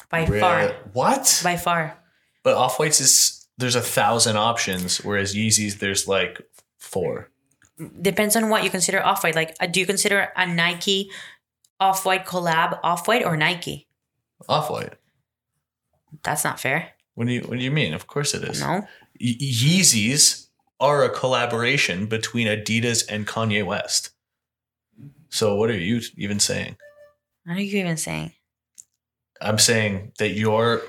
by 0.09 0.25
far 0.25 0.69
What? 0.93 1.41
by 1.43 1.57
far 1.57 1.97
But 2.43 2.55
off 2.55 2.79
whites 2.79 2.99
is 2.99 3.47
there's 3.57 3.75
a 3.75 3.81
thousand 3.81 4.35
options, 4.37 4.97
whereas 4.97 5.33
Yeezys 5.33 5.79
there's 5.79 6.07
like 6.07 6.41
four. 6.77 7.29
Depends 8.01 8.35
on 8.35 8.49
what 8.49 8.63
you 8.63 8.69
consider 8.69 9.03
off 9.03 9.23
white. 9.23 9.35
Like, 9.35 9.55
uh, 9.59 9.65
do 9.67 9.79
you 9.79 9.85
consider 9.85 10.29
a 10.35 10.45
Nike 10.47 11.11
off 11.79 12.05
white 12.05 12.25
collab 12.25 12.79
off 12.83 13.07
white 13.07 13.25
or 13.25 13.35
Nike? 13.35 13.87
Off 14.47 14.69
white. 14.69 14.93
That's 16.23 16.43
not 16.43 16.59
fair. 16.59 16.91
What 17.15 17.27
do 17.27 17.33
you 17.33 17.41
What 17.41 17.57
do 17.59 17.63
you 17.63 17.71
mean? 17.71 17.93
Of 17.93 18.07
course 18.07 18.33
it 18.33 18.43
is. 18.43 18.61
No. 18.61 18.87
Ye- 19.19 19.79
Yeezys 19.81 20.47
are 20.79 21.03
a 21.03 21.09
collaboration 21.09 22.05
between 22.05 22.47
Adidas 22.47 23.05
and 23.09 23.27
Kanye 23.27 23.65
West. 23.65 24.11
So 25.29 25.55
what 25.55 25.69
are 25.69 25.77
you 25.77 26.01
even 26.17 26.39
saying? 26.39 26.77
What 27.45 27.57
are 27.57 27.61
you 27.61 27.79
even 27.79 27.97
saying? 27.97 28.31
I'm 29.41 29.59
saying 29.59 30.13
that 30.19 30.29
your 30.29 30.81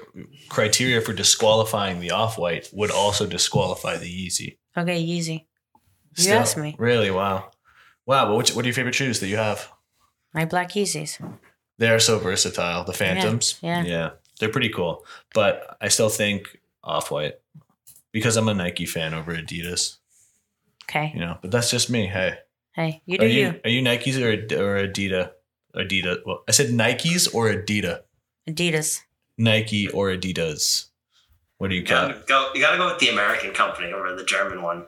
criteria 0.48 1.00
for 1.00 1.12
disqualifying 1.12 1.98
the 1.98 2.12
off 2.12 2.38
white 2.38 2.70
would 2.72 2.92
also 2.92 3.26
disqualify 3.26 3.96
the 3.96 4.06
Yeezy. 4.06 4.58
Okay, 4.76 5.04
easy. 6.16 6.30
You 6.30 6.36
asked 6.36 6.56
me. 6.56 6.74
Really? 6.78 7.10
Wow. 7.10 7.50
Wow. 8.06 8.26
But 8.28 8.36
which, 8.36 8.54
what 8.54 8.64
are 8.64 8.68
your 8.68 8.74
favorite 8.74 8.94
shoes 8.94 9.20
that 9.20 9.28
you 9.28 9.36
have? 9.36 9.70
My 10.34 10.44
black 10.44 10.70
Yeezys. 10.72 11.18
They 11.78 11.88
are 11.90 11.98
so 11.98 12.18
versatile. 12.18 12.84
The 12.84 12.92
Phantoms. 12.92 13.58
yeah. 13.62 13.82
Yeah. 13.84 14.10
They're 14.38 14.50
pretty 14.50 14.68
cool. 14.70 15.04
But 15.34 15.76
I 15.80 15.88
still 15.88 16.08
think 16.10 16.58
off 16.84 17.10
white 17.10 17.34
because 18.12 18.36
I'm 18.36 18.48
a 18.48 18.54
Nike 18.54 18.86
fan 18.86 19.14
over 19.14 19.34
Adidas, 19.34 19.96
Okay. 20.84 21.10
you 21.14 21.20
know, 21.20 21.38
but 21.42 21.50
that's 21.50 21.70
just 21.70 21.90
me. 21.90 22.06
Hey, 22.06 22.38
Hey, 22.72 23.00
you 23.06 23.16
are 23.16 23.20
do 23.20 23.26
you, 23.26 23.40
you. 23.46 23.60
are 23.64 23.70
you 23.70 23.82
Nikes 23.82 24.20
or, 24.20 24.32
or 24.58 24.86
Adidas? 24.86 25.30
Adidas. 25.74 26.18
Well, 26.26 26.44
I 26.48 26.52
said 26.52 26.68
Nikes 26.70 27.34
or 27.34 27.48
Adidas. 27.52 28.00
Adidas. 28.48 29.00
Nike 29.38 29.88
or 29.88 30.08
Adidas. 30.10 30.86
What 31.58 31.68
do 31.70 31.74
you 31.74 31.80
You 31.80 31.86
gotta 31.86 32.14
got? 32.14 32.26
go. 32.26 32.50
You 32.54 32.60
gotta 32.60 32.76
go 32.76 32.86
with 32.90 32.98
the 32.98 33.08
American 33.08 33.52
company 33.52 33.92
over 33.92 34.14
the 34.14 34.24
German 34.24 34.60
one, 34.62 34.86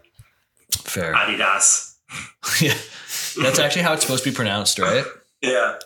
Fair. 0.84 1.14
Adidas. 1.14 1.96
yeah. 2.60 2.74
That's 3.42 3.58
actually 3.58 3.82
how 3.82 3.92
it's 3.92 4.02
supposed 4.02 4.24
to 4.24 4.30
be 4.30 4.34
pronounced, 4.34 4.78
right? 4.78 5.04
Yeah, 5.40 5.78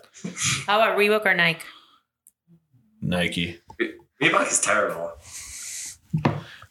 How 0.66 0.80
about 0.80 0.98
Reebok 0.98 1.26
or 1.26 1.34
Nike? 1.34 1.64
Nike. 3.02 3.60
Reebok 4.22 4.50
is 4.50 4.60
terrible. 4.60 5.12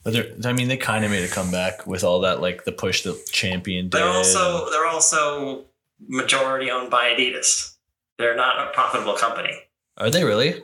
But 0.04 0.14
they're, 0.14 0.32
I 0.46 0.54
mean, 0.54 0.68
they 0.68 0.78
kind 0.78 1.06
of 1.06 1.12
made 1.12 1.24
a 1.24 1.28
comeback 1.28 1.86
with 1.86 2.04
all 2.04 2.22
that, 2.22 2.42
like 2.42 2.64
the 2.64 2.72
push 2.72 3.04
the 3.04 3.22
champion 3.32 3.90
did. 3.90 4.00
They're 4.00 4.08
also 4.08 4.70
they're 4.72 4.88
also 4.88 5.66
majority 6.08 6.72
owned 6.72 6.90
by 6.90 7.14
Adidas. 7.16 7.76
They're 8.18 8.36
not 8.36 8.68
a 8.68 8.72
profitable 8.72 9.14
company. 9.14 9.54
Are 9.98 10.10
they 10.10 10.24
really? 10.24 10.64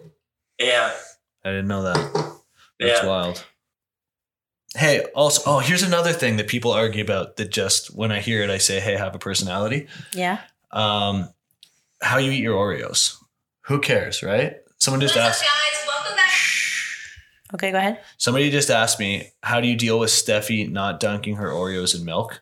Yeah, 0.60 0.92
I 1.46 1.50
didn't 1.50 1.68
know 1.68 1.84
that. 1.84 2.40
That's 2.80 3.04
yeah. 3.04 3.08
wild. 3.08 3.46
Hey, 4.78 5.06
also, 5.16 5.42
oh, 5.48 5.60
here's 5.60 5.82
another 5.82 6.14
thing 6.14 6.38
that 6.38 6.48
people 6.48 6.72
argue 6.72 7.04
about 7.04 7.38
that 7.38 7.50
just 7.50 7.96
when 7.96 8.12
I 8.12 8.20
hear 8.20 8.44
it, 8.44 8.52
I 8.52 8.60
say, 8.60 8.80
hey, 8.80 8.96
have 8.96 9.16
a 9.16 9.20
personality. 9.20 9.88
Yeah. 10.14 10.40
Um, 10.72 11.30
how 12.00 12.20
you 12.20 12.32
eat 12.32 12.44
your 12.44 12.56
Oreos. 12.56 13.16
Who 13.62 13.80
cares, 13.80 14.22
right? 14.22 14.58
Someone 14.78 15.02
just 15.02 15.16
What's 15.16 15.28
asked. 15.28 15.44
up, 15.44 15.48
guys? 15.48 15.88
Welcome 15.88 16.16
back. 16.16 16.32
Okay, 17.56 17.72
go 17.72 17.78
ahead. 17.80 18.02
Somebody 18.18 18.52
just 18.52 18.70
asked 18.70 19.00
me, 19.00 19.32
how 19.42 19.60
do 19.60 19.68
you 19.68 19.76
deal 19.76 19.98
with 19.98 20.12
Stefi 20.12 20.70
not 20.70 21.00
dunking 21.00 21.38
her 21.38 21.50
Oreos 21.50 21.98
in 21.98 22.06
milk? 22.06 22.42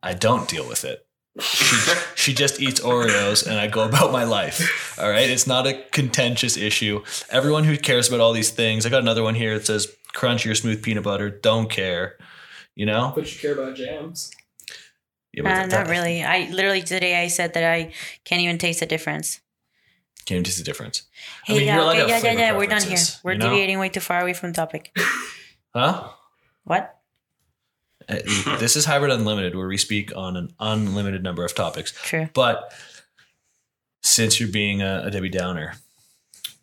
I 0.00 0.14
don't 0.14 0.48
deal 0.48 0.68
with 0.68 0.84
it. 0.84 1.04
She, 1.40 1.92
she 2.14 2.34
just 2.34 2.60
eats 2.60 2.78
Oreos 2.78 3.44
and 3.44 3.58
I 3.58 3.66
go 3.66 3.84
about 3.84 4.12
my 4.12 4.22
life. 4.22 4.96
All 5.00 5.10
right. 5.10 5.28
It's 5.28 5.48
not 5.48 5.66
a 5.66 5.82
contentious 5.90 6.56
issue. 6.56 7.02
Everyone 7.30 7.64
who 7.64 7.76
cares 7.76 8.06
about 8.06 8.20
all 8.20 8.32
these 8.32 8.50
things, 8.50 8.86
I 8.86 8.90
got 8.90 9.02
another 9.02 9.24
one 9.24 9.34
here 9.34 9.58
that 9.58 9.66
says 9.66 9.88
crunchy 10.14 10.50
or 10.50 10.54
smooth 10.54 10.82
peanut 10.82 11.04
butter, 11.04 11.30
don't 11.30 11.68
care. 11.70 12.16
You 12.74 12.86
know? 12.86 13.12
But 13.14 13.32
you 13.32 13.38
care 13.38 13.52
about 13.52 13.76
jams. 13.76 14.30
Yeah, 15.32 15.42
but 15.42 15.52
Uh, 15.52 15.54
that- 15.66 15.70
not 15.70 15.88
really. 15.88 16.22
I 16.22 16.48
literally 16.50 16.82
today 16.82 17.22
I 17.22 17.28
said 17.28 17.54
that 17.54 17.64
I 17.64 17.92
can't 18.24 18.40
even 18.42 18.58
taste 18.58 18.80
the 18.80 18.86
difference. 18.86 19.40
Can't 20.26 20.36
even 20.36 20.44
taste 20.44 20.58
the 20.58 20.64
difference. 20.64 21.02
I 21.48 21.52
Hey, 21.52 21.58
mean, 21.58 21.66
yeah, 21.66 21.74
you're 21.76 21.84
okay, 21.90 21.98
have 21.98 22.08
yeah, 22.24 22.32
yeah, 22.32 22.38
yeah. 22.38 22.56
We're 22.56 22.66
done 22.66 22.82
here. 22.82 22.98
We're 23.22 23.32
you 23.32 23.38
know? 23.38 23.50
deviating 23.50 23.78
way 23.78 23.88
too 23.90 24.00
far 24.00 24.20
away 24.22 24.32
from 24.32 24.50
the 24.50 24.56
topic. 24.56 24.96
Huh? 25.74 26.08
What? 26.62 27.00
Uh, 28.08 28.20
this 28.60 28.76
is 28.76 28.84
Hybrid 28.84 29.10
Unlimited, 29.10 29.56
where 29.56 29.66
we 29.66 29.76
speak 29.76 30.14
on 30.14 30.36
an 30.36 30.52
unlimited 30.60 31.24
number 31.24 31.44
of 31.44 31.52
topics. 31.52 31.92
True. 32.04 32.28
But 32.32 32.72
since 34.02 34.38
you're 34.38 34.50
being 34.52 34.82
a, 34.82 35.02
a 35.06 35.10
Debbie 35.10 35.30
Downer, 35.30 35.74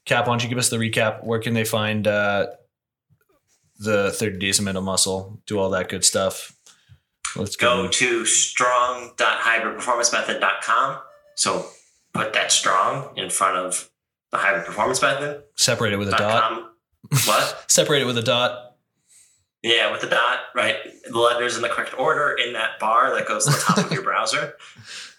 Cap, 0.06 0.28
why 0.28 0.32
don't 0.32 0.44
you 0.44 0.50
give 0.50 0.58
us 0.58 0.70
the 0.70 0.78
recap? 0.78 1.24
Where 1.26 1.40
can 1.40 1.54
they 1.54 1.66
find 1.66 2.08
uh, 2.08 2.48
the 3.82 4.12
30 4.12 4.38
Days 4.40 4.60
of 4.60 4.66
Mental 4.66 4.84
Muscle? 4.84 5.40
Do 5.46 5.60
all 5.60 5.70
that 5.72 5.90
good 5.90 6.04
stuff. 6.06 6.56
Let's 7.36 7.56
Go 7.56 7.84
go. 7.84 7.90
to 7.90 8.26
strong.hybridperformancemethod.com. 8.26 11.00
So 11.36 11.66
put 12.14 12.34
that 12.34 12.52
strong 12.52 13.18
in 13.18 13.30
front 13.30 13.58
of 13.58 13.90
the 14.32 14.38
hybrid 14.38 14.66
performance 14.66 15.02
method. 15.02 15.44
Separate 15.56 15.94
it 15.94 15.98
with 15.98 16.10
a 16.10 16.18
dot. 16.18 16.42
com. 16.42 16.70
What? 17.26 17.64
Separate 17.72 18.02
it 18.02 18.06
with 18.06 18.18
a 18.18 18.22
dot. 18.22 18.68
Yeah, 19.64 19.92
with 19.92 20.02
the 20.02 20.08
dot, 20.08 20.40
right? 20.56 20.78
The 21.08 21.20
letters 21.20 21.56
in 21.56 21.62
the 21.62 21.70
correct 21.70 21.94
order 21.98 22.32
in 22.36 22.54
that 22.54 22.80
bar 22.80 23.14
that 23.16 23.28
goes 23.28 23.46
to 23.46 23.52
the 23.52 23.58
top 23.60 23.78
of 23.86 23.92
your 23.92 24.02
browser, 24.04 24.56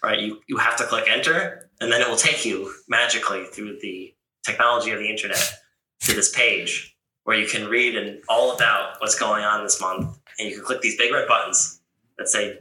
right? 0.03 0.19
You 0.19 0.41
you 0.47 0.57
have 0.57 0.75
to 0.77 0.83
click 0.83 1.05
enter, 1.07 1.69
and 1.79 1.89
then 1.91 2.01
it 2.01 2.07
will 2.09 2.17
take 2.17 2.43
you 2.45 2.73
magically 2.89 3.45
through 3.45 3.79
the 3.81 4.13
technology 4.45 4.91
of 4.91 4.99
the 4.99 5.09
internet 5.09 5.59
to 6.01 6.13
this 6.13 6.29
page 6.35 6.92
where 7.23 7.37
you 7.37 7.47
can 7.47 7.67
read 7.67 7.95
and 7.95 8.21
all 8.29 8.55
about 8.55 8.99
what's 8.99 9.15
going 9.17 9.43
on 9.43 9.63
this 9.63 9.79
month, 9.79 10.17
and 10.39 10.49
you 10.49 10.55
can 10.55 10.63
click 10.63 10.81
these 10.81 10.97
big 10.97 11.11
red 11.13 11.27
buttons 11.27 11.79
that 12.17 12.27
say 12.27 12.59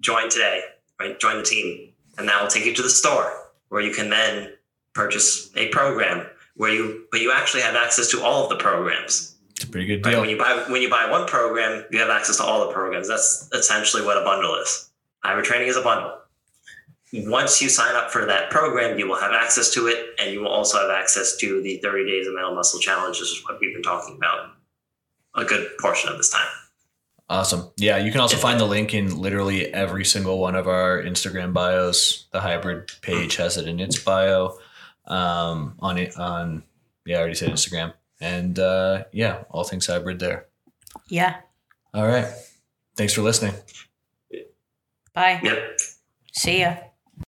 "Join 0.00 0.28
today," 0.28 0.62
right? 1.00 1.18
Join 1.18 1.38
the 1.38 1.42
team, 1.44 1.92
and 2.18 2.28
that 2.28 2.40
will 2.42 2.48
take 2.50 2.64
you 2.64 2.74
to 2.74 2.82
the 2.82 2.90
store 2.90 3.32
where 3.68 3.82
you 3.82 3.92
can 3.92 4.10
then 4.10 4.52
purchase 4.94 5.50
a 5.56 5.68
program 5.68 6.26
where 6.56 6.72
you 6.72 7.04
but 7.12 7.20
you 7.20 7.32
actually 7.32 7.62
have 7.62 7.76
access 7.76 8.10
to 8.10 8.22
all 8.22 8.42
of 8.44 8.48
the 8.50 8.56
programs. 8.56 9.36
It's 9.50 9.64
a 9.64 9.68
pretty 9.68 9.86
good 9.86 10.04
Right? 10.04 10.12
deal. 10.12 10.20
When 10.20 10.30
you 10.30 10.38
buy 10.38 10.64
when 10.68 10.82
you 10.82 10.90
buy 10.90 11.08
one 11.10 11.26
program, 11.26 11.84
you 11.90 11.98
have 12.00 12.10
access 12.10 12.36
to 12.38 12.42
all 12.44 12.66
the 12.66 12.72
programs. 12.72 13.08
That's 13.08 13.48
essentially 13.52 14.04
what 14.04 14.16
a 14.16 14.22
bundle 14.24 14.54
is. 14.56 14.90
Hybrid 15.22 15.44
training 15.44 15.68
is 15.68 15.76
a 15.76 15.82
bundle. 15.82 16.17
Once 17.12 17.62
you 17.62 17.68
sign 17.68 17.94
up 17.96 18.10
for 18.10 18.26
that 18.26 18.50
program, 18.50 18.98
you 18.98 19.08
will 19.08 19.18
have 19.18 19.32
access 19.32 19.72
to 19.72 19.86
it, 19.86 20.14
and 20.18 20.32
you 20.32 20.40
will 20.40 20.48
also 20.48 20.78
have 20.78 20.90
access 20.90 21.36
to 21.36 21.62
the 21.62 21.78
30 21.78 22.04
days 22.04 22.26
of 22.26 22.34
mental 22.34 22.54
muscle 22.54 22.80
challenge. 22.80 23.18
This 23.18 23.28
is 23.28 23.42
what 23.44 23.58
we've 23.60 23.72
been 23.74 23.82
talking 23.82 24.16
about 24.16 24.50
a 25.34 25.44
good 25.44 25.70
portion 25.78 26.10
of 26.10 26.16
this 26.18 26.30
time. 26.30 26.46
Awesome. 27.30 27.70
Yeah, 27.76 27.98
you 27.98 28.10
can 28.10 28.20
also 28.20 28.38
find 28.38 28.58
the 28.58 28.64
link 28.64 28.94
in 28.94 29.20
literally 29.20 29.72
every 29.72 30.04
single 30.04 30.38
one 30.38 30.54
of 30.54 30.66
our 30.66 31.02
Instagram 31.02 31.52
bios. 31.52 32.26
The 32.32 32.40
hybrid 32.40 32.90
page 33.02 33.36
has 33.36 33.58
it 33.58 33.68
in 33.68 33.80
its 33.80 33.98
bio. 33.98 34.58
Um, 35.06 35.74
on 35.78 35.98
it 35.98 36.16
on 36.18 36.62
yeah, 37.04 37.16
I 37.16 37.20
already 37.20 37.34
said 37.34 37.50
Instagram. 37.50 37.94
And 38.20 38.58
uh, 38.58 39.04
yeah, 39.12 39.44
all 39.50 39.64
things 39.64 39.86
hybrid 39.86 40.18
there. 40.18 40.46
Yeah. 41.08 41.36
All 41.94 42.06
right. 42.06 42.26
Thanks 42.96 43.14
for 43.14 43.22
listening. 43.22 43.54
Bye. 45.14 45.40
Yep. 45.42 45.78
See 46.32 46.60
ya. 46.60 46.76